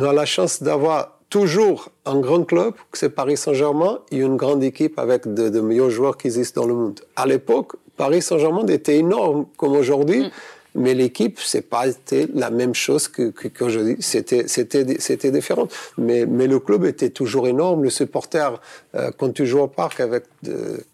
on 0.00 0.04
a 0.04 0.12
la 0.12 0.24
chance 0.24 0.62
d'avoir 0.62 1.18
toujours 1.28 1.90
un 2.06 2.18
grand 2.20 2.44
club, 2.44 2.74
que 2.90 2.98
c'est 2.98 3.10
Paris 3.10 3.36
Saint-Germain, 3.36 4.00
et 4.10 4.18
une 4.18 4.36
grande 4.36 4.64
équipe 4.64 4.98
avec 4.98 5.32
de, 5.32 5.60
meilleurs 5.60 5.90
joueurs 5.90 6.16
qui 6.16 6.26
existent 6.26 6.62
dans 6.62 6.66
le 6.66 6.74
monde. 6.74 7.00
À 7.16 7.26
l'époque, 7.26 7.72
Paris 7.96 8.22
Saint-Germain 8.22 8.66
était 8.66 8.96
énorme 8.96 9.46
comme 9.56 9.72
aujourd'hui. 9.72 10.24
Mm. 10.24 10.30
Mais 10.76 10.94
l'équipe, 10.94 11.40
c'est 11.40 11.68
pas 11.68 11.88
été 11.88 12.28
la 12.32 12.48
même 12.50 12.76
chose 12.76 13.08
que, 13.08 13.30
que, 13.30 13.48
qu'aujourd'hui. 13.48 13.96
C'était, 13.98 14.46
c'était, 14.46 15.00
c'était 15.00 15.32
différent. 15.32 15.66
Mais, 15.98 16.26
mais 16.26 16.46
le 16.46 16.60
club 16.60 16.84
était 16.84 17.10
toujours 17.10 17.48
énorme. 17.48 17.82
Le 17.82 17.90
supporter, 17.90 18.60
euh, 18.94 19.10
quand 19.18 19.32
tu 19.32 19.46
joues 19.46 19.58
au 19.58 19.66
parc 19.66 19.98
avec 19.98 20.26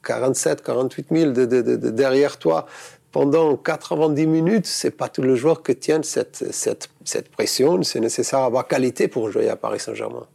47, 0.02 0.62
48 0.62 1.06
000 1.10 1.30
de, 1.32 1.44
de, 1.44 1.60
de, 1.60 1.90
derrière 1.90 2.38
toi, 2.38 2.66
pendant 3.12 3.56
90 3.56 4.26
minutes, 4.26 4.66
c'est 4.66 4.90
pas 4.90 5.08
tous 5.08 5.22
les 5.22 5.36
joueurs 5.36 5.62
qui 5.62 5.74
tiennent 5.76 6.04
cette, 6.04 6.52
cette, 6.52 6.88
cette 7.04 7.28
pression. 7.28 7.82
C'est 7.82 8.00
nécessaire 8.00 8.40
d'avoir 8.40 8.66
qualité 8.66 9.08
pour 9.08 9.30
jouer 9.30 9.48
à 9.48 9.56
Paris 9.56 9.80
Saint-Germain. 9.80 10.26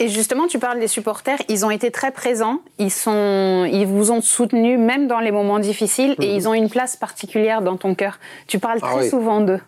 Et 0.00 0.08
justement, 0.08 0.46
tu 0.46 0.60
parles 0.60 0.78
des 0.78 0.86
supporters, 0.86 1.38
ils 1.48 1.66
ont 1.66 1.70
été 1.70 1.90
très 1.90 2.12
présents, 2.12 2.60
ils, 2.78 2.92
sont, 2.92 3.68
ils 3.70 3.86
vous 3.86 4.12
ont 4.12 4.20
soutenu 4.20 4.78
même 4.78 5.08
dans 5.08 5.18
les 5.18 5.32
moments 5.32 5.58
difficiles 5.58 6.14
et 6.22 6.36
ils 6.36 6.48
ont 6.48 6.54
une 6.54 6.70
place 6.70 6.96
particulière 6.96 7.62
dans 7.62 7.76
ton 7.76 7.96
cœur. 7.96 8.20
Tu 8.46 8.60
parles 8.60 8.78
ah 8.82 8.92
très 8.92 9.10
souvent 9.10 9.40
d'eux. 9.40 9.60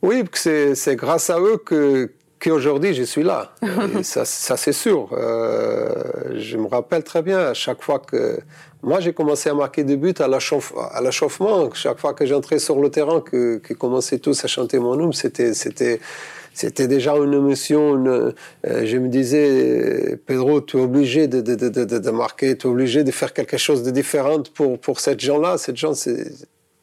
Oui, 0.00 0.24
c'est 0.32 0.96
grâce 0.96 1.28
à 1.28 1.38
eux 1.38 1.58
que 1.58 2.12
qu'aujourd'hui 2.40 2.94
je 2.94 3.02
suis 3.02 3.22
là. 3.22 3.52
ça, 4.02 4.24
ça 4.24 4.56
c'est 4.56 4.72
sûr. 4.72 5.08
Euh, 5.12 5.92
je 6.36 6.56
me 6.56 6.66
rappelle 6.66 7.02
très 7.02 7.22
bien 7.22 7.38
à 7.38 7.54
chaque 7.54 7.82
fois 7.82 7.98
que 7.98 8.38
moi 8.82 9.00
j'ai 9.00 9.12
commencé 9.12 9.48
à 9.48 9.54
marquer 9.54 9.84
des 9.84 9.96
buts 9.96 10.14
à 10.18 10.28
l'achauffement. 10.28 11.70
Chaque 11.74 11.98
fois 11.98 12.14
que 12.14 12.26
j'entrais 12.26 12.58
sur 12.58 12.80
le 12.80 12.90
terrain, 12.90 13.20
que, 13.20 13.58
que 13.58 13.74
commençaient 13.74 14.18
tous 14.18 14.44
à 14.44 14.48
chanter 14.48 14.78
mon 14.78 14.96
nom, 14.96 15.12
c'était 15.12 15.54
c'était 15.54 16.00
c'était 16.56 16.88
déjà 16.88 17.14
une 17.16 17.34
émotion. 17.34 18.02
Euh, 18.06 18.32
je 18.62 18.96
me 18.96 19.08
disais, 19.08 20.18
Pedro, 20.24 20.62
tu 20.62 20.78
es 20.78 20.80
obligé 20.80 21.28
de, 21.28 21.42
de, 21.42 21.54
de, 21.54 21.84
de 21.84 22.10
marquer, 22.10 22.56
tu 22.56 22.66
es 22.66 22.70
obligé 22.70 23.04
de 23.04 23.10
faire 23.10 23.34
quelque 23.34 23.58
chose 23.58 23.82
de 23.82 23.90
différent 23.90 24.42
pour, 24.54 24.78
pour 24.80 25.00
cette 25.00 25.20
gens-là. 25.20 25.58
Cette 25.58 25.76
gens, 25.76 25.92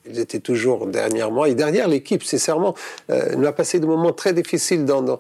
ils 0.06 0.20
étaient 0.20 0.40
toujours 0.40 0.88
derrière 0.88 1.32
moi 1.32 1.50
et 1.50 1.56
derrière 1.56 1.88
l'équipe, 1.88 2.24
sincèrement. 2.24 2.76
Euh, 3.10 3.36
on 3.36 3.44
a 3.44 3.52
passé 3.52 3.80
des 3.80 3.88
moments 3.88 4.14
très 4.14 4.34
difficiles 4.34 4.86
dans, 4.86 5.02
dans 5.02 5.20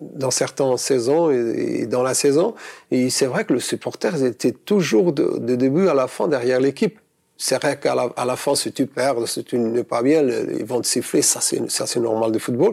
dans 0.00 0.30
certaines 0.30 0.76
saisons 0.76 1.30
et, 1.30 1.86
dans 1.86 2.04
la 2.04 2.14
saison. 2.14 2.54
Et 2.92 3.10
c'est 3.10 3.26
vrai 3.26 3.44
que 3.44 3.52
le 3.52 3.60
supporter 3.60 4.24
était 4.24 4.52
toujours 4.52 5.12
de, 5.12 5.38
de, 5.38 5.56
début 5.56 5.88
à 5.88 5.94
la 5.94 6.06
fin 6.06 6.28
derrière 6.28 6.60
l'équipe 6.60 7.00
c'est 7.40 7.62
vrai 7.62 7.78
qu'à 7.78 7.94
la, 7.94 8.08
à 8.16 8.24
la, 8.24 8.34
fin, 8.34 8.56
si 8.56 8.72
tu 8.72 8.86
perds, 8.86 9.28
si 9.28 9.44
tu 9.44 9.58
n'es 9.58 9.84
pas 9.84 10.02
bien, 10.02 10.22
ils 10.22 10.64
vont 10.64 10.80
te 10.80 10.86
siffler, 10.88 11.22
ça 11.22 11.40
c'est, 11.40 11.70
ça 11.70 11.86
c'est 11.86 12.00
normal 12.00 12.32
du 12.32 12.40
football. 12.40 12.72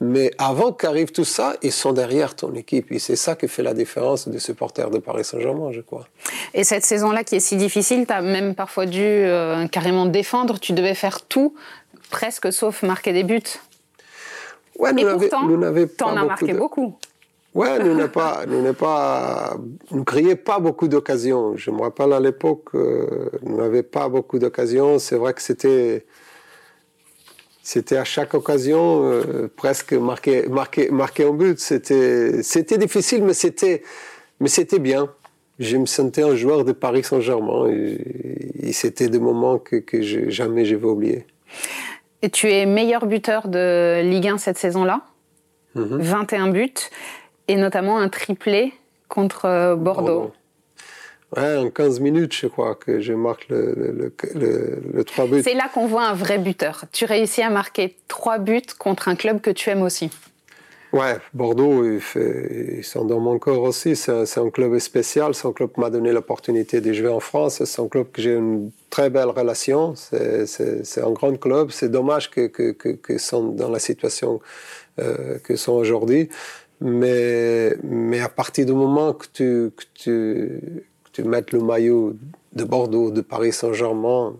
Mais 0.00 0.30
avant 0.38 0.72
qu'arrive 0.72 1.12
tout 1.12 1.26
ça, 1.26 1.54
ils 1.62 1.70
sont 1.70 1.92
derrière 1.92 2.34
ton 2.34 2.54
équipe. 2.54 2.90
Et 2.92 2.98
c'est 2.98 3.14
ça 3.14 3.36
qui 3.36 3.46
fait 3.46 3.62
la 3.62 3.74
différence 3.74 4.26
des 4.26 4.38
supporters 4.38 4.88
de 4.88 4.98
Paris 4.98 5.22
Saint-Germain, 5.22 5.70
je 5.70 5.82
crois. 5.82 6.06
Et 6.54 6.64
cette 6.64 6.86
saison-là 6.86 7.24
qui 7.24 7.36
est 7.36 7.40
si 7.40 7.56
difficile, 7.56 8.06
tu 8.06 8.12
as 8.14 8.22
même 8.22 8.54
parfois 8.54 8.86
dû 8.86 9.02
euh, 9.02 9.68
carrément 9.68 10.06
défendre, 10.06 10.58
tu 10.58 10.72
devais 10.72 10.94
faire 10.94 11.20
tout, 11.20 11.54
presque 12.10 12.50
sauf 12.50 12.82
marquer 12.82 13.12
des 13.12 13.22
buts. 13.22 13.42
Ouais, 14.78 14.94
nous 14.94 15.00
Et 15.00 15.04
pourtant, 15.04 15.46
tu 15.46 16.04
en 16.04 16.16
as 16.16 16.24
marqué 16.24 16.54
beaucoup. 16.54 16.96
Ouais, 17.56 17.78
nous 17.78 17.94
n'avons 17.94 18.10
pas, 18.10 18.44
nous 18.46 18.74
pas, 18.74 19.56
nous 19.90 20.04
créions 20.04 20.36
pas 20.36 20.58
beaucoup 20.58 20.88
d'occasions. 20.88 21.56
Je 21.56 21.70
me 21.70 21.80
rappelle 21.80 22.12
à 22.12 22.20
l'époque, 22.20 22.66
euh, 22.74 23.30
nous 23.42 23.56
n'avions 23.56 23.82
pas 23.82 24.10
beaucoup 24.10 24.38
d'occasions. 24.38 24.98
C'est 24.98 25.16
vrai 25.16 25.32
que 25.32 25.40
c'était, 25.40 26.04
c'était 27.62 27.96
à 27.96 28.04
chaque 28.04 28.34
occasion 28.34 29.04
euh, 29.04 29.48
presque 29.56 29.94
marqué, 29.94 30.46
marqué, 30.48 30.90
marqué 30.90 31.24
un 31.24 31.32
but. 31.32 31.58
C'était, 31.58 32.42
c'était 32.42 32.76
difficile, 32.76 33.24
mais 33.24 33.32
c'était, 33.32 33.82
mais 34.38 34.48
c'était 34.48 34.78
bien. 34.78 35.10
Je 35.58 35.78
me 35.78 35.86
sentais 35.86 36.24
un 36.24 36.34
joueur 36.34 36.62
de 36.62 36.72
Paris 36.72 37.04
Saint-Germain 37.04 37.70
et, 37.70 38.72
c'était 38.72 39.08
des 39.08 39.18
moments 39.18 39.58
que, 39.58 39.76
que 39.76 40.02
je, 40.02 40.28
jamais 40.28 40.66
je 40.66 40.76
vais 40.76 40.86
oublier. 40.86 41.26
Et 42.20 42.28
tu 42.28 42.52
es 42.52 42.66
meilleur 42.66 43.06
buteur 43.06 43.48
de 43.48 44.02
Ligue 44.02 44.28
1 44.28 44.36
cette 44.36 44.58
saison-là, 44.58 45.00
21 45.74 46.48
mhm. 46.48 46.52
buts 46.52 46.90
et 47.48 47.56
notamment 47.56 47.98
un 47.98 48.08
triplé 48.08 48.72
contre 49.08 49.44
euh, 49.44 49.76
Bordeaux. 49.76 50.32
Ouais, 51.36 51.56
en 51.56 51.70
15 51.70 52.00
minutes, 52.00 52.34
je 52.34 52.46
crois 52.46 52.76
que 52.76 53.00
je 53.00 53.12
marque 53.12 53.48
le, 53.48 53.74
le, 54.34 54.82
le, 54.92 55.04
3 55.04 55.26
buts. 55.26 55.42
C'est 55.42 55.54
là 55.54 55.68
qu'on 55.72 55.86
voit 55.86 56.04
un 56.04 56.14
vrai 56.14 56.38
buteur. 56.38 56.84
Tu 56.92 57.04
réussis 57.04 57.42
à 57.42 57.50
marquer 57.50 57.96
3 58.08 58.38
buts 58.38 58.62
contre 58.78 59.08
un 59.08 59.16
club 59.16 59.40
que 59.40 59.50
tu 59.50 59.68
aimes 59.70 59.82
aussi. 59.82 60.10
Ouais, 60.92 61.16
Bordeaux, 61.34 61.84
il, 61.84 62.00
fait, 62.00 62.80
sont 62.82 63.04
dans 63.04 63.18
mon 63.18 63.38
corps 63.38 63.62
aussi. 63.62 63.96
C'est 63.96 64.38
un, 64.38 64.50
club 64.50 64.78
spécial. 64.78 65.34
C'est 65.34 65.46
un 65.46 65.52
club 65.52 65.72
qui 65.72 65.80
m'a 65.80 65.90
donné 65.90 66.12
l'opportunité 66.12 66.80
de 66.80 66.92
jouer 66.92 67.08
en 67.08 67.20
France. 67.20 67.62
C'est 67.64 67.82
un 67.82 67.88
club 67.88 68.10
que 68.12 68.22
j'ai 68.22 68.34
une 68.34 68.70
très 68.88 69.10
belle 69.10 69.28
relation. 69.28 69.94
C'est 69.96 71.02
un 71.02 71.10
grand 71.10 71.36
club. 71.38 71.70
C'est 71.70 71.90
dommage 71.90 72.30
qu'ils 72.30 72.50
que, 72.50 72.70
que, 72.72 73.18
sont 73.18 73.48
dans 73.48 73.68
la 73.68 73.80
situation 73.80 74.40
euh, 75.00 75.38
que 75.40 75.56
sont 75.56 75.72
aujourd'hui. 75.72 76.30
Mais, 76.80 77.74
mais 77.82 78.20
à 78.20 78.28
partir 78.28 78.66
du 78.66 78.72
moment 78.72 79.14
que 79.14 79.26
tu, 79.32 79.70
que 79.74 79.84
tu, 79.94 80.84
tu 81.12 81.22
mettes 81.24 81.52
le 81.52 81.60
maillot 81.60 82.16
de 82.52 82.64
Bordeaux, 82.64 83.10
de 83.10 83.22
Paris 83.22 83.52
Saint-Germain, 83.52 84.36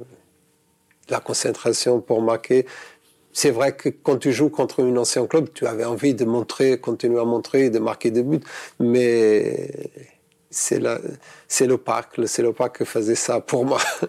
la 1.08 1.20
concentration 1.20 2.00
pour 2.00 2.20
marquer, 2.20 2.66
c'est 3.32 3.50
vrai 3.50 3.76
que 3.76 3.90
quand 3.90 4.16
tu 4.16 4.32
joues 4.32 4.48
contre 4.48 4.82
un 4.82 4.96
ancien 4.96 5.26
club, 5.26 5.50
tu 5.52 5.66
avais 5.66 5.84
envie 5.84 6.14
de 6.14 6.24
montrer, 6.24 6.80
continuer 6.80 7.20
à 7.20 7.24
montrer, 7.24 7.68
de 7.68 7.78
marquer 7.78 8.10
des 8.10 8.22
buts, 8.22 8.40
mais 8.80 9.68
c'est 10.48 10.80
c'est 11.46 11.66
le 11.66 11.76
parc, 11.76 12.18
c'est 12.26 12.42
le 12.42 12.54
parc 12.54 12.78
qui 12.78 12.86
faisait 12.86 13.14
ça 13.14 13.40
pour 13.40 13.66
moi. 13.66 13.78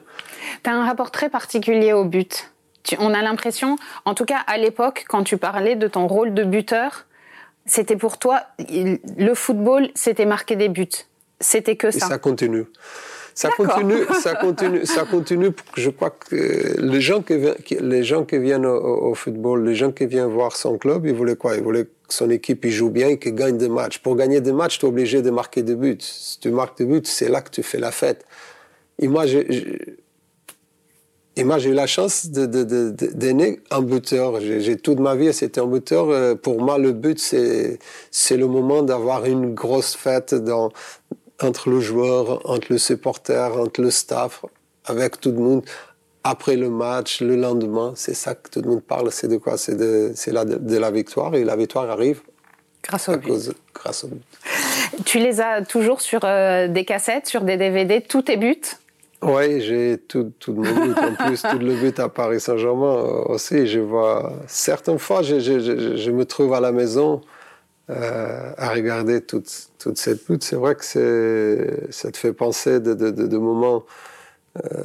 Tu 0.63 0.69
as 0.69 0.73
un 0.73 0.85
rapport 0.85 1.11
très 1.11 1.29
particulier 1.29 1.91
au 1.91 2.05
but. 2.05 2.51
on 2.99 3.13
a 3.13 3.21
l'impression, 3.21 3.75
en 4.05 4.13
tout 4.13 4.23
cas 4.23 4.39
à 4.47 4.57
l'époque, 4.57 5.05
quand 5.09 5.23
tu 5.23 5.37
parlais 5.37 5.75
de 5.75 5.89
ton 5.89 6.07
rôle 6.07 6.33
de 6.33 6.45
buteur, 6.45 7.06
c'était 7.67 7.97
pour 7.97 8.17
toi, 8.17 8.43
le 8.69 9.34
football, 9.34 9.89
c'était 9.93 10.25
marquer 10.25 10.56
des 10.56 10.69
buts. 10.69 10.88
C'était 11.39 11.75
que 11.75 11.91
ça. 11.91 12.08
Et 12.08 12.10
ça 12.10 12.17
continue. 12.17 12.65
Ça 13.36 13.49
continue, 13.56 14.03
ça 14.19 14.34
continue, 14.41 14.86
ça 14.88 15.06
continue. 15.06 15.51
Je 15.75 15.91
crois 15.91 16.10
que 16.10 16.82
les 16.82 17.01
gens 17.01 17.21
qui, 17.21 17.36
les 17.80 18.03
gens 18.03 18.25
qui 18.25 18.39
viennent 18.39 18.65
au, 18.65 19.13
football, 19.13 19.63
les 19.63 19.75
gens 19.75 19.91
qui 19.91 20.08
viennent 20.08 20.25
voir 20.32 20.56
son 20.56 20.80
club, 20.80 21.06
ils 21.06 21.13
voulaient 21.13 21.36
quoi? 21.36 21.56
Ils 21.56 21.62
voulaient 21.62 21.86
que 21.86 21.91
son 22.10 22.32
équipe 22.32 22.65
il 22.65 22.71
joue 22.71 22.89
bien 22.89 23.10
et 23.10 23.19
qu'il 23.19 23.36
gagne 23.36 23.60
des 23.60 23.69
matchs. 23.69 23.99
Pour 23.99 24.15
gagner 24.15 24.41
des 24.41 24.53
matchs, 24.53 24.80
tu 24.80 24.88
es 24.88 24.89
obligé 24.89 25.21
de 25.21 25.30
marquer 25.30 25.62
des 25.62 25.75
buts. 25.75 25.99
Si 25.99 26.39
tu 26.39 26.49
marques 26.49 26.80
des 26.80 26.86
buts, 26.86 27.03
c'est 27.03 27.30
là 27.30 27.41
que 27.41 27.51
tu 27.51 27.62
fais 27.62 27.77
la 27.77 27.91
fête. 27.91 28.25
Et 28.97 29.08
moi, 29.08 29.27
je, 29.27 29.38
et 31.38 31.43
moi, 31.43 31.60
j'ai 31.60 31.69
eu 31.69 31.73
la 31.73 31.86
chance 31.86 32.30
d'aimer 32.30 33.60
un 33.69 33.82
buteur. 33.84 34.41
J'ai 34.41 34.76
toute 34.76 35.00
ma 35.00 35.15
vie, 35.15 35.32
c'était 35.32 35.62
un 35.62 35.67
buteur. 35.67 36.10
Euh, 36.10 36.34
pour 36.34 36.60
moi, 36.60 36.80
le 36.80 36.93
but, 36.93 37.19
c'est 37.19 38.38
le 38.38 38.47
moment 38.47 38.82
d'avoir 38.82 39.26
une 39.26 39.54
grosse 39.54 39.95
fête 39.95 40.34
dans, 40.34 40.71
entre 41.39 41.69
le 41.69 41.80
joueur, 41.80 42.41
entre 42.50 42.71
le 42.71 42.80
supporter, 42.80 43.56
entre 43.56 43.82
le 43.82 43.91
staff, 43.91 44.45
avec 44.86 45.21
tout 45.21 45.32
le 45.32 45.38
monde. 45.38 45.63
Après 46.23 46.56
le 46.56 46.71
match, 46.71 47.21
le 47.21 47.36
lendemain, 47.36 47.93
c'est 47.95 48.15
ça 48.15 48.34
que 48.34 48.50
tout 48.50 48.63
le 48.63 48.69
monde 48.69 48.84
parle. 48.84 49.12
C'est 49.12 49.28
de 49.28 49.38
quoi? 49.38 49.58
C'est 49.58 49.78
de, 49.78 50.13
la, 50.32 50.43
de 50.43 50.78
la 50.78 50.89
victoire. 50.89 51.36
Et 51.36 51.43
la 51.43 51.56
victoire 51.56 51.88
arrive 51.91 52.21
grâce 52.82 53.10
au 53.10 53.17
but. 53.17 53.56
grâce 53.76 54.04
au 54.04 54.08
but. 54.08 54.23
Tu 55.06 55.19
les 55.19 55.39
as 55.39 55.62
toujours 55.62 56.02
sur 56.02 56.21
euh, 56.23 56.67
des 56.67 56.84
cassettes, 56.84 57.28
sur 57.28 57.41
des 57.41 57.58
DVD, 57.58 58.02
tous 58.02 58.23
tes 58.23 58.38
buts? 58.38 58.58
Oui, 59.23 59.62
j'ai 59.62 59.97
tout, 59.97 60.32
tout 60.39 60.53
mon 60.53 60.62
but. 60.62 60.97
En 60.97 61.15
plus, 61.15 61.41
tout 61.41 61.58
le 61.58 61.75
but 61.75 61.99
à 61.99 62.08
Paris 62.08 62.39
Saint-Germain 62.39 62.97
euh, 62.97 63.34
aussi. 63.34 63.65
Je 63.65 63.80
vois, 63.80 64.32
certaines 64.47 64.99
fois, 64.99 65.23
je, 65.23 66.12
me 66.12 66.23
trouve 66.25 66.53
à 66.53 66.60
la 66.60 66.71
maison 66.71 67.21
euh, 67.89 68.51
à 68.58 68.69
regarder 68.69 69.21
toute, 69.21 69.69
toute 69.80 69.97
cette 69.97 70.30
lutte. 70.30 70.43
C'est 70.43 70.56
vrai 70.56 70.75
que 70.75 70.84
ça 71.89 72.12
te 72.12 72.17
fait 72.17 72.34
penser 72.34 72.80
de, 72.80 72.93
de, 72.93 73.38
moments 73.38 73.86
euh, 74.58 74.84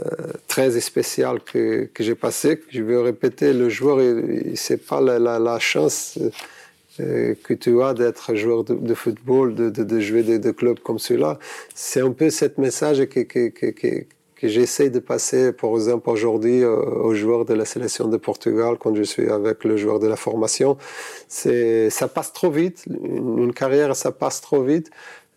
très 0.49 0.81
spéciaux 0.81 1.39
que, 1.45 1.91
que 1.93 2.03
j'ai 2.03 2.15
passé. 2.15 2.63
Je 2.71 2.83
vais 2.83 2.97
répéter, 3.03 3.53
le 3.53 3.69
joueur, 3.69 4.01
il, 4.01 4.57
c'est 4.57 4.79
pas 4.79 5.03
la, 5.03 5.59
chance 5.59 6.19
que 6.97 7.55
tu 7.55 7.83
as 7.83 7.93
d'être 7.93 8.35
joueur 8.35 8.65
de, 8.65 8.95
football, 8.95 9.55
de, 9.55 9.69
de, 9.69 10.01
jouer 10.01 10.23
des 10.23 10.39
de 10.39 10.53
clubs 10.53 10.79
comme 10.79 10.99
celui-là. 10.99 11.39
C'est 11.75 12.01
un 12.01 12.13
peu 12.13 12.31
ce 12.31 12.47
message 12.59 13.05
que, 13.07 13.21
que, 13.21 14.07
que 14.43 14.49
j'essaie 14.49 14.91
de 14.91 14.99
passer, 14.99 15.53
par 15.53 15.71
exemple, 15.71 16.11
aujourd'hui 16.11 16.65
euh, 16.65 16.75
aux 16.77 17.15
joueurs 17.15 17.45
de 17.45 17.55
la 17.55 17.65
sélection 17.65 18.09
de 18.09 18.17
Portugal, 18.17 18.77
quand 18.77 18.93
je 18.93 19.05
suis 19.05 19.31
avec 19.31 19.63
le 19.63 19.77
joueur 19.77 20.01
de 20.01 20.09
la 20.09 20.17
formation. 20.17 20.77
C'est, 21.29 21.91
ça 21.91 22.09
passe 22.09 22.33
trop 22.33 22.51
vite. 22.51 22.85
Une, 22.89 23.53
carrière, 23.55 23.95
ça 23.95 24.11
passe 24.11 24.41
trop 24.41 24.65
vite. 24.65 24.91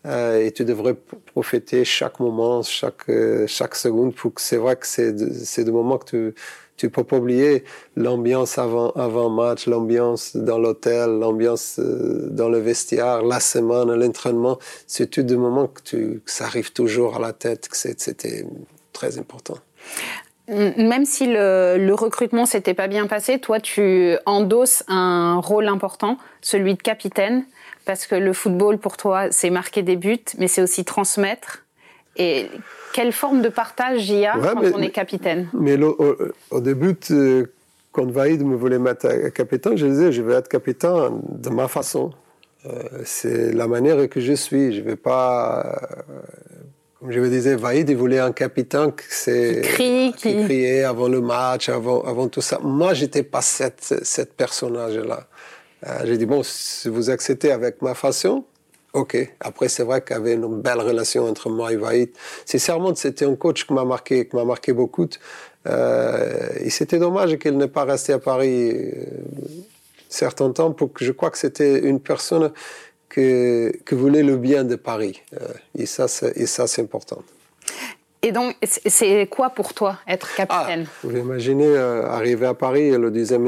Euh, 0.06 0.44
et 0.44 0.50
tu 0.50 0.64
devrais 0.64 0.96
profiter 1.34 1.84
chaque 1.84 2.18
moment, 2.18 2.62
chaque, 2.62 3.08
euh, 3.08 3.46
chaque 3.46 3.76
seconde. 3.76 4.12
Pour 4.12 4.34
que 4.34 4.40
c'est 4.40 4.56
vrai 4.56 4.74
que 4.74 4.88
c'est, 4.88 5.16
c'est 5.44 5.62
des 5.62 5.70
moments 5.70 5.98
que 5.98 6.32
tu, 6.32 6.34
tu 6.76 6.90
peux 6.90 7.04
pas 7.04 7.18
oublier 7.18 7.62
l'ambiance 7.94 8.58
avant 8.58 8.90
avant 8.90 9.30
match, 9.30 9.68
l'ambiance 9.68 10.36
dans 10.36 10.58
l'hôtel, 10.58 11.10
l'ambiance 11.20 11.78
euh, 11.78 12.28
dans 12.30 12.48
le 12.48 12.58
vestiaire, 12.58 13.22
la 13.22 13.38
semaine, 13.38 13.88
l'entraînement. 13.94 14.58
C'est 14.88 15.08
tout 15.10 15.22
des 15.22 15.36
moments 15.36 15.68
que, 15.68 15.82
tu, 15.82 16.20
que 16.24 16.30
ça 16.30 16.46
arrive 16.46 16.72
toujours 16.72 17.14
à 17.16 17.20
la 17.20 17.32
tête. 17.32 17.68
Que 17.68 17.76
c'était 17.76 18.44
très 18.96 19.18
important. 19.18 19.58
Même 20.48 21.04
si 21.04 21.26
le, 21.26 21.76
le 21.76 21.94
recrutement 21.94 22.46
s'était 22.46 22.74
pas 22.74 22.86
bien 22.86 23.06
passé, 23.06 23.40
toi 23.40 23.58
tu 23.58 24.16
endosses 24.26 24.84
un 24.88 25.40
rôle 25.40 25.66
important, 25.66 26.18
celui 26.40 26.74
de 26.74 26.82
capitaine, 26.82 27.44
parce 27.84 28.06
que 28.06 28.14
le 28.14 28.32
football 28.32 28.78
pour 28.78 28.96
toi 28.96 29.26
c'est 29.30 29.50
marquer 29.50 29.82
des 29.82 29.96
buts, 29.96 30.24
mais 30.38 30.48
c'est 30.48 30.62
aussi 30.62 30.84
transmettre. 30.84 31.64
Et 32.16 32.48
quelle 32.94 33.12
forme 33.12 33.42
de 33.42 33.48
partage 33.48 34.08
il 34.08 34.20
y 34.20 34.26
a 34.26 34.38
quand 34.38 34.62
on 34.74 34.80
est 34.80 34.90
capitaine? 34.90 35.48
Mais 35.52 35.76
au, 35.82 36.60
début, 36.60 36.96
quand 37.92 38.10
Vaïd 38.10 38.42
me 38.42 38.56
voulait 38.56 38.78
mettre 38.78 39.08
capitaine, 39.30 39.76
je 39.76 39.86
disais 39.86 40.12
je 40.12 40.22
vais 40.22 40.34
être 40.34 40.48
capitaine 40.48 41.20
de 41.28 41.50
ma 41.50 41.68
façon. 41.68 42.12
Euh, 42.64 42.82
c'est 43.04 43.52
la 43.52 43.66
manière 43.66 44.08
que 44.08 44.20
je 44.20 44.32
suis. 44.32 44.72
Je 44.72 44.80
vais 44.80 44.96
pas 44.96 45.78
comme 46.58 46.75
je 47.08 47.20
vous 47.20 47.28
disais, 47.28 47.56
Vaïd, 47.56 47.88
il 47.88 47.96
voulait 47.96 48.18
un 48.18 48.32
capitaine 48.32 48.92
qui, 48.92 49.60
qui, 49.76 50.12
qui... 50.16 50.44
criait 50.44 50.84
avant 50.84 51.08
le 51.08 51.20
match, 51.20 51.68
avant, 51.68 52.02
avant 52.02 52.28
tout 52.28 52.40
ça. 52.40 52.58
Moi, 52.62 52.94
j'étais 52.94 53.22
pas 53.22 53.42
cette, 53.42 53.94
cette 54.02 54.34
personnage-là. 54.34 55.26
Euh, 55.86 55.90
j'ai 56.04 56.16
dit, 56.16 56.26
bon, 56.26 56.42
si 56.42 56.88
vous 56.88 57.10
acceptez 57.10 57.52
avec 57.52 57.82
ma 57.82 57.94
façon, 57.94 58.44
ok. 58.92 59.16
Après, 59.40 59.68
c'est 59.68 59.84
vrai 59.84 60.02
qu'il 60.02 60.16
y 60.16 60.18
avait 60.18 60.34
une 60.34 60.60
belle 60.60 60.80
relation 60.80 61.28
entre 61.28 61.50
moi 61.50 61.72
et 61.72 61.76
Vaïd. 61.76 62.10
Sincèrement, 62.44 62.94
c'était 62.94 63.26
un 63.26 63.34
coach 63.34 63.66
qui 63.66 63.72
m'a 63.72 63.84
marqué, 63.84 64.26
qui 64.26 64.36
m'a 64.36 64.44
marqué 64.44 64.72
beaucoup. 64.72 65.08
Euh, 65.66 66.48
et 66.60 66.70
c'était 66.70 66.98
dommage 66.98 67.36
qu'il 67.38 67.56
n'ait 67.56 67.68
pas 67.68 67.84
resté 67.84 68.12
à 68.12 68.18
Paris 68.18 68.70
euh, 68.72 68.92
certain 70.08 70.50
temps 70.52 70.72
pour 70.72 70.92
que 70.92 71.04
je 71.04 71.12
crois 71.12 71.30
que 71.30 71.38
c'était 71.38 71.80
une 71.80 72.00
personne 72.00 72.52
que, 73.16 73.72
que 73.86 73.94
voulait 73.94 74.22
le 74.22 74.36
bien 74.36 74.62
de 74.64 74.76
Paris. 74.76 75.22
Euh, 75.40 75.48
et 75.74 75.86
ça, 75.86 76.06
c'est 76.06 76.82
important. 76.82 77.22
Et 78.26 78.32
donc, 78.32 78.56
c'est 78.64 79.28
quoi 79.30 79.50
pour 79.50 79.72
toi 79.72 79.98
être 80.08 80.34
capitaine? 80.34 80.86
Ah, 80.88 81.04
Vous 81.04 81.16
imaginez 81.16 81.68
euh, 81.68 82.02
arriver 82.08 82.46
à 82.46 82.54
Paris 82.54 82.90
le 82.90 83.12
deuxième 83.12 83.46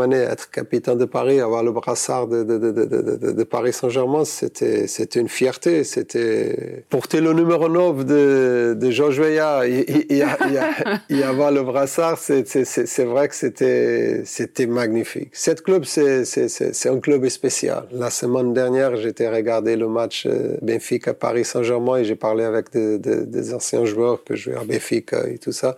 année, 0.00 0.16
être 0.16 0.50
capitaine 0.50 0.96
de 0.96 1.04
Paris, 1.04 1.38
avoir 1.38 1.62
le 1.62 1.72
brassard 1.72 2.28
de, 2.28 3.44
Paris 3.44 3.74
Saint-Germain, 3.74 4.24
c'était 4.24 4.86
une 5.16 5.28
fierté. 5.28 5.84
C'était 5.84 6.86
porter 6.88 7.20
le 7.20 7.34
numéro 7.34 7.68
9 7.68 8.06
de, 8.06 8.74
de 8.80 8.90
Georges 8.90 9.18
Weah 9.18 9.66
et, 9.68 11.22
avoir 11.22 11.52
le 11.52 11.62
brassard, 11.62 12.16
c'est 12.16 13.04
vrai 13.04 13.28
que 13.28 13.34
c'était 13.34 14.66
magnifique. 14.66 15.28
Cette 15.34 15.60
club, 15.60 15.84
c'est 15.84 16.88
un 16.88 17.00
club 17.00 17.28
spécial. 17.28 17.86
La 17.92 18.08
semaine 18.08 18.54
dernière, 18.54 18.96
j'étais 18.96 19.28
regarder 19.28 19.76
le 19.76 19.88
match 19.88 20.24
euh, 20.24 20.56
Benfica 20.62 21.12
Paris 21.12 21.44
Saint-Germain 21.44 21.98
et 21.98 22.04
j'ai 22.04 22.16
parlé 22.16 22.44
avec 22.44 22.72
des, 22.72 22.98
des 22.98 23.57
anciens 23.58 23.84
joueurs 23.84 24.24
que 24.24 24.34
je 24.34 24.50
à 24.52 24.64
Béfica 24.64 25.28
et 25.28 25.38
tout 25.38 25.52
ça. 25.52 25.76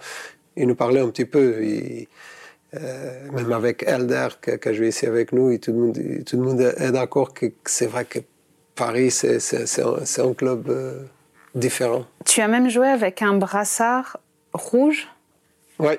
Il 0.57 0.66
nous 0.66 0.75
parlait 0.75 1.01
un 1.01 1.09
petit 1.09 1.25
peu. 1.25 1.43
Euh, 2.75 3.31
même 3.33 3.53
avec 3.53 3.83
Elder, 3.83 4.29
qui, 4.40 4.69
a 4.69 4.73
joué 4.73 4.88
ici 4.88 5.07
avec 5.07 5.33
nous, 5.33 5.51
et 5.51 5.59
tout, 5.59 5.73
le 5.73 5.79
monde, 5.79 5.99
tout 6.25 6.37
le 6.37 6.43
monde 6.43 6.61
est 6.61 6.93
d'accord 6.93 7.35
que, 7.35 7.47
c'est 7.64 7.87
vrai 7.87 8.05
que 8.05 8.21
Paris, 8.77 9.11
c'est 9.11 9.38
un, 9.83 10.25
un, 10.25 10.35
club 10.35 10.69
euh, 10.69 11.03
différent. 11.55 12.07
Tu 12.25 12.40
as 12.40 12.49
même 12.49 12.69
joué 12.71 12.87
avec 12.87 13.23
un 13.23 13.35
brassard 13.35 14.19
rouge? 14.53 15.09
Oui, 15.81 15.95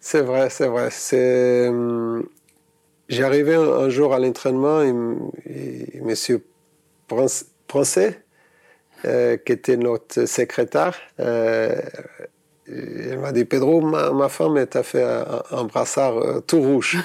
c'est 0.00 0.22
vrai, 0.22 0.50
c'est 0.50 0.66
vrai. 0.66 0.88
C'est, 0.90 1.68
hum, 1.68 2.26
j'ai 3.08 3.22
arrivé 3.22 3.54
un, 3.54 3.88
jour 3.88 4.12
à 4.12 4.18
l'entraînement 4.18 4.82
et, 4.82 4.92
et, 5.94 6.00
Monsieur 6.00 6.44
Français, 7.68 8.22
euh, 9.04 9.36
qui 9.36 9.52
était 9.52 9.76
notre 9.76 10.26
secrétaire. 10.26 10.98
Euh, 11.20 11.74
elle 12.66 13.18
m'a 13.18 13.32
dit 13.32 13.44
Pedro, 13.44 13.80
ma, 13.80 14.28
femme 14.28 14.56
est 14.58 14.82
fait 14.82 15.02
un, 15.02 15.64
brassard 15.64 16.18
euh, 16.18 16.40
tout 16.40 16.60
rouge. 16.60 16.98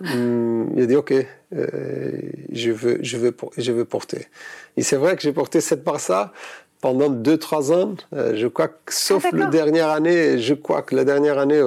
Il 0.00 0.82
a 0.82 0.86
dit 0.86 0.96
ok, 0.96 1.12
je 1.52 2.70
veux, 2.70 2.98
je 3.02 3.16
veux, 3.18 3.36
je 3.58 3.72
veux 3.72 3.84
porter. 3.84 4.28
Et 4.76 4.82
c'est 4.82 4.96
vrai 4.96 5.16
que 5.16 5.22
j'ai 5.22 5.32
porté 5.32 5.60
cette 5.60 5.84
brassard 5.84 6.32
pendant 6.80 7.10
2-3 7.10 7.72
ans. 7.72 7.94
je 8.12 8.46
crois 8.46 8.68
que, 8.68 8.94
sauf 8.94 9.26
ah, 9.26 9.36
la 9.36 9.46
dernière 9.46 9.90
année, 9.90 10.38
je 10.38 10.54
crois 10.54 10.82
que 10.82 10.94
la 10.94 11.04
dernière 11.04 11.38
année, 11.38 11.62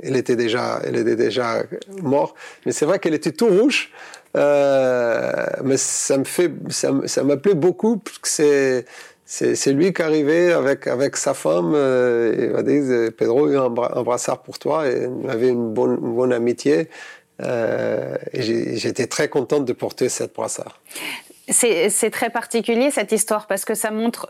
elle 0.00 0.16
était 0.16 0.36
déjà, 0.36 0.80
elle 0.84 0.96
était 0.96 1.16
déjà 1.16 1.64
morte. 2.02 2.36
Mais 2.66 2.72
c'est 2.72 2.86
vrai 2.86 2.98
qu'elle 2.98 3.14
était 3.14 3.32
tout 3.32 3.48
rouge. 3.48 3.90
Euh, 4.36 5.46
mais 5.62 5.76
ça 5.76 6.18
me 6.18 6.24
fait, 6.24 6.50
ça, 6.70 6.92
ça 7.06 7.22
m'appelait 7.22 7.54
beaucoup 7.54 7.98
parce 7.98 8.18
que 8.18 8.28
c'est, 8.28 9.54
c'est, 9.54 9.72
lui 9.72 9.92
qui 9.92 10.02
arrivait 10.02 10.52
avec, 10.52 10.86
avec 10.86 11.16
sa 11.16 11.34
femme, 11.34 11.72
euh, 11.74 12.34
il 12.38 12.50
m'a 12.50 12.62
dit, 12.62 13.12
Pedro, 13.16 13.48
il 13.48 13.54
y 13.54 13.56
a 13.56 13.62
un, 13.62 13.70
brassard 13.70 14.42
pour 14.42 14.58
toi, 14.58 14.88
et 14.88 15.08
il 15.22 15.30
avait 15.30 15.48
une 15.48 15.72
bonne, 15.72 15.98
une 16.02 16.14
bonne 16.14 16.32
amitié. 16.32 16.88
Euh, 17.42 18.16
j'étais 18.32 19.06
très 19.06 19.28
contente 19.28 19.64
de 19.64 19.72
porter 19.72 20.08
cette 20.08 20.34
brassard. 20.34 20.80
C'est 21.48 22.10
très 22.10 22.30
particulier 22.30 22.90
cette 22.90 23.12
histoire 23.12 23.46
parce 23.46 23.66
que 23.66 23.74
ça 23.74 23.90
montre 23.90 24.28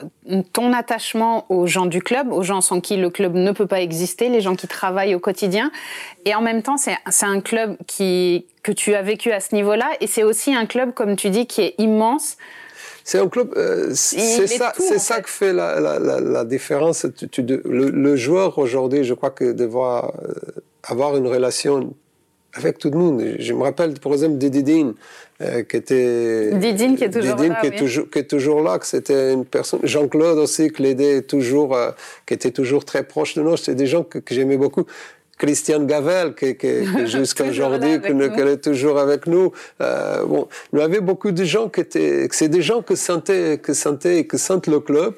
ton 0.53 0.72
attachement 0.72 1.46
aux 1.48 1.66
gens 1.66 1.87
du 1.87 2.03
club, 2.03 2.33
aux 2.33 2.42
gens 2.42 2.61
sans 2.61 2.81
qui 2.81 2.96
le 2.96 3.09
club 3.09 3.35
ne 3.35 3.53
peut 3.53 3.66
pas 3.66 3.81
exister, 3.81 4.29
les 4.29 4.40
gens 4.40 4.57
qui 4.57 4.66
travaillent 4.66 5.14
au 5.14 5.20
quotidien. 5.20 5.70
Et 6.24 6.35
en 6.35 6.40
même 6.40 6.62
temps, 6.62 6.77
c'est 6.77 7.27
un 7.27 7.40
club 7.40 7.77
qui, 7.87 8.46
que 8.64 8.72
tu 8.72 8.94
as 8.94 9.03
vécu 9.03 9.31
à 9.31 9.38
ce 9.38 9.55
niveau-là 9.55 9.90
et 10.00 10.09
c'est 10.09 10.24
aussi 10.24 10.55
un 10.55 10.66
club, 10.66 10.92
comme 10.92 11.14
tu 11.14 11.31
dis, 11.31 11.46
qui 11.46 11.61
est 11.62 11.74
immense. 11.79 12.37
C'est 13.05 13.18
un 13.18 13.29
club, 13.29 13.53
euh, 13.57 13.90
c'est 13.94 14.46
ça, 14.46 14.72
c'est 14.79 14.98
ça 14.98 15.20
qui 15.20 15.31
fait 15.31 15.53
la, 15.53 15.79
la, 15.79 15.98
la, 15.98 16.20
la 16.20 16.44
différence. 16.44 17.07
Tu, 17.31 17.42
le, 17.42 17.90
le, 17.90 18.16
joueur 18.16 18.59
aujourd'hui, 18.59 19.05
je 19.05 19.12
crois 19.12 19.31
que 19.31 19.53
devoir 19.53 20.14
euh, 20.24 20.62
avoir 20.83 21.16
une 21.16 21.27
relation 21.27 21.94
avec 22.55 22.79
tout 22.79 22.90
le 22.90 22.99
monde. 22.99 23.23
Je 23.38 23.53
me 23.53 23.62
rappelle, 23.62 23.95
par 23.95 24.12
exemple, 24.12 24.38
de 24.38 24.49
Didine, 24.49 24.95
euh, 25.40 25.62
qui 25.64 25.77
était... 25.77 26.53
Didine 26.55 26.97
qui 26.97 27.05
est 27.05 27.11
toujours 27.11 27.37
Didine, 27.37 27.53
là, 27.53 27.61
qui, 27.61 27.67
est 27.67 27.79
toujours, 27.79 28.11
qui 28.11 28.19
est 28.19 28.31
toujours 28.31 28.62
là, 28.62 28.79
que 28.79 28.87
c'était 28.87 29.33
une 29.33 29.45
personne... 29.45 29.81
Jean-Claude 29.83 30.38
aussi, 30.38 30.71
qui 30.71 30.83
l'aidait 30.83 31.23
toujours, 31.23 31.75
euh, 31.77 31.90
qui 32.27 32.35
était 32.35 32.53
toujours 32.53 32.85
très 32.85 33.03
proche 33.03 33.35
de 33.35 33.43
nous. 33.43 33.57
C'est 33.57 33.75
des 33.75 33.87
gens 33.87 34.05
que, 34.05 34.19
que 34.19 34.35
j'aimais 34.35 34.57
beaucoup. 34.57 34.87
Christiane 35.37 35.87
Gavel, 35.87 36.35
qui, 36.35 36.57
qui, 36.57 36.69
qui 36.85 37.07
jusqu'à 37.07 37.45
aujourd'hui, 37.45 38.01
qu'elle 38.01 38.49
est 38.49 38.62
toujours 38.62 38.99
avec 38.99 39.27
nous. 39.27 39.53
Euh, 39.81 40.25
bon, 40.25 40.49
il 40.73 40.79
y 40.79 40.83
avait 40.83 41.01
beaucoup 41.01 41.33
de 41.33 41.45
gens 41.45 41.69
qui 41.69 41.81
étaient, 41.81 42.29
c'est 42.31 42.49
des 42.49 42.62
gens 42.62 42.83
que 42.83 42.95
sentait, 42.95 43.59
que 43.59 43.75
sentait, 43.75 44.25
que 44.25 44.38
sentent 44.38 44.69
le 44.69 44.81
club 44.81 45.14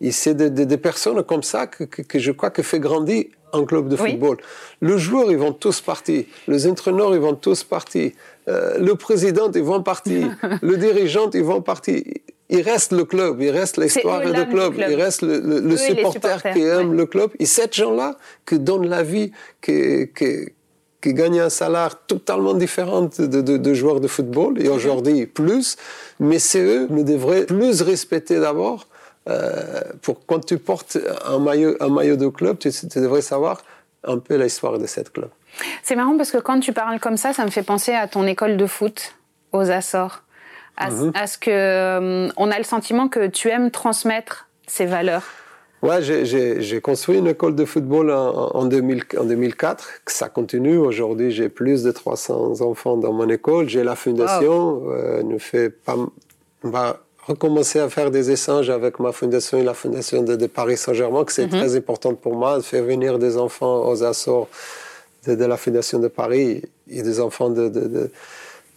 Et 0.00 0.12
c'est 0.12 0.34
des, 0.34 0.76
personnes 0.76 1.22
comme 1.24 1.42
ça 1.42 1.66
que, 1.66 1.84
que, 1.84 2.18
je 2.18 2.30
crois 2.30 2.50
que 2.50 2.62
fait 2.62 2.78
grandir 2.78 3.24
un 3.52 3.64
club 3.64 3.88
de 3.88 3.96
football. 3.96 4.36
Le 4.80 4.96
joueur, 4.96 5.30
ils 5.30 5.38
vont 5.38 5.52
tous 5.52 5.80
partir. 5.80 6.24
Les 6.46 6.66
entraîneurs, 6.66 7.14
ils 7.14 7.20
vont 7.20 7.34
tous 7.34 7.64
partir. 7.64 8.12
Euh, 8.46 8.78
le 8.78 8.94
président, 8.94 9.50
ils 9.52 9.62
vont 9.62 9.82
partir. 9.82 10.36
le 10.62 10.76
dirigeant, 10.76 11.30
ils 11.34 11.42
vont 11.42 11.62
partir. 11.62 12.02
Il 12.50 12.62
reste 12.62 12.92
le 12.92 13.04
club, 13.04 13.42
il 13.42 13.50
reste 13.50 13.76
l'histoire 13.76 14.22
du 14.22 14.32
club, 14.48 14.74
il 14.78 14.94
reste 14.94 15.20
le, 15.20 15.38
le, 15.38 15.76
supporter 15.76 16.42
qui 16.54 16.62
aime 16.62 16.94
le 16.94 17.04
club. 17.04 17.30
Et 17.38 17.44
ces 17.44 17.70
gens-là 17.70 18.16
qui 18.46 18.58
donnent 18.58 18.88
la 18.88 19.02
vie, 19.02 19.32
qui, 19.60 20.08
qui, 20.16 20.48
qui 21.02 21.12
gagnent 21.12 21.40
un 21.40 21.50
salaire 21.50 22.06
totalement 22.06 22.54
différent 22.54 23.10
de, 23.18 23.26
de, 23.26 23.56
de 23.58 23.74
joueurs 23.74 24.00
de 24.00 24.08
football, 24.08 24.62
et 24.62 24.70
aujourd'hui 24.70 25.26
plus, 25.26 25.76
mais 26.20 26.38
c'est 26.38 26.62
eux 26.62 26.88
qui 26.88 27.04
devraient 27.04 27.44
plus 27.44 27.82
respecter 27.82 28.40
d'abord 28.40 28.88
euh, 29.28 29.82
pour 30.02 30.24
quand 30.26 30.44
tu 30.44 30.58
portes 30.58 30.98
un 31.24 31.38
maillot, 31.38 31.76
un 31.80 31.88
maillot 31.88 32.16
de 32.16 32.28
club, 32.28 32.58
tu, 32.58 32.70
devrais 32.96 33.22
savoir 33.22 33.62
un 34.04 34.18
peu 34.18 34.36
l'histoire 34.36 34.78
de 34.78 34.86
cette 34.86 35.12
club. 35.12 35.28
C'est 35.82 35.96
marrant 35.96 36.16
parce 36.16 36.30
que 36.30 36.38
quand 36.38 36.60
tu 36.60 36.72
parles 36.72 37.00
comme 37.00 37.16
ça, 37.16 37.32
ça 37.32 37.44
me 37.44 37.50
fait 37.50 37.62
penser 37.62 37.92
à 37.92 38.06
ton 38.08 38.26
école 38.26 38.56
de 38.56 38.66
foot 38.66 39.14
aux 39.52 39.70
Açores. 39.70 40.22
À, 40.76 40.90
mhm. 40.90 41.12
ce 41.26 41.38
que 41.38 41.50
euh, 41.50 42.28
on 42.36 42.50
a 42.52 42.58
le 42.58 42.64
sentiment 42.64 43.08
que 43.08 43.26
tu 43.26 43.48
aimes 43.48 43.70
transmettre 43.70 44.48
ces 44.68 44.86
valeurs. 44.86 45.24
Ouais, 45.82 46.02
j'ai 46.02 46.80
construit 46.80 47.18
une 47.18 47.26
école 47.26 47.54
de 47.54 47.64
football 47.64 48.10
en, 48.10 48.50
en, 48.54 48.64
2000, 48.64 49.04
en 49.18 49.24
2004. 49.24 49.88
Ça 50.06 50.28
continue. 50.28 50.76
Aujourd'hui, 50.76 51.30
j'ai 51.30 51.48
plus 51.48 51.82
de 51.82 51.90
300 51.90 52.60
enfants 52.62 52.96
dans 52.96 53.12
mon 53.12 53.28
école. 53.28 53.68
J'ai 53.68 53.84
la 53.84 53.94
fondation. 53.94 54.82
Euh, 54.88 55.22
nous 55.22 55.38
fait 55.38 55.70
pas, 55.70 55.96
on 56.64 56.70
va 56.70 57.00
recommencer 57.28 57.78
à 57.78 57.88
faire 57.88 58.10
des 58.10 58.30
échanges 58.30 58.70
avec 58.70 58.98
ma 58.98 59.12
fondation 59.12 59.58
et 59.58 59.62
la 59.62 59.74
fondation 59.74 60.22
de, 60.22 60.46
Paris 60.46 60.76
Saint-Germain, 60.76 61.24
que 61.24 61.32
c'est 61.32 61.46
mhm. 61.46 61.60
très 61.60 61.76
important 61.76 62.14
pour 62.14 62.34
moi, 62.34 62.56
de 62.56 62.62
faire 62.62 62.84
venir 62.84 63.18
des 63.18 63.36
enfants 63.36 63.88
aux 63.88 64.02
Açores 64.02 64.48
de, 65.26 65.44
la 65.44 65.56
fondation 65.56 65.98
de 65.98 66.08
Paris 66.08 66.62
et 66.88 67.02
des 67.02 67.20
enfants 67.20 67.50
de, 67.50 67.68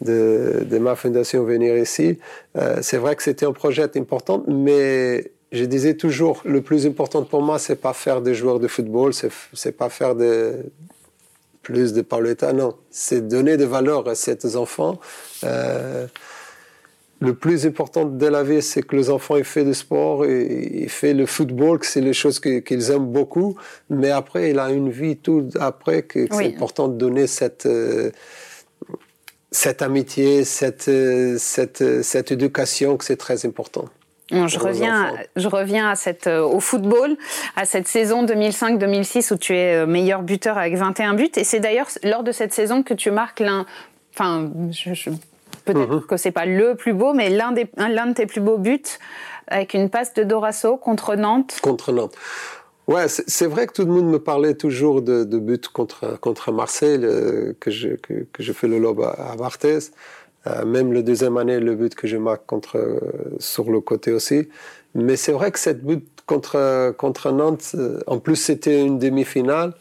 de 0.01 0.77
ma 0.79 0.95
fondation 0.95 1.43
venir 1.43 1.77
ici. 1.77 2.17
Euh, 2.57 2.79
c'est 2.81 2.97
vrai 2.97 3.15
que 3.15 3.23
c'était 3.23 3.45
un 3.45 3.53
projet 3.53 3.89
important, 3.97 4.43
mais 4.47 5.31
je 5.51 5.65
disais 5.65 5.95
toujours, 5.95 6.41
le 6.45 6.61
plus 6.61 6.85
important 6.85 7.23
pour 7.23 7.41
moi, 7.41 7.59
c'est 7.59 7.75
pas 7.75 7.93
faire 7.93 8.21
des 8.21 8.33
joueurs 8.33 8.59
de 8.59 8.67
football, 8.67 9.13
c'est 9.13 9.77
pas 9.77 9.89
faire 9.89 10.15
des, 10.15 10.53
plus 11.61 11.93
de 11.93 12.01
Pauletta, 12.01 12.53
non. 12.53 12.75
C'est 12.89 13.27
donner 13.27 13.57
des 13.57 13.65
valeurs 13.65 14.07
à 14.07 14.15
ces 14.15 14.55
enfants. 14.55 14.99
Euh, 15.43 16.07
le 17.21 17.35
plus 17.35 17.67
important 17.67 18.05
de 18.05 18.25
la 18.25 18.41
vie, 18.41 18.63
c'est 18.63 18.81
que 18.81 18.95
les 18.95 19.11
enfants 19.11 19.35
aient 19.35 19.43
fait 19.43 19.63
du 19.63 19.75
sport, 19.75 20.25
et, 20.25 20.87
fait 20.89 21.13
le 21.13 21.27
football, 21.27 21.77
que 21.77 21.85
c'est 21.85 22.01
les 22.01 22.13
choses 22.13 22.39
qu'ils 22.39 22.91
aiment 22.91 23.11
beaucoup. 23.11 23.55
Mais 23.89 24.09
après, 24.09 24.49
il 24.49 24.59
a 24.59 24.71
une 24.71 24.89
vie 24.89 25.17
tout 25.17 25.47
après 25.59 26.01
que 26.01 26.27
c'est 26.31 26.55
important 26.55 26.87
de 26.87 26.97
donner 26.97 27.27
cette 27.27 27.67
euh, 27.67 28.11
cette 29.51 29.83
amitié, 29.83 30.43
cette 30.45 30.87
euh, 30.87 31.35
cette 31.37 32.01
cette 32.01 32.31
éducation, 32.31 32.97
que 32.97 33.05
c'est 33.05 33.17
très 33.17 33.45
important. 33.45 33.85
je 34.31 34.57
reviens, 34.57 35.13
je 35.35 35.47
reviens 35.47 35.89
à 35.89 35.95
cette, 35.95 36.25
euh, 36.25 36.41
au 36.41 36.59
football, 36.59 37.17
à 37.55 37.65
cette 37.65 37.87
saison 37.87 38.25
2005-2006 38.25 39.33
où 39.33 39.37
tu 39.37 39.55
es 39.55 39.85
meilleur 39.85 40.23
buteur 40.23 40.57
avec 40.57 40.75
21 40.75 41.13
buts. 41.13 41.29
Et 41.35 41.43
c'est 41.43 41.59
d'ailleurs 41.59 41.89
lors 42.03 42.23
de 42.23 42.31
cette 42.31 42.53
saison 42.53 42.81
que 42.81 42.95
tu 42.95 43.11
marques 43.11 43.41
l'un, 43.41 43.67
enfin, 44.13 44.49
je, 44.71 44.95
je 44.95 45.11
Peut-être 45.65 45.87
que 45.87 45.93
mhm. 45.93 46.01
que 46.05 46.17
c'est 46.17 46.31
pas 46.31 46.45
le 46.45 46.75
plus 46.75 46.93
beau, 46.93 47.13
mais 47.13 47.29
l'un 47.29 47.51
des 47.51 47.69
l'un 47.77 48.07
de 48.07 48.13
tes 48.13 48.25
plus 48.25 48.41
beaux 48.41 48.57
buts 48.57 48.81
avec 49.47 49.73
une 49.73 49.89
passe 49.89 50.13
de 50.13 50.23
Dorasso 50.23 50.77
contre 50.77 51.15
Nantes. 51.15 51.59
Contre 51.61 51.91
Nantes. 51.91 52.15
Ouais, 52.87 53.07
c'est 53.07 53.45
vrai 53.45 53.67
que 53.67 53.73
tout 53.73 53.85
le 53.85 53.91
monde 53.91 54.07
me 54.07 54.19
parlait 54.19 54.55
toujours 54.55 55.01
de, 55.01 55.23
de 55.23 55.39
buts 55.39 55.59
contre 55.71 56.19
contre 56.19 56.51
Marseille 56.51 56.99
euh, 57.03 57.53
que 57.59 57.69
je 57.71 57.89
que, 57.89 58.25
que, 58.33 58.43
je 58.43 58.51
fais 58.53 58.67
le 58.67 58.79
lob 58.79 59.01
à, 59.01 59.31
à 59.31 59.35
Barthez. 59.35 59.79
Euh, 60.47 60.65
même 60.65 60.91
le 60.91 61.03
deuxième 61.03 61.37
année, 61.37 61.59
le 61.59 61.75
but 61.75 61.93
que 61.93 62.07
je 62.07 62.17
marque 62.17 62.45
contre 62.47 62.77
euh, 62.77 62.99
sur 63.39 63.69
le 63.69 63.79
côté 63.79 64.11
aussi. 64.11 64.49
Mais 64.95 65.15
c'est 65.15 65.31
vrai 65.31 65.51
que 65.51 65.59
cette 65.59 65.83
but 65.83 66.05
contre 66.25 66.91
contre 66.97 67.31
Nantes, 67.31 67.75
en 68.07 68.19
plus 68.19 68.35
c'était 68.35 68.81
une 68.81 68.97
demi-finale. 68.97 69.73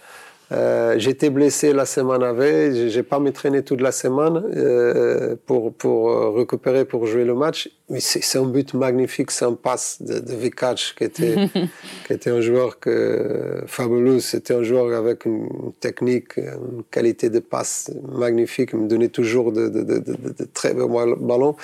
Euh, 0.52 0.94
J'étais 0.98 1.30
blessé 1.30 1.72
la 1.72 1.86
semaine 1.86 2.22
avant, 2.24 2.72
j'ai 2.88 3.02
pas 3.04 3.20
m'entraîné 3.20 3.62
toute 3.62 3.80
la 3.80 3.92
semaine 3.92 4.42
euh, 4.56 5.36
pour 5.46 5.72
pour 5.72 6.10
euh, 6.10 6.30
récupérer 6.30 6.84
pour 6.84 7.06
jouer 7.06 7.24
le 7.24 7.34
match. 7.34 7.70
Mais 7.88 8.00
c'est 8.00 8.38
un 8.38 8.44
but 8.46 8.74
magnifique, 8.74 9.30
c'est 9.30 9.44
un 9.44 9.54
passe 9.54 10.02
de, 10.02 10.18
de 10.18 10.34
Vikac 10.34 10.94
qui 10.96 11.04
était 11.04 11.36
qui 12.06 12.12
était 12.12 12.30
un 12.30 12.40
joueur 12.40 12.80
que 12.80 13.62
fabuleux. 13.66 14.18
C'était 14.18 14.54
un 14.54 14.64
joueur 14.64 14.92
avec 14.96 15.24
une 15.24 15.72
technique, 15.78 16.36
une 16.36 16.82
qualité 16.90 17.30
de 17.30 17.38
passe 17.38 17.90
magnifique. 18.12 18.70
Il 18.72 18.80
me 18.80 18.88
donnait 18.88 19.08
toujours 19.08 19.52
de, 19.52 19.68
de, 19.68 19.82
de 19.82 20.44
très 20.52 20.74
beaux 20.74 20.88
ballons. 20.88 21.54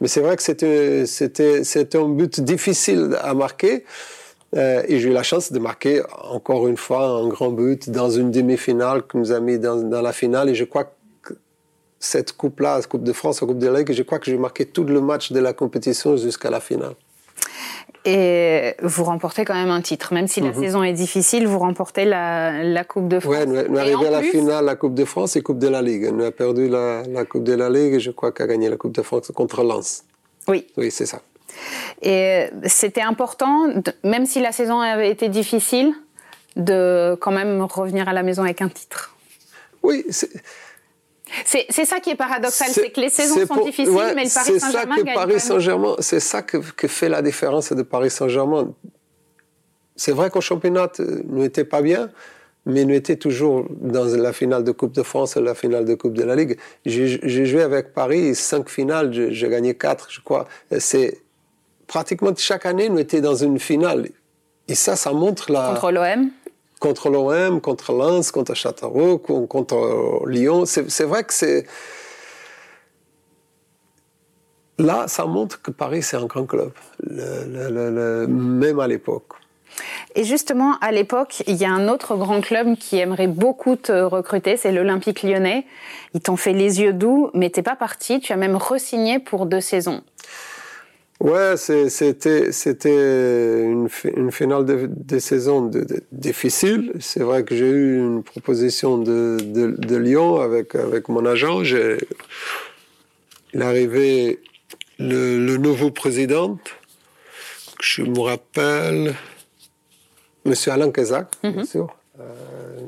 Mais 0.00 0.06
c'est 0.06 0.20
vrai 0.20 0.36
que 0.36 0.42
c'était 0.42 1.04
c'était 1.06 1.64
c'était 1.64 1.98
un 1.98 2.08
but 2.08 2.40
difficile 2.40 3.16
à 3.20 3.34
marquer. 3.34 3.84
Euh, 4.54 4.82
et 4.86 5.00
j'ai 5.00 5.08
eu 5.08 5.12
la 5.12 5.22
chance 5.22 5.52
de 5.52 5.58
marquer 5.58 6.02
encore 6.30 6.68
une 6.68 6.76
fois 6.76 7.06
un 7.06 7.28
grand 7.28 7.50
but 7.50 7.90
dans 7.90 8.10
une 8.10 8.30
demi-finale 8.30 9.02
que 9.02 9.18
nous 9.18 9.32
a 9.32 9.40
mis 9.40 9.58
dans, 9.58 9.76
dans, 9.76 10.02
la 10.02 10.12
finale. 10.12 10.48
Et 10.48 10.54
je 10.54 10.64
crois 10.64 10.84
que 11.22 11.34
cette 11.98 12.36
coupe-là, 12.36 12.80
Coupe 12.88 13.02
de 13.02 13.12
France, 13.12 13.40
la 13.40 13.48
Coupe 13.48 13.58
de 13.58 13.68
la 13.68 13.80
Ligue, 13.80 13.92
je 13.92 14.02
crois 14.02 14.18
que 14.18 14.26
j'ai 14.26 14.38
marqué 14.38 14.64
tout 14.64 14.84
le 14.84 15.00
match 15.00 15.32
de 15.32 15.40
la 15.40 15.52
compétition 15.52 16.16
jusqu'à 16.16 16.50
la 16.50 16.60
finale. 16.60 16.94
Et 18.04 18.76
vous 18.82 19.02
remportez 19.02 19.44
quand 19.44 19.54
même 19.54 19.70
un 19.70 19.80
titre, 19.80 20.14
même 20.14 20.28
si 20.28 20.40
la 20.40 20.52
mhm. 20.52 20.62
saison 20.62 20.82
est 20.84 20.92
difficile, 20.92 21.48
vous 21.48 21.58
remportez 21.58 22.04
la, 22.04 22.62
la 22.62 22.84
Coupe 22.84 23.08
de 23.08 23.18
France. 23.18 23.34
Oui, 23.36 23.46
nous, 23.48 23.68
nous 23.68 23.78
arrivons 23.78 24.06
à 24.06 24.10
la 24.10 24.22
finale, 24.22 24.64
la 24.64 24.76
Coupe 24.76 24.94
de 24.94 25.04
France 25.04 25.34
et 25.34 25.42
Coupe 25.42 25.58
de 25.58 25.66
la 25.66 25.82
Ligue. 25.82 26.12
Nous 26.12 26.22
avons 26.22 26.30
perdu 26.30 26.68
la, 26.68 27.02
la 27.02 27.24
Coupe 27.24 27.42
de 27.42 27.54
la 27.54 27.68
Ligue 27.68 27.94
et 27.94 28.00
je 28.00 28.12
crois 28.12 28.30
qu'a 28.30 28.46
gagné 28.46 28.68
la 28.68 28.76
Coupe 28.76 28.94
de 28.94 29.02
France 29.02 29.32
contre 29.34 29.64
Lens. 29.64 30.04
Oui. 30.46 30.68
Oui, 30.76 30.92
c'est 30.92 31.06
ça. 31.06 31.20
Et 32.02 32.46
c'était 32.64 33.02
important, 33.02 33.68
même 34.04 34.26
si 34.26 34.40
la 34.40 34.52
saison 34.52 34.80
avait 34.80 35.10
été 35.10 35.28
difficile, 35.28 35.94
de 36.56 37.16
quand 37.20 37.32
même 37.32 37.62
revenir 37.62 38.08
à 38.08 38.12
la 38.12 38.22
maison 38.22 38.42
avec 38.42 38.62
un 38.62 38.68
titre. 38.68 39.14
Oui, 39.82 40.04
c'est 41.44 41.84
ça 41.84 42.00
qui 42.00 42.10
est 42.10 42.16
paradoxal, 42.16 42.68
c'est 42.70 42.90
que 42.90 43.00
les 43.00 43.10
saisons 43.10 43.46
sont 43.46 43.64
difficiles, 43.64 44.12
mais 44.14 44.24
le 44.24 44.34
Paris 44.34 44.60
Saint-Germain 44.60 44.96
gagne. 44.96 45.14
Paris 45.14 45.40
Saint-Germain, 45.40 45.96
c'est 45.98 46.20
ça 46.20 46.42
que, 46.42 46.58
que, 46.58 46.88
fait 46.88 47.08
la 47.08 47.22
différence 47.22 47.72
de 47.72 47.82
Paris 47.82 48.10
Saint-Germain. 48.10 48.72
C'est 49.96 50.12
vrai 50.12 50.30
qu'au 50.30 50.40
championnat, 50.40 50.90
nous 50.98 51.42
n'était 51.42 51.64
pas 51.64 51.82
bien, 51.82 52.10
mais 52.64 52.84
nous 52.84 52.94
étions 52.94 53.16
toujours 53.16 53.66
dans 53.70 54.04
la 54.04 54.32
finale 54.32 54.64
de 54.64 54.72
Coupe 54.72 54.92
de 54.92 55.02
France 55.02 55.36
et 55.36 55.40
la 55.40 55.54
finale 55.54 55.84
de 55.84 55.94
Coupe 55.94 56.14
de 56.14 56.22
la 56.22 56.36
Ligue. 56.36 56.58
J'ai 56.84 57.46
joué 57.46 57.62
avec 57.62 57.92
Paris 57.92 58.34
cinq 58.34 58.68
finales, 58.68 59.12
j'ai 59.12 59.48
gagné 59.48 59.74
quatre, 59.74 60.08
je 60.10 60.20
crois. 60.20 60.46
C'est 60.78 61.20
pratiquement 61.86 62.32
chaque 62.36 62.66
année, 62.66 62.88
nous 62.88 62.98
étions 62.98 63.20
dans 63.20 63.34
une 63.34 63.58
finale. 63.58 64.08
Et 64.68 64.74
ça, 64.74 64.96
ça 64.96 65.12
montre 65.12 65.52
la... 65.52 65.70
Contre 65.74 65.92
l'OM 65.92 66.30
Contre 66.80 67.08
l'OM, 67.08 67.60
contre 67.60 67.92
Lens, 67.92 68.30
contre 68.30 68.54
Châteauroux, 68.54 69.18
contre 69.18 70.26
Lyon. 70.26 70.64
C'est 70.66 71.04
vrai 71.04 71.24
que 71.24 71.32
c'est... 71.32 71.66
Là, 74.78 75.08
ça 75.08 75.24
montre 75.24 75.62
que 75.62 75.70
Paris, 75.70 76.02
c'est 76.02 76.18
un 76.18 76.26
grand 76.26 76.44
club, 76.44 76.70
même 77.00 78.78
à 78.78 78.86
l'époque. 78.86 79.32
Et 80.14 80.24
justement, 80.24 80.76
à 80.80 80.92
l'époque, 80.92 81.42
il 81.46 81.56
y 81.56 81.64
a 81.64 81.70
un 81.70 81.88
autre 81.88 82.14
grand 82.16 82.42
club 82.42 82.76
qui 82.76 82.98
aimerait 82.98 83.26
beaucoup 83.26 83.76
te 83.76 83.92
recruter, 83.92 84.58
c'est 84.58 84.72
l'Olympique 84.72 85.22
lyonnais. 85.22 85.66
Ils 86.12 86.20
t'ont 86.20 86.36
fait 86.36 86.52
les 86.52 86.80
yeux 86.82 86.92
doux, 86.92 87.30
mais 87.32 87.48
t'es 87.48 87.62
pas 87.62 87.76
parti, 87.76 88.20
tu 88.20 88.34
as 88.34 88.36
même 88.36 88.56
re-signé 88.56 89.18
pour 89.18 89.46
deux 89.46 89.62
saisons. 89.62 90.02
Ouais, 91.20 91.56
c'était 91.56 92.52
c'était 92.52 93.62
une, 93.62 93.88
une, 94.16 94.30
finale 94.30 94.66
de, 94.66 94.86
de 94.90 95.18
saison 95.18 95.62
de, 95.62 95.86
difficile. 96.12 96.92
C'est 97.00 97.20
vrai 97.22 97.42
que 97.42 97.56
j'ai 97.56 97.70
eu 97.70 97.96
une 97.96 98.22
proposition 98.22 98.98
de, 98.98 99.96
Lyon 99.96 100.40
avec 100.40 100.74
avec 100.74 101.08
mon 101.08 101.24
agent. 101.24 101.62
Il 103.54 103.62
arrivé 103.62 104.40
le, 104.98 105.38
le, 105.46 105.56
nouveau 105.56 105.90
président. 105.90 106.58
Je 107.80 108.02
me 108.02 108.20
rappelle, 108.20 109.14
Monsieur 110.44 110.72
Alain 110.72 110.90
Kazak, 110.90 111.28
bien 111.42 111.52
mhm. 111.52 111.64
sûr. 111.64 111.96
Euh, 112.20 112.24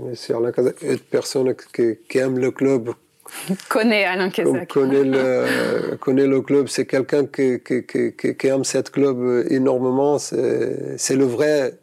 Monsieur 0.05 0.37
Alain 0.37 0.53
Kazak, 0.53 0.83
une 0.83 0.99
personne 0.99 1.55
qui, 1.75 1.99
qui 2.09 2.19
aime 2.19 2.38
le 2.38 2.51
club 2.51 2.93
connaît 3.69 4.05
Alain 4.05 4.31
Kazak. 4.31 4.69
Connaît 4.69 5.05
le, 5.05 5.97
connaît 5.97 6.27
le 6.27 6.41
club. 6.41 6.69
C'est 6.69 6.87
quelqu'un 6.87 7.27
qui, 7.27 7.61
qui, 7.61 7.85
qui, 7.85 8.37
qui, 8.37 8.47
aime 8.47 8.64
cette 8.64 8.91
club 8.91 9.47
énormément. 9.51 10.19
C'est 10.19 11.17
le 11.17 11.25
vrai 11.25 11.75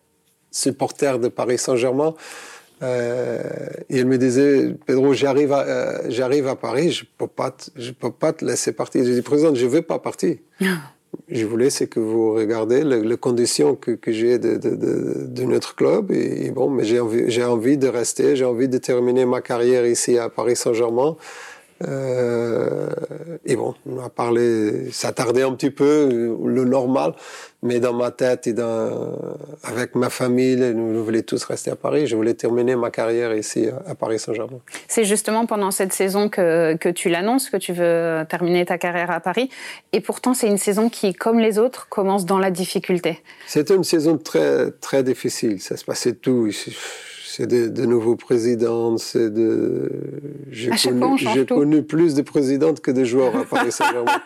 supporter 0.51 1.19
de 1.19 1.27
Paris 1.27 1.57
Saint-Germain. 1.57 2.15
Euh, 2.83 3.41
il 3.89 4.05
me 4.05 4.17
disait, 4.17 4.75
Pedro, 4.85 5.13
j'arrive 5.13 5.53
à, 5.53 5.61
euh, 5.61 6.01
j'arrive 6.09 6.47
à 6.47 6.55
Paris, 6.55 6.91
je 6.91 7.05
peux 7.17 7.27
pas, 7.27 7.55
je 7.75 7.91
peux 7.91 8.11
pas 8.11 8.33
te 8.33 8.43
laisser 8.43 8.73
partir. 8.73 9.05
J'ai 9.05 9.13
dit, 9.13 9.21
président, 9.21 9.55
je 9.55 9.65
veux 9.65 9.81
pas 9.81 9.99
partir. 9.99 10.37
je 11.29 11.45
voulais, 11.45 11.69
c'est 11.69 11.87
que 11.87 11.99
vous 11.99 12.33
regardez 12.33 12.83
les, 12.83 13.17
conditions 13.17 13.75
que, 13.75 13.97
j'ai 14.07 14.37
de, 14.39 15.43
notre 15.43 15.75
club. 15.75 16.11
Et, 16.11 16.51
bon, 16.51 16.69
mais 16.69 16.83
j'ai 16.83 16.99
envie, 16.99 17.29
j'ai 17.29 17.43
envie 17.43 17.77
de 17.77 17.87
rester, 17.87 18.35
j'ai 18.35 18.45
envie 18.45 18.67
de 18.67 18.77
terminer 18.77 19.25
ma 19.25 19.41
carrière 19.41 19.85
ici 19.85 20.17
à 20.17 20.29
Paris 20.29 20.55
Saint-Germain. 20.55 21.15
Euh, 21.83 22.89
et 23.45 23.55
bon, 23.55 23.75
on 23.85 23.99
a 24.03 24.09
parlé, 24.09 24.91
ça 24.91 25.11
tardait 25.11 25.43
un 25.43 25.51
petit 25.53 25.71
peu, 25.71 26.37
le 26.45 26.63
normal, 26.63 27.13
mais 27.63 27.79
dans 27.79 27.93
ma 27.93 28.11
tête 28.11 28.47
et 28.47 28.53
dans, 28.53 29.17
avec 29.63 29.95
ma 29.95 30.09
famille, 30.09 30.55
nous, 30.55 31.03
voulions 31.03 31.21
tous 31.21 31.43
rester 31.43 31.71
à 31.71 31.75
Paris. 31.75 32.07
Je 32.07 32.15
voulais 32.15 32.33
terminer 32.33 32.75
ma 32.75 32.91
carrière 32.91 33.35
ici 33.35 33.67
à 33.87 33.95
Paris 33.95 34.19
Saint-Germain. 34.19 34.59
C'est 34.87 35.03
justement 35.03 35.45
pendant 35.45 35.71
cette 35.71 35.91
saison 35.91 36.29
que, 36.29 36.75
que 36.75 36.89
tu 36.89 37.09
l'annonces, 37.09 37.49
que 37.49 37.57
tu 37.57 37.73
veux 37.73 38.23
terminer 38.29 38.65
ta 38.65 38.77
carrière 38.77 39.11
à 39.11 39.19
Paris. 39.19 39.49
Et 39.91 39.99
pourtant, 39.99 40.33
c'est 40.33 40.47
une 40.47 40.57
saison 40.57 40.89
qui, 40.89 41.13
comme 41.13 41.39
les 41.39 41.59
autres, 41.59 41.89
commence 41.89 42.25
dans 42.25 42.39
la 42.39 42.51
difficulté. 42.51 43.21
C'était 43.47 43.75
une 43.75 43.83
saison 43.83 44.17
très, 44.17 44.71
très 44.71 45.03
difficile. 45.03 45.59
Ça 45.59 45.75
se 45.75 45.83
passait 45.83 46.13
tout 46.13 46.49
c'est 47.35 47.47
de, 47.47 47.85
nouveaux 47.85 48.15
présidents, 48.15 48.97
c'est 48.97 49.29
de. 49.29 49.89
J'ai 50.51 50.69
connu, 50.69 51.45
connu, 51.45 51.83
plus 51.83 52.15
de 52.15 52.21
présidentes 52.21 52.79
que 52.79 52.91
de 52.91 53.03
joueurs 53.03 53.35
à 53.35 53.43
Paris 53.43 53.71
Saint-Germain. 53.73 54.21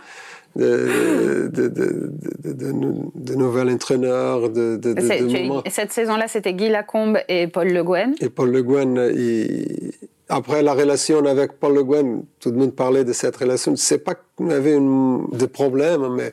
de, 0.55 1.49
de, 1.49 3.35
nouveaux 3.35 3.67
entraîneurs. 3.67 4.49
De, 4.49 4.75
de, 4.75 5.65
et 5.65 5.69
cette 5.71 5.91
saison-là, 5.91 6.27
c'était 6.27 6.53
Guy 6.53 6.69
Lacombe 6.69 7.17
et 7.27 7.47
Paul 7.47 7.69
Le 7.69 7.83
Guen. 7.83 8.13
Et 8.21 8.29
Paul 8.29 8.51
Le 8.51 8.61
Guen, 8.61 8.99
après 10.27 10.61
la 10.61 10.73
relation 10.73 11.25
avec 11.25 11.53
Paul 11.53 11.73
Le 11.73 11.83
Guen, 11.83 12.23
tout 12.39 12.51
le 12.51 12.57
monde 12.57 12.75
parlait 12.75 13.05
de 13.05 13.13
cette 13.13 13.37
relation. 13.37 13.75
C'est 13.75 14.03
pas 14.03 14.13
qu'on 14.35 14.51
avait 14.51 14.75
une, 14.75 15.25
de 15.31 15.47
problème, 15.47 16.09
mais 16.15 16.31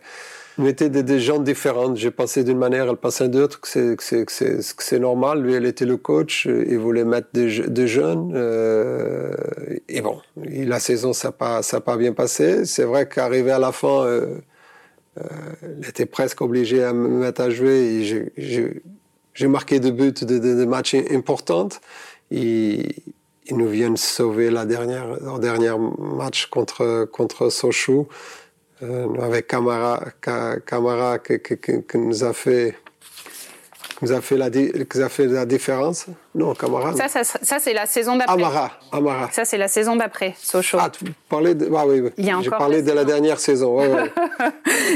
on 0.59 0.67
était 0.67 0.89
des, 0.89 1.21
gens 1.21 1.39
différents. 1.39 1.95
J'ai 1.95 2.11
pensé 2.11 2.43
d'une 2.43 2.57
manière, 2.57 2.89
elle 2.89 2.97
pensait 2.97 3.29
d'autre, 3.29 3.61
que 3.61 3.69
c'est 3.69 4.99
normal. 4.99 5.43
Lui, 5.43 5.53
elle 5.53 5.67
était 5.67 5.85
le 5.85 5.99
coach, 5.99 6.47
il 6.47 6.79
voulait 6.79 7.05
mettre 7.05 7.29
des, 7.33 7.87
jeunes. 7.87 8.33
Euh, 8.35 9.35
et 9.89 10.01
bon, 10.01 10.21
la 10.37 10.81
saison, 10.81 11.13
ça 11.13 11.29
n'a 11.29 11.33
pas, 11.33 11.61
pas 11.85 11.97
bien 11.97 12.13
passé. 12.13 12.65
C'est 12.65 12.85
vrai 12.85 13.07
qu'arrivé 13.07 13.51
à 13.51 13.59
la 13.59 13.71
fin, 13.71 14.07
euh, 14.07 14.39
euh, 15.19 15.25
était 15.87 16.07
presque 16.07 16.41
obligé 16.41 16.83
à 16.83 16.95
me 16.95 17.09
mettre 17.09 17.43
à 17.43 17.51
jouer. 17.51 18.31
J'ai 19.35 19.49
marqué 19.49 19.79
deux 19.79 19.91
buts 19.91 20.13
de, 20.13 20.65
matchs 20.65 20.97
importants. 21.11 21.69
Ils 22.31 22.95
nous 23.51 23.69
viennent 23.69 23.99
sauver 23.99 24.49
la 24.51 24.65
dernière, 24.65 25.19
le 25.21 25.39
dernier 25.39 25.73
match 25.99 26.47
contre, 26.47 27.05
contre 27.13 27.51
Sochaux 27.51 28.09
avec 28.81 29.47
Camara, 29.47 30.05
Camara 30.67 31.19
qui, 31.19 31.39
nous 31.95 32.25
a 32.25 32.33
fait 32.33 32.77
nous 34.03 34.13
a 34.13 34.21
fait 34.21 34.37
la, 34.37 34.51
qui 34.51 35.03
a 35.03 35.09
fait 35.09 35.27
la 35.27 35.47
différence. 35.47 36.07
Non, 36.35 36.55
Camara. 36.55 36.95
Ça, 36.95 37.09
ça, 37.09 37.25
ça 37.25 37.59
c'est 37.59 37.73
la 37.73 37.87
saison 37.87 38.17
d'après. 38.17 38.35
Amara, 38.35 38.73
Amara. 38.93 39.31
Ça, 39.33 39.45
c'est 39.45 39.57
la 39.57 39.69
saison 39.69 39.97
d'après, 39.97 40.35
Sochaux. 40.41 40.79
Ah, 40.81 40.91
tu 40.91 41.05
parlais 41.29 41.55
de. 41.55 41.71
Ah, 41.75 41.87
oui, 41.87 42.01
oui. 42.01 42.11
J'ai 42.43 42.51
parlé 42.51 42.83
de 42.83 42.93
la 42.93 43.05
dernière 43.05 43.41
saison. 43.41 43.79
Ouais, 43.79 43.89
ouais. 43.89 44.13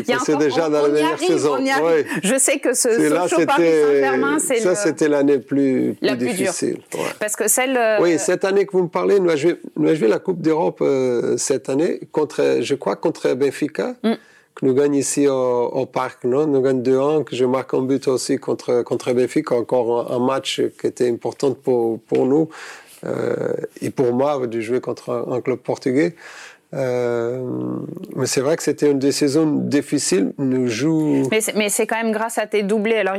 c'est 0.24 0.36
déjà 0.36 0.68
dans 0.68 0.82
la 0.82 0.88
dernière 0.90 1.18
saison. 1.18 1.56
Ouais. 1.58 2.04
Je 2.22 2.38
sais 2.38 2.58
que 2.58 2.74
ce 2.74 2.90
Sochaux 2.90 3.46
Paris 3.46 3.64
Saint-Germain, 3.64 4.38
c'est. 4.38 4.60
Ça, 4.60 4.74
c'était 4.74 5.08
l'année 5.08 5.38
plus, 5.38 5.96
plus, 6.00 6.16
difficile. 6.16 6.78
Parce 7.18 7.36
que 7.36 7.48
celle. 7.48 7.76
Euh, 7.76 7.98
oui, 8.00 8.18
cette 8.18 8.44
année 8.44 8.66
que 8.66 8.72
vous 8.72 8.82
me 8.82 8.88
parlez, 8.88 9.18
nous 9.18 9.30
avons 9.30 9.38
joué, 9.38 9.60
nous 9.76 9.88
avons 9.88 9.96
joué 9.96 10.08
la 10.08 10.18
Coupe 10.18 10.40
d'Europe 10.42 10.80
euh, 10.82 11.36
cette 11.38 11.68
année, 11.68 12.00
contre, 12.12 12.58
je 12.60 12.74
crois, 12.74 12.96
contre 12.96 13.32
Benfica. 13.34 13.94
Mm 14.02 14.14
que 14.54 14.66
nous 14.66 14.74
gagnons 14.74 14.94
ici 14.94 15.26
au, 15.28 15.86
parc, 15.86 16.24
non? 16.24 16.46
Nous 16.46 16.60
gagnons 16.60 17.20
2-1, 17.20 17.24
que 17.24 17.36
je 17.36 17.44
marque 17.44 17.74
un 17.74 17.82
but 17.82 18.08
aussi 18.08 18.38
contre, 18.38 18.82
contre 18.82 19.12
Benfica, 19.12 19.54
encore 19.54 20.12
un, 20.12 20.18
match 20.18 20.60
qui 20.78 20.86
était 20.86 21.08
important 21.08 21.52
pour, 21.54 22.00
pour 22.00 22.26
nous 22.26 22.48
euh, 23.04 23.54
et 23.80 23.90
pour 23.90 24.12
moi 24.12 24.46
de 24.46 24.60
jouer 24.60 24.80
contre 24.80 25.10
un 25.28 25.40
club 25.40 25.58
portugais. 25.58 26.14
Euh, 26.72 27.40
mais 28.14 28.26
c'est 28.26 28.40
vrai 28.40 28.56
que 28.56 28.62
c'était 28.62 28.90
une 28.90 28.98
des 28.98 29.12
saisons 29.12 29.46
difficiles. 29.46 30.32
Nous 30.38 30.68
jouons. 30.68 31.22
Mais 31.30 31.68
c'est 31.68 31.86
quand 31.86 31.96
même 31.96 32.12
grâce 32.12 32.38
à 32.38 32.46
tes 32.46 32.62
doublés. 32.62 32.96
Alors 32.96 33.16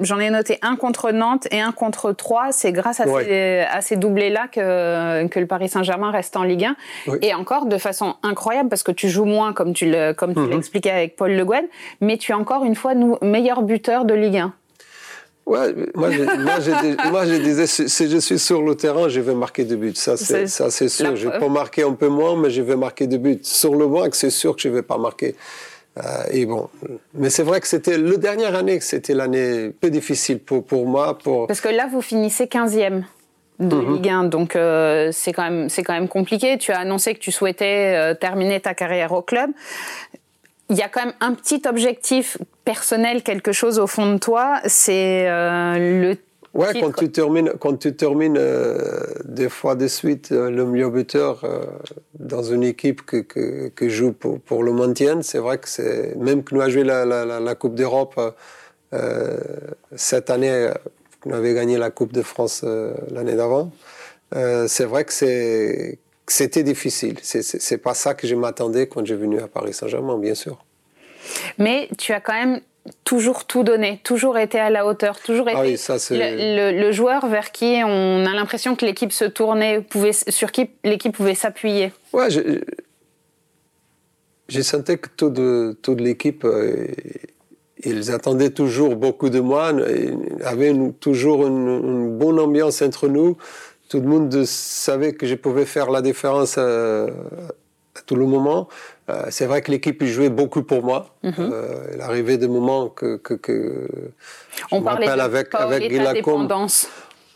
j'en 0.00 0.18
ai 0.18 0.30
noté 0.30 0.58
un 0.62 0.76
contre 0.76 1.10
Nantes 1.12 1.46
et 1.50 1.60
un 1.60 1.72
contre 1.72 2.12
Troyes. 2.12 2.52
C'est 2.52 2.72
grâce 2.72 3.00
à, 3.00 3.06
ces, 3.06 3.60
à 3.70 3.80
ces 3.80 3.96
doublés-là 3.96 4.48
que, 4.48 5.26
que 5.28 5.38
le 5.38 5.46
Paris 5.46 5.68
Saint-Germain 5.68 6.10
reste 6.10 6.36
en 6.36 6.44
Ligue 6.44 6.64
1. 7.06 7.16
Et 7.22 7.34
encore 7.34 7.66
de 7.66 7.78
façon 7.78 8.14
incroyable 8.22 8.68
parce 8.68 8.82
que 8.82 8.92
tu 8.92 9.08
joues 9.08 9.26
moins 9.26 9.52
comme 9.52 9.74
tu 9.74 9.86
mhm. 9.86 10.50
l'expliquais 10.50 10.90
avec 10.90 11.16
Paul 11.16 11.32
Le 11.32 11.44
Guen, 11.44 11.64
mais 12.00 12.16
tu 12.16 12.32
es 12.32 12.34
encore 12.34 12.64
une 12.64 12.74
fois 12.74 12.94
nous, 12.94 13.16
meilleur 13.22 13.62
buteur 13.62 14.04
de 14.04 14.14
Ligue 14.14 14.38
1. 14.38 14.54
Ouais, 15.46 15.74
moi, 15.94 16.10
je, 16.10 17.10
moi, 17.10 17.26
je, 17.26 17.34
disais, 17.34 17.66
si 17.66 18.10
je 18.10 18.16
suis 18.16 18.38
sur 18.38 18.62
le 18.62 18.74
terrain, 18.76 19.08
je 19.08 19.20
vais 19.20 19.34
marquer 19.34 19.64
des 19.64 19.76
buts. 19.76 19.92
Ça, 19.94 20.16
c'est, 20.16 20.46
sûr. 20.46 21.16
Je 21.16 21.28
vais 21.28 21.38
pas 21.38 21.48
marquer 21.48 21.82
un 21.82 21.92
peu 21.92 22.08
moins, 22.08 22.34
mais 22.36 22.50
je 22.50 22.62
vais 22.62 22.76
marquer 22.76 23.06
des 23.06 23.18
buts. 23.18 23.40
Sur 23.42 23.74
le 23.74 23.86
banc, 23.86 24.06
c'est 24.12 24.30
sûr 24.30 24.56
que 24.56 24.62
je 24.62 24.68
vais 24.70 24.82
pas 24.82 24.96
marquer. 24.96 25.34
Euh, 25.98 26.24
et 26.30 26.46
bon, 26.46 26.68
mais 27.12 27.30
c'est 27.30 27.44
vrai 27.44 27.60
que 27.60 27.68
c'était 27.68 27.98
le 27.98 28.16
dernière 28.16 28.56
année 28.56 28.78
que 28.78 28.84
c'était 28.84 29.14
l'année 29.14 29.70
peu 29.70 29.90
difficile 29.90 30.40
pour, 30.40 30.64
pour 30.64 30.86
moi. 30.86 31.16
Pour... 31.16 31.46
Parce 31.46 31.60
que 31.60 31.68
là, 31.68 31.88
vous 31.92 32.02
finissez 32.02 32.46
15e 32.46 33.04
de 33.60 33.76
mhm. 33.76 33.94
Ligue 33.94 34.08
1, 34.08 34.24
donc 34.24 34.56
euh, 34.56 35.10
c'est 35.12 35.32
quand 35.32 35.48
même 35.48 35.68
quand 35.70 35.92
même 35.92 36.08
compliqué. 36.08 36.58
Tu 36.58 36.72
as 36.72 36.80
annoncé 36.80 37.14
que 37.14 37.20
tu 37.20 37.30
souhaitais 37.30 37.94
euh, 37.96 38.14
terminer 38.14 38.58
ta 38.58 38.74
carrière 38.74 39.12
au 39.12 39.22
club 39.22 39.50
il 40.74 40.78
y 40.78 40.82
a 40.82 40.88
quand 40.88 41.04
même 41.04 41.14
un 41.20 41.34
petit 41.34 41.62
objectif 41.68 42.36
personnel, 42.64 43.22
quelque 43.22 43.52
chose 43.52 43.78
au 43.78 43.86
fond 43.86 44.12
de 44.12 44.18
toi, 44.18 44.60
c'est 44.66 45.28
euh, 45.28 45.76
le 45.78 46.16
Ouais, 46.52 46.80
quand 46.80 46.92
tu 46.92 47.10
termines, 47.10 47.52
quand 47.58 47.76
tu 47.76 47.96
termines 47.96 48.36
euh, 48.38 48.76
des 49.24 49.48
fois 49.48 49.74
de 49.74 49.88
suite 49.88 50.30
euh, 50.30 50.50
le 50.50 50.64
meilleur 50.64 50.92
buteur 50.92 51.44
dans 52.16 52.44
une 52.44 52.62
équipe 52.62 53.04
que, 53.04 53.16
que, 53.16 53.68
que 53.68 53.88
joue 53.88 54.12
pour, 54.12 54.40
pour, 54.40 54.62
le 54.62 54.72
maintien, 54.72 55.20
c'est 55.22 55.38
vrai 55.38 55.58
que 55.58 55.68
c'est 55.68 56.14
même 56.16 56.44
que 56.44 56.54
nous 56.54 56.60
avons 56.60 56.70
joué 56.70 56.84
la, 56.84 57.04
la, 57.04 57.40
la 57.40 57.54
Coupe 57.56 57.74
d'Europe 57.74 58.20
cette 59.96 60.30
année, 60.30 60.70
nous 61.26 61.34
avons 61.34 61.54
gagné 61.54 61.76
la 61.76 61.90
Coupe 61.90 62.12
de 62.12 62.22
France 62.22 62.64
l'année 63.10 63.34
d'avant. 63.34 63.72
c'est 64.32 64.84
vrai 64.84 65.04
que 65.04 65.12
c'est 65.12 65.98
c'était 66.26 66.62
difficile. 66.62 67.18
C'est 67.22 67.78
pas 67.78 67.94
ça 67.94 68.14
que 68.14 68.26
je 68.26 68.34
m'attendais 68.34 68.86
quand 68.86 69.04
j'ai 69.04 69.16
venu 69.16 69.40
à 69.40 69.48
Paris 69.48 69.74
Saint-Germain, 69.74 70.18
bien 70.18 70.34
sûr. 70.34 70.64
Mais 71.58 71.88
tu 71.98 72.12
as 72.12 72.20
quand 72.20 72.34
même 72.34 72.60
toujours 73.04 73.46
tout 73.46 73.62
donné, 73.62 74.00
toujours 74.04 74.38
été 74.38 74.58
à 74.58 74.68
la 74.68 74.86
hauteur, 74.86 75.18
toujours 75.20 75.48
ah 75.48 75.66
été 75.66 75.76
le, 76.10 76.92
joueur 76.92 77.26
vers 77.28 77.50
qui 77.50 77.80
on 77.82 78.26
a 78.26 78.34
l'impression 78.34 78.76
que 78.76 78.84
l'équipe 78.84 79.12
se 79.12 79.24
tournait, 79.24 79.80
pouvait, 79.80 80.12
sur 80.12 80.52
qui 80.52 80.70
l'équipe 80.82 81.14
pouvait 81.16 81.34
s'appuyer. 81.34 81.92
Ouais, 82.12 82.28
j'ai 84.48 84.62
senti 84.62 84.98
que 84.98 85.08
toute, 85.16 85.80
toute 85.80 86.00
l'équipe, 86.00 86.44
euh, 86.44 86.88
ils 87.82 88.10
attendaient 88.10 88.50
toujours 88.50 88.96
beaucoup 88.96 89.30
de 89.30 89.40
moi, 89.40 89.72
ils 89.72 90.44
avaient 90.44 90.74
toujours 91.00 91.46
une, 91.46 91.68
une 91.68 92.18
bonne 92.18 92.38
ambiance 92.38 92.82
entre 92.82 93.08
nous 93.08 93.38
tout 93.88 94.00
le 94.00 94.06
monde 94.06 94.44
savait 94.44 95.12
que 95.12 95.26
je 95.26 95.34
pouvais 95.34 95.66
faire 95.66 95.90
la 95.90 96.02
différence 96.02 96.56
euh, 96.58 97.08
à, 97.96 98.00
tout 98.06 98.16
le 98.16 98.26
moment. 98.26 98.68
Euh, 99.08 99.26
c'est 99.30 99.46
vrai 99.46 99.62
que 99.62 99.70
l'équipe 99.70 100.02
jouait 100.04 100.30
beaucoup 100.30 100.62
pour 100.62 100.82
moi. 100.82 101.14
Euh, 101.24 101.92
il 101.94 102.00
arrivait 102.00 102.38
des 102.38 102.48
moments 102.48 102.88
que, 102.88 103.16
que, 103.16 103.34
que 103.34 103.88
on 104.70 104.82
parlait 104.82 105.06
de 105.06 105.12
avec, 105.12 105.54
avec 105.54 105.88
dépendance. 105.90 106.88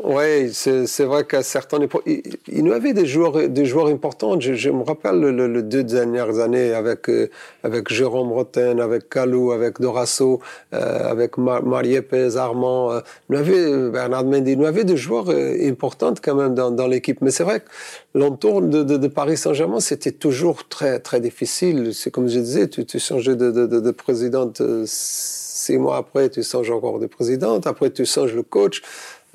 Oui, 0.05 0.53
c'est 0.55 1.05
vrai 1.05 1.25
qu'à 1.25 1.43
certains 1.43 1.81
époques, 1.81 2.05
il, 2.07 2.23
il 2.47 2.65
y 2.69 2.73
avait 2.73 2.93
des 2.93 3.05
joueurs, 3.05 3.49
des 3.49 3.65
joueurs 3.65 3.89
importants. 3.89 4.39
Je, 4.39 4.55
je 4.55 4.71
me 4.71 4.85
rappelle 4.85 5.19
les 5.19 5.49
le 5.49 5.61
deux 5.61 5.83
dernières 5.83 6.39
années 6.39 6.73
avec 6.73 7.09
euh, 7.09 7.29
avec 7.65 7.93
Jérôme 7.93 8.31
Roten, 8.31 8.79
avec 8.79 9.09
Calou, 9.09 9.51
avec 9.51 9.81
Dorasso, 9.81 10.41
euh, 10.73 11.11
avec 11.11 11.37
Mar 11.37 11.65
Mariépez, 11.65 12.37
Armand. 12.37 12.93
Euh, 12.93 13.01
nous 13.29 13.39
avait 13.39 13.91
Bernard 13.91 14.25
Mendy. 14.25 14.57
Nous 14.57 14.67
avait 14.67 14.85
des 14.85 14.97
joueurs 14.97 15.31
euh, 15.31 15.69
importants 15.69 16.15
quand 16.23 16.37
même 16.37 16.55
dans, 16.55 16.71
dans 16.71 16.87
l'équipe. 16.87 17.21
Mais 17.21 17.33
c'est 17.33 17.43
vrai 17.43 17.59
que 17.59 17.67
l'entour 18.15 18.63
de, 18.63 18.85
de, 18.85 18.99
de, 18.99 19.09
Paris 19.09 19.37
Saint-Germain, 19.37 19.81
c'était 19.81 20.13
toujours 20.13 20.69
très 20.69 21.01
très 21.01 21.21
difficile. 21.21 21.93
C'est 21.93 22.13
comme 22.13 22.29
je 22.29 22.39
disais, 22.39 22.69
tu, 22.69 22.87
tu 22.87 23.01
changeais 23.01 23.35
de, 23.35 23.51
de, 23.51 23.67
de 23.67 23.91
présidente 23.91 24.63
six 24.87 25.77
mois 25.77 25.97
après, 25.97 26.31
tu 26.31 26.43
changes 26.45 26.71
encore 26.71 27.01
de 27.01 27.07
présidente. 27.07 27.67
Après, 27.67 27.91
tu 27.91 28.05
changes 28.07 28.35
le 28.35 28.45
coach. 28.45 28.83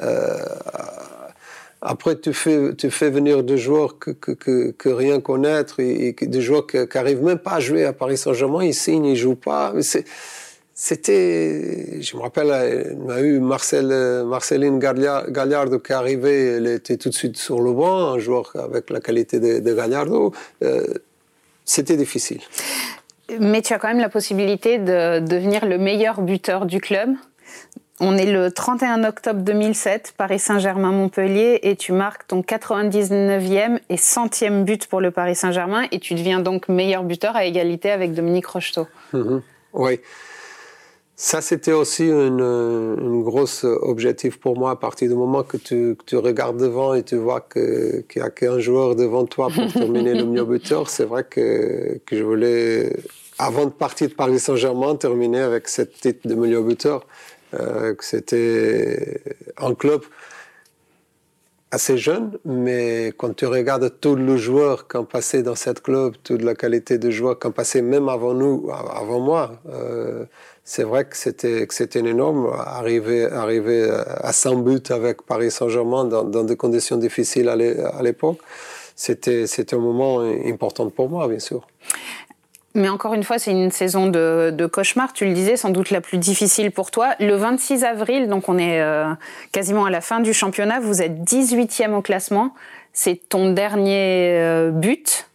Euh, 0.03 0.37
après, 1.81 2.17
tu 2.17 2.33
fais, 2.33 2.73
tu 2.75 2.89
fais 2.89 3.09
venir 3.09 3.43
des 3.43 3.57
joueurs 3.57 3.97
que, 3.99 4.89
rien 4.89 5.19
connaître 5.19 5.79
et, 5.79 6.15
des 6.19 6.41
joueurs 6.41 6.65
qui 6.65 6.77
n'arrivent 6.77 7.23
même 7.23 7.39
pas 7.39 7.53
à 7.53 7.59
jouer 7.59 7.83
à 7.83 7.91
Paris 7.91 8.17
Saint-Germain. 8.17 8.63
Ils 8.63 8.73
signent, 8.73 9.05
ils 9.05 9.17
jouent 9.17 9.35
pas. 9.35 9.73
C'était, 10.75 12.01
je 12.01 12.17
me 12.17 12.21
rappelle, 12.21 12.95
on 13.05 13.09
a 13.09 13.21
eu 13.21 13.39
Marcel, 13.39 14.23
Marceline 14.25 14.79
Gallardo 14.79 15.79
qui 15.79 15.91
est 15.91 15.95
arrivée, 15.95 16.55
elle 16.55 16.67
était 16.67 16.97
tout 16.97 17.09
de 17.09 17.13
suite 17.13 17.37
sur 17.37 17.61
le 17.61 17.73
banc, 17.73 18.13
un 18.13 18.19
joueur 18.19 18.51
avec 18.55 18.89
la 18.89 18.99
qualité 18.99 19.39
de, 19.39 19.59
de 19.59 19.73
Gallardo. 19.73 20.33
Euh, 20.63 20.85
c'était 21.65 21.97
difficile 21.97 22.41
Mais 23.39 23.61
tu 23.61 23.73
as 23.73 23.79
quand 23.79 23.87
même 23.87 23.99
la 23.99 24.09
possibilité 24.09 24.77
de 24.77 25.19
devenir 25.19 25.65
le 25.65 25.77
meilleur 25.77 26.21
buteur 26.21 26.65
du 26.65 26.81
club? 26.81 27.09
On 28.05 28.17
est 28.17 28.29
le 28.29 28.51
31 28.51 29.05
octobre 29.05 29.39
2007, 29.39 30.15
Paris 30.17 30.37
Saint-Germain-Montpellier, 30.37 31.61
et 31.63 31.77
tu 31.77 31.93
marques 31.93 32.27
ton 32.27 32.41
99e 32.41 33.79
et 33.87 33.95
100e 33.95 34.65
but 34.65 34.87
pour 34.87 34.99
le 34.99 35.11
Paris 35.11 35.37
Saint-Germain, 35.37 35.85
et 35.89 35.99
tu 35.99 36.13
deviens 36.13 36.41
donc 36.41 36.67
meilleur 36.67 37.03
buteur 37.03 37.37
à 37.37 37.45
égalité 37.45 37.91
avec 37.91 38.13
Dominique 38.13 38.45
Rocheteau. 38.47 38.87
Mhm. 39.13 39.41
Oui. 39.71 40.01
Ça, 41.15 41.39
c'était 41.39 41.71
aussi 41.71 42.03
une, 42.03 42.41
une 42.41 43.23
grosse 43.23 43.63
objectif 43.63 44.37
pour 44.37 44.59
moi 44.59 44.71
à 44.71 44.75
partir 44.75 45.07
du 45.07 45.15
moment 45.15 45.43
que 45.43 45.55
tu, 45.55 45.95
que 45.95 46.03
tu 46.05 46.17
regardes 46.17 46.57
devant 46.57 46.93
et 46.93 47.03
tu 47.03 47.15
vois 47.15 47.39
qu'il 47.39 48.03
n'y 48.17 48.21
a 48.21 48.29
qu'un 48.29 48.59
joueur 48.59 48.97
devant 48.97 49.25
toi 49.25 49.47
pour 49.47 49.71
terminer 49.71 50.13
le 50.13 50.25
meilleur 50.25 50.47
buteur. 50.47 50.89
C'est 50.89 51.05
vrai 51.05 51.23
que, 51.23 52.01
que 52.05 52.17
je 52.17 52.23
voulais, 52.23 52.97
avant 53.39 53.63
de 53.63 53.71
partir 53.71 54.09
de 54.09 54.13
Paris 54.13 54.39
Saint-Germain, 54.39 54.97
terminer 54.97 55.39
avec 55.39 55.69
cette 55.69 56.01
titre 56.01 56.27
de 56.27 56.35
meilleur 56.35 56.63
buteur. 56.63 57.05
Euh, 57.59 57.93
que 57.93 58.03
c'était 58.03 59.21
un 59.57 59.73
club 59.75 60.01
assez 61.71 61.97
jeune, 61.97 62.37
mais 62.45 63.13
quand 63.17 63.35
tu 63.35 63.45
regardes 63.47 63.99
tous 63.99 64.15
les 64.15 64.37
joueurs 64.37 64.87
qui 64.87 64.97
ont 64.97 65.05
passé 65.05 65.41
dans 65.43 65.55
cette 65.55 65.81
club, 65.81 66.13
toute 66.23 66.43
la 66.43 66.53
qualité 66.53 66.97
de 66.99 67.09
joueurs 67.09 67.39
qui 67.39 67.47
ont 67.47 67.51
passé 67.51 67.81
même 67.81 68.09
avant 68.09 68.33
nous, 68.33 68.69
avant 68.71 69.19
moi, 69.19 69.59
euh, 69.69 70.25
c'est 70.63 70.83
vrai 70.83 71.05
que 71.05 71.17
c'était 71.17 71.65
que 71.67 71.73
c'était 71.73 71.99
énorme. 71.99 72.51
Arriver 72.55 73.25
arriver 73.25 73.89
à 73.89 74.31
100 74.33 74.57
buts 74.57 74.83
avec 74.89 75.23
Paris 75.23 75.51
Saint-Germain 75.51 76.05
dans, 76.05 76.23
dans, 76.23 76.43
des 76.43 76.55
conditions 76.55 76.97
difficiles 76.97 77.49
à 77.49 78.01
l'époque, 78.03 78.37
c'était 78.95 79.47
c'était 79.47 79.75
un 79.75 79.79
moment 79.79 80.19
important 80.21 80.89
pour 80.89 81.09
moi, 81.09 81.27
bien 81.27 81.39
sûr. 81.39 81.67
Mais 82.75 82.89
encore 82.89 83.13
une 83.13 83.23
fois, 83.23 83.37
c'est 83.37 83.51
une 83.51 83.69
saison 83.69 84.07
de, 84.07 84.51
de, 84.51 84.65
cauchemar. 84.65 85.13
Tu 85.13 85.25
le 85.25 85.33
disais, 85.33 85.57
sans 85.57 85.69
doute 85.69 85.91
la 85.91 86.01
plus 86.01 86.17
difficile 86.17 86.71
pour 86.71 86.89
toi. 86.89 87.13
Le 87.19 87.35
26 87.35 87.83
avril, 87.83 88.27
donc 88.27 88.49
on 88.49 88.57
est 88.57 88.81
euh, 88.81 89.13
quasiment 89.51 89.85
à 89.85 89.91
la 89.91 90.01
fin 90.01 90.21
du 90.21 90.33
championnat, 90.33 90.79
vous 90.79 91.01
êtes 91.01 91.19
18e 91.19 91.93
au 91.93 92.01
classement. 92.01 92.53
C'est 92.91 93.29
ton 93.29 93.51
dernier 93.51 94.39
euh, 94.39 94.71
but, 94.71 95.29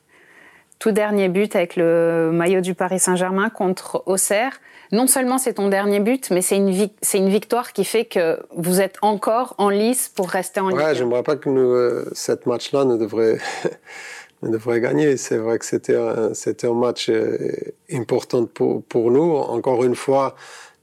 tout 0.80 0.91
dernier 0.91 1.28
but 1.28 1.55
avec 1.55 1.76
le 1.76 2.30
maillot 2.32 2.61
du 2.61 2.74
Paris 2.74 2.99
Saint-Germain 2.99 3.51
contre 3.51 4.03
Auxerre. 4.07 4.61
Non 4.91 5.07
seulement 5.07 5.39
c'est 5.39 5.55
ton 5.55 5.68
dernier 5.68 6.01
but, 6.01 6.30
mais 6.30 6.41
c'est 6.41 6.57
une, 6.57 6.68
une 6.68 7.28
victoire 7.28 7.72
qui 7.72 7.84
fait 7.84 8.07
que 8.07 8.41
vous 8.57 8.80
êtes 8.80 8.97
encore 9.03 9.55
en 9.59 9.68
lice 9.68 10.09
pour 10.09 10.30
rester 10.30 10.61
en 10.61 10.68
Ligue. 10.70 10.78
Ouais, 10.78 10.95
j'aimerais 10.95 11.22
pas 11.22 11.36
que 11.36 11.49
nous, 11.49 11.72
euh, 11.72 12.09
cette 12.12 12.47
match-là 12.47 12.84
ne 12.84 12.97
devrait 12.97 13.39
on 14.43 14.51
devrait 14.51 14.80
gagner. 14.80 15.16
C'est 15.16 15.39
vrai 15.39 15.59
que 15.59 15.64
c'était 15.64 15.97
un, 15.97 16.74
match 16.74 17.09
euh, 17.11 17.36
important 17.93 18.47
pour, 18.47 18.82
pour 18.84 19.11
nous. 19.11 19.34
Encore 19.36 19.84
une 19.84 19.95
fois, 19.95 20.34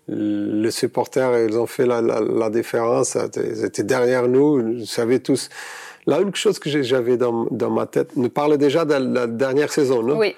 les 0.08 0.72
supporters, 0.72 1.48
ils 1.48 1.58
ont 1.58 1.66
fait 1.66 1.86
la, 1.86 2.02
la, 2.02 2.20
la 2.20 2.50
différence. 2.50 3.18
Ils 3.38 3.66
étaient 3.66 3.84
derrière 3.84 4.28
nous. 4.28 4.80
Vous 4.80 4.86
savez 4.86 5.20
tous. 5.20 5.50
La 6.08 6.20
une 6.20 6.36
chose 6.36 6.60
que 6.60 6.70
j'avais 6.84 7.18
dans, 7.18 7.48
dans 7.50 7.72
ma 7.72 7.88
tête, 7.88 8.16
nous 8.16 8.30
parle 8.30 8.58
déjà 8.58 8.86
de 8.86 8.94
la 8.94 9.26
dernière 9.26 9.72
saison, 9.72 10.04
non? 10.04 10.18
Oui. 10.18 10.36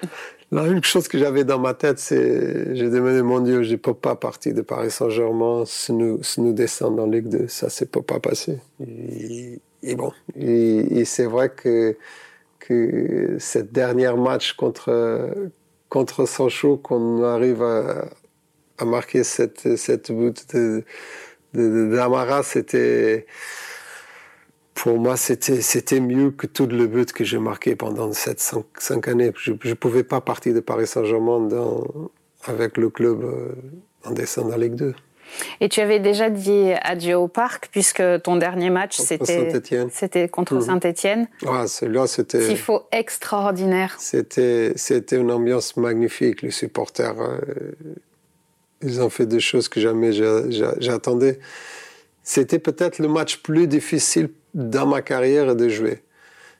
La 0.50 0.66
une 0.66 0.82
chose 0.82 1.08
que 1.08 1.18
j'avais 1.18 1.44
dans 1.44 1.58
ma 1.58 1.74
tête, 1.74 1.98
c'est, 1.98 2.74
j'ai 2.74 2.88
demandé, 2.88 3.20
mon 3.20 3.40
Dieu, 3.40 3.62
je 3.62 3.72
ne 3.72 3.76
peux 3.76 3.92
pas 3.92 4.16
partir 4.16 4.54
de 4.54 4.62
Paris 4.62 4.90
Saint-Germain 4.90 5.64
si 5.66 5.92
nous, 5.92 6.22
si 6.22 6.40
nous 6.40 6.54
descendons 6.54 7.02
en 7.02 7.06
Ligue 7.06 7.28
2. 7.28 7.48
Ça, 7.48 7.68
peut 7.84 8.00
pas 8.00 8.18
passer. 8.18 8.58
Et, 8.80 9.60
et 9.82 9.94
bon, 9.94 10.10
et, 10.40 11.00
et 11.00 11.04
c'est 11.04 11.26
vrai 11.26 11.50
que 11.50 11.96
que 12.68 13.36
cette 13.38 13.72
dernière 13.72 14.16
match 14.16 14.52
contre, 14.52 15.50
contre 15.88 16.26
Sancho, 16.26 16.76
qu'on 16.76 17.24
arrive 17.24 17.62
à, 17.62 18.84
marquer 18.84 19.24
cette, 19.24 19.76
cette 19.76 20.12
but 20.12 20.54
de, 20.54 20.84
d'Amara, 21.54 22.42
c'était, 22.42 23.26
pour 24.74 24.98
moi, 24.98 25.16
c'était, 25.16 25.62
c'était 25.62 26.00
mieux 26.00 26.30
que 26.30 26.46
tout 26.46 26.66
le 26.66 26.86
but 26.86 27.12
que 27.12 27.24
j'ai 27.24 27.38
marqué 27.38 27.74
pendant 27.74 28.12
ces 28.12 28.34
cinq, 28.36 29.08
années. 29.08 29.32
Je 29.36 29.52
ne 29.52 29.74
pouvais 29.74 30.04
pas 30.04 30.20
partir 30.20 30.54
de 30.54 30.60
Paris 30.60 30.86
Saint-Germain 30.86 31.48
avec 32.44 32.76
le 32.76 32.90
club 32.90 33.24
euh, 33.24 33.52
en 34.04 34.12
descendant 34.12 34.54
en 34.54 34.58
Ligue 34.58 34.74
2. 34.74 34.94
Et 35.60 35.68
tu 35.68 35.80
avais 35.80 36.00
déjà 36.00 36.30
dit 36.30 36.72
adieu 36.82 37.16
au 37.16 37.28
parc, 37.28 37.68
puisque 37.70 38.02
ton 38.22 38.36
dernier 38.36 38.70
match, 38.70 38.96
c'était, 38.96 40.28
contre 40.28 40.54
mmh. 40.56 40.60
Saint-Etienne. 40.62 41.28
Ah, 41.46 41.66
celui-là, 41.66 42.06
c'était. 42.06 42.46
Tifo 42.46 42.82
extraordinaire. 42.92 43.96
C'était, 43.98 44.72
c'était 44.76 45.16
une 45.16 45.30
ambiance 45.30 45.76
magnifique. 45.76 46.42
Les 46.42 46.50
supporters, 46.50 47.20
euh, 47.20 47.38
ils 48.82 49.00
ont 49.00 49.10
fait 49.10 49.26
des 49.26 49.40
choses 49.40 49.68
que 49.68 49.80
jamais 49.80 50.12
j'attendais. 50.12 51.38
C'était 52.22 52.58
peut-être 52.58 52.98
le 52.98 53.08
match 53.08 53.38
plus 53.38 53.66
difficile 53.66 54.30
dans 54.54 54.86
ma 54.86 55.02
carrière 55.02 55.54
de 55.56 55.68
jouer. 55.68 56.02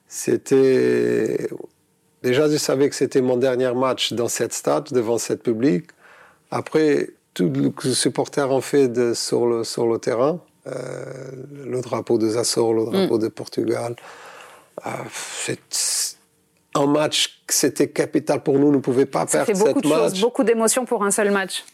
C'était. 0.07 1.49
Déjà, 2.23 2.49
je 2.49 2.57
savais 2.57 2.89
que 2.89 2.97
c'était 2.97 3.21
mon 3.21 3.37
dernier 3.37 3.73
match 3.75 4.13
dans 4.13 4.29
cette 4.29 4.53
stade, 4.53 4.89
devant 4.93 5.19
cette 5.19 5.43
public. 5.43 5.87
Après, 6.51 7.11
tout 7.35 7.53
le 7.53 7.93
supporters 7.93 8.51
ont 8.51 8.61
fait 8.61 8.89
de, 8.89 9.15
sur, 9.15 9.47
le, 9.47 9.65
sur 9.65 9.87
le 9.87 9.99
terrain. 9.99 10.41
Euh, 10.67 11.05
le 11.65 11.81
drapeau 11.81 12.19
des 12.19 12.37
Açores, 12.37 12.75
le 12.75 12.85
drapeau 12.85 13.17
mm. 13.17 13.23
de 13.23 13.29
Portugal. 13.29 13.97
Euh, 14.87 14.91
c'est 15.71 16.17
un 16.75 16.87
match, 16.87 17.43
c'était 17.49 17.89
capital 17.89 18.43
pour 18.43 18.59
nous, 18.59 18.67
nous 18.67 18.77
ne 18.77 18.83
pouvions 18.83 19.07
pas 19.07 19.27
Ça 19.27 19.45
perdre 19.45 19.47
fait 19.47 19.53
beaucoup 19.59 19.81
cette 19.81 19.91
de. 19.91 19.97
Choses, 19.97 20.21
beaucoup 20.21 20.45
d'émotions 20.45 20.85
pour 20.85 21.03
un 21.05 21.11
seul 21.11 21.31
match. 21.31 21.65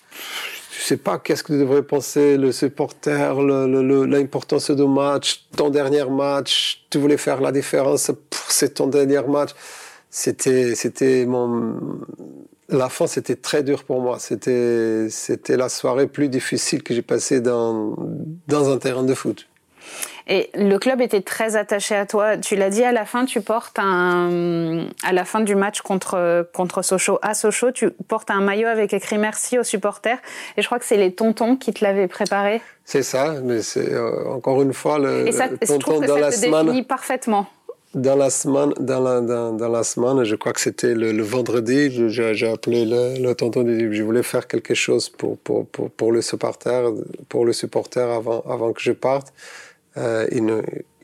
Je 0.78 0.82
sais 0.82 0.96
pas 0.96 1.18
qu'est-ce 1.18 1.42
que 1.42 1.52
devrait 1.52 1.82
penser 1.82 2.36
le 2.36 2.52
supporter, 2.52 3.34
l'importance 3.42 4.70
du 4.70 4.86
match, 4.86 5.46
ton 5.56 5.70
dernier 5.70 6.04
match, 6.04 6.84
tu 6.90 6.98
voulais 6.98 7.16
faire 7.16 7.40
la 7.40 7.52
différence, 7.52 8.10
c'est 8.48 8.74
ton 8.74 8.86
dernier 8.86 9.22
match. 9.26 9.50
C'était, 10.10 10.74
c'était 10.74 11.26
mon, 11.26 11.78
la 12.76 12.88
fin, 12.88 13.06
c'était 13.06 13.36
très 13.36 13.62
dur 13.62 13.84
pour 13.84 14.00
moi. 14.00 14.18
C'était, 14.18 15.08
c'était 15.10 15.56
la 15.56 15.68
soirée 15.68 16.06
plus 16.06 16.28
difficile 16.28 16.82
que 16.82 16.94
j'ai 16.94 17.02
passée 17.02 17.40
dans, 17.40 17.96
dans 18.48 18.70
un 18.72 18.78
terrain 18.78 19.02
de 19.04 19.14
foot. 19.14 19.46
Et 20.26 20.48
le 20.54 20.78
club 20.78 21.02
était 21.02 21.20
très 21.20 21.56
attaché 21.56 21.94
à 21.94 22.06
toi. 22.06 22.38
Tu 22.38 22.56
l'as 22.56 22.70
dit 22.70 22.82
à 22.82 22.92
la 22.92 23.04
fin, 23.04 23.26
tu 23.26 23.42
portes 23.42 23.78
un, 23.78 24.86
à 25.02 25.12
la 25.12 25.26
fin 25.26 25.40
du 25.40 25.54
match 25.54 25.82
contre, 25.82 26.48
contre 26.54 26.80
Sochaux, 26.80 27.18
à 27.20 27.34
Sochaux, 27.34 27.72
tu 27.72 27.90
portes 28.08 28.30
un 28.30 28.40
maillot 28.40 28.68
avec 28.68 28.94
écrit 28.94 29.18
merci 29.18 29.58
aux 29.58 29.62
supporters. 29.64 30.16
Et 30.56 30.62
je 30.62 30.66
crois 30.66 30.78
que 30.78 30.86
c'est 30.86 30.96
les 30.96 31.12
tontons 31.12 31.56
qui 31.56 31.74
te 31.74 31.84
l'avaient 31.84 32.08
préparé. 32.08 32.62
C'est 32.86 33.02
ça, 33.02 33.34
mais 33.42 33.60
c'est 33.60 33.92
euh, 33.92 34.26
encore 34.30 34.62
une 34.62 34.72
fois 34.72 34.98
le, 34.98 35.28
Et 35.28 35.32
ça, 35.32 35.48
le 35.48 35.58
je 35.60 35.66
tonton 35.66 35.78
trouve 35.78 36.00
que 36.00 36.06
dans 36.06 36.14
ça 36.14 36.20
la 36.20 36.30
te 36.30 36.36
semaine. 36.36 36.64
définit 36.66 36.82
parfaitement. 36.84 37.46
Dans 37.94 38.16
la 38.16 38.28
semaine, 38.30 38.72
dans 38.80 39.00
la, 39.00 39.20
dans, 39.20 39.52
dans 39.52 39.68
la 39.68 39.84
semaine, 39.84 40.24
je 40.24 40.34
crois 40.34 40.52
que 40.52 40.60
c'était 40.60 40.94
le, 40.94 41.22
vendredi, 41.22 42.08
j'ai 42.10 42.48
appelé 42.48 42.84
le, 42.84 43.18
le 43.22 43.34
tonton, 43.34 43.62
dit, 43.62 43.94
je 43.94 44.02
voulais 44.02 44.24
faire 44.24 44.48
quelque 44.48 44.74
chose 44.74 45.08
pour, 45.08 45.38
pour, 45.38 45.66
pour, 45.68 45.90
pour 45.90 46.10
le 46.10 46.20
supporter, 46.20 46.90
pour 47.28 47.44
le 47.46 47.52
supporter 47.52 48.00
avant, 48.10 48.40
avant 48.48 48.72
que 48.72 48.80
je 48.82 48.90
parte. 48.90 49.32
Euh, 49.96 50.26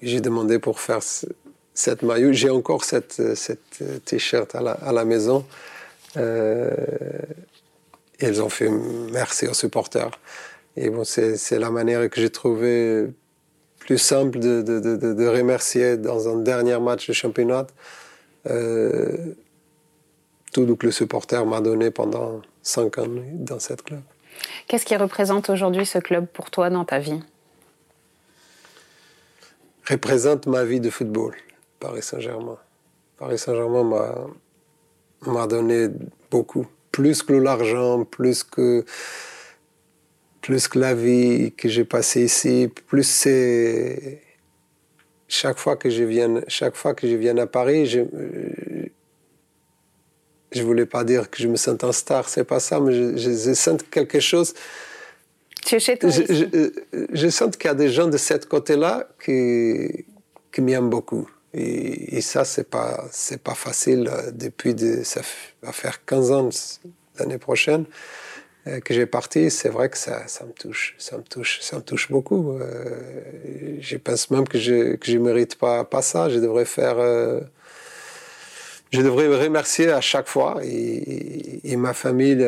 j'ai 0.02 0.20
demandé 0.20 0.58
pour 0.58 0.80
faire 0.80 1.00
ce- 1.02 1.26
cette 1.74 2.02
maillot. 2.02 2.32
J'ai 2.32 2.50
encore 2.50 2.82
cette, 2.84 3.34
cette 3.36 4.04
t-shirt 4.04 4.52
à 4.56 4.60
la, 4.60 4.72
à 4.72 4.90
la 4.92 5.04
maison. 5.04 5.44
Euh, 6.16 6.74
ils 8.20 8.42
ont 8.42 8.48
fait 8.48 8.68
merci 9.12 9.46
aux 9.46 9.54
supporters. 9.54 10.10
Et 10.76 10.90
bon, 10.90 11.04
c'est 11.04 11.58
la 11.58 11.70
manière 11.70 12.08
que 12.10 12.20
j'ai 12.20 12.30
trouvé 12.30 13.06
plus 13.80 13.98
simple 13.98 14.38
de, 14.38 14.62
de, 14.62 14.78
de, 14.78 14.96
de- 14.96 15.26
remercier 15.26 15.96
dans 15.96 16.28
un 16.28 16.36
dernier 16.36 16.78
match 16.78 17.08
de 17.08 17.12
championnat 17.12 17.66
euh, 18.48 19.34
tout 20.52 20.66
ce 20.66 20.72
que 20.74 20.86
le 20.86 20.92
supporter 20.92 21.44
m'a 21.44 21.60
donné 21.60 21.90
pendant 21.90 22.40
cinq 22.62 22.98
ans 22.98 23.08
dans 23.34 23.58
cette 23.58 23.82
club. 23.82 24.02
Qu'est-ce 24.68 24.86
qui 24.86 24.96
représente 24.96 25.50
aujourd'hui 25.50 25.84
ce 25.84 25.98
club 25.98 26.26
pour 26.26 26.50
toi 26.50 26.70
dans 26.70 26.84
ta 26.84 26.98
vie? 27.00 27.20
Représente 29.88 30.46
ma 30.46 30.64
vie 30.64 30.80
de 30.80 30.90
football, 30.90 31.34
Paris 31.80 32.02
Saint-Germain. 32.02 32.58
Paris 33.18 33.38
Saint-Germain 33.38 33.82
m'a 33.82 34.14
m'a 35.26 35.46
donné 35.46 35.88
beaucoup, 36.30 36.66
plus 36.92 37.22
que 37.22 37.34
l'argent, 37.34 38.04
plus 38.04 38.42
que 38.42 38.84
plus 40.40 40.68
que 40.68 40.78
la 40.78 40.94
vie 40.94 41.52
que 41.56 41.68
j'ai 41.68 41.84
passée 41.84 42.24
ici, 42.24 42.70
plus 42.88 43.04
c'est 43.04 44.22
chaque 45.28 45.58
fois 45.58 45.76
que 45.76 45.90
je 45.90 46.02
viens 46.04 46.40
chaque 46.48 46.74
fois 46.76 46.94
que 46.94 47.06
je 47.08 47.14
viens 47.16 47.36
à 47.38 47.46
Paris, 47.46 47.86
je 47.86 48.00
je 50.52 50.62
voulais 50.62 50.86
pas 50.86 51.04
dire 51.04 51.30
que 51.30 51.40
je 51.42 51.48
me 51.48 51.56
sens 51.56 51.76
un 51.84 51.92
star, 51.92 52.28
c'est 52.28 52.44
pas 52.44 52.60
ça, 52.60 52.80
mais 52.80 52.92
je, 52.92 53.16
je, 53.16 53.30
je 53.30 53.54
sens 53.54 53.80
quelque 53.90 54.18
chose. 54.20 54.52
Tu 55.64 55.76
es 55.76 55.80
chez 55.80 55.96
toi 55.96 56.10
je, 56.10 56.70
je 57.12 57.28
sens 57.28 57.56
qu'il 57.56 57.68
y 57.68 57.70
a 57.70 57.74
des 57.74 57.88
gens 57.90 58.08
de 58.08 58.16
ce 58.16 58.34
côté-là 58.46 59.08
qui, 59.24 60.06
qui 60.52 60.60
m'aiment 60.60 60.90
beaucoup. 60.90 61.28
Et, 61.52 62.16
et 62.16 62.20
ça, 62.20 62.44
c'est 62.44 62.68
pas, 62.68 63.04
c'est 63.12 63.42
pas 63.42 63.54
facile 63.54 64.08
euh, 64.10 64.30
depuis 64.32 64.74
de, 64.74 65.02
ça 65.02 65.20
va 65.62 65.72
faire 65.72 66.04
15 66.04 66.30
ans 66.32 66.48
l'année 67.18 67.38
prochaine. 67.38 67.84
euh, 67.84 67.88
que 68.64 68.94
j'ai 68.94 69.06
parti, 69.06 69.50
c'est 69.50 69.68
vrai 69.68 69.88
que 69.88 69.96
ça, 69.96 70.26
ça 70.28 70.44
me 70.44 70.52
touche, 70.52 70.94
ça 70.98 71.16
me 71.16 71.22
touche, 71.22 71.60
ça 71.60 71.76
me 71.76 71.82
touche 71.82 72.10
beaucoup. 72.10 72.58
Euh, 72.58 73.78
je 73.80 73.96
pense 73.96 74.30
même 74.30 74.46
que 74.46 74.58
je 74.58 74.96
que 74.96 75.10
je 75.10 75.18
mérite 75.18 75.56
pas 75.56 75.84
pas 75.84 76.02
ça. 76.02 76.28
Je 76.28 76.38
devrais 76.38 76.66
faire, 76.66 76.98
euh, 76.98 77.40
je 78.90 79.00
devrais 79.00 79.28
me 79.28 79.36
remercier 79.36 79.90
à 79.90 80.00
chaque 80.00 80.28
fois 80.28 80.60
et, 80.62 81.76
ma 81.76 81.94
famille, 81.94 82.46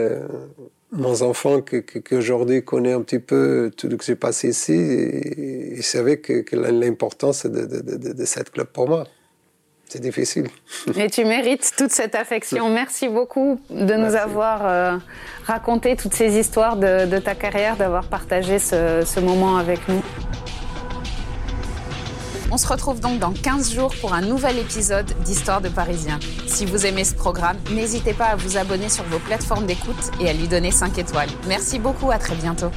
mon 0.91 1.23
enfant 1.23 1.63
que 1.63 1.79
qu'aujourd'hui 1.79 2.63
connaît 2.65 2.93
un 2.93 3.03
petit 3.03 3.19
peu 3.21 3.71
tout 3.77 3.91
ce 3.91 3.97
qui 3.97 4.07
s'est 4.07 4.17
passé 4.17 4.51
ici, 4.51 5.83
savait 5.83 6.19
que, 6.19 6.43
que 6.43 6.57
l'importance 6.57 7.47
de, 7.47 7.65
de, 7.67 7.81
de, 7.81 8.13
de 8.13 8.25
cette 8.27 8.51
club 8.51 8.67
pour 8.69 8.89
moi 8.89 9.05
c'est 9.93 10.01
difficile. 10.01 10.49
Mais 10.97 11.11
tu 11.11 11.24
mérites 11.24 11.72
toute 11.76 11.90
cette 11.90 12.14
affection. 12.14 12.70
Merci 12.70 13.09
beaucoup 13.09 13.61
de 13.68 13.95
nous 13.95 14.14
avoir 14.14 14.66
euh, 14.66 14.97
raconté 15.47 15.97
toutes 15.97 16.14
ces 16.14 16.38
histoires 16.38 16.76
de, 16.76 17.18
ta 17.18 17.34
carrière, 17.34 17.76
d'avoir 17.76 18.07
partagé 18.07 18.59
ce, 18.59 19.03
ce 19.05 19.20
moment 19.20 19.59
avec 19.59 19.86
nous. 19.88 20.03
On 22.51 22.57
se 22.57 22.66
retrouve 22.66 23.01
donc 23.01 23.18
dans 23.18 23.32
15 23.32 23.74
jours 23.74 23.95
pour 24.01 24.14
un 24.14 24.22
nouvel 24.22 24.59
épisode 24.59 25.11
d'Histoire 25.24 25.61
de 25.61 25.68
Parisien. 25.68 26.18
Si 26.47 26.64
vous 26.64 26.86
aimez 26.86 27.05
ce 27.05 27.14
programme, 27.14 27.57
n'hésitez 27.70 28.14
pas 28.14 28.26
à 28.26 28.36
vous 28.36 28.57
abonner 28.57 28.88
sur 28.88 29.05
vos 29.05 29.18
plateformes 29.18 29.66
d'écoute 29.66 30.11
et 30.20 30.28
à 30.28 30.32
lui 30.32 30.49
donner 30.49 30.70
5 30.70 30.99
étoiles. 30.99 31.30
Merci 31.49 31.78
beaucoup, 31.78 32.11
à 32.11 32.18
très 32.18 32.34
bientôt. 32.34 32.70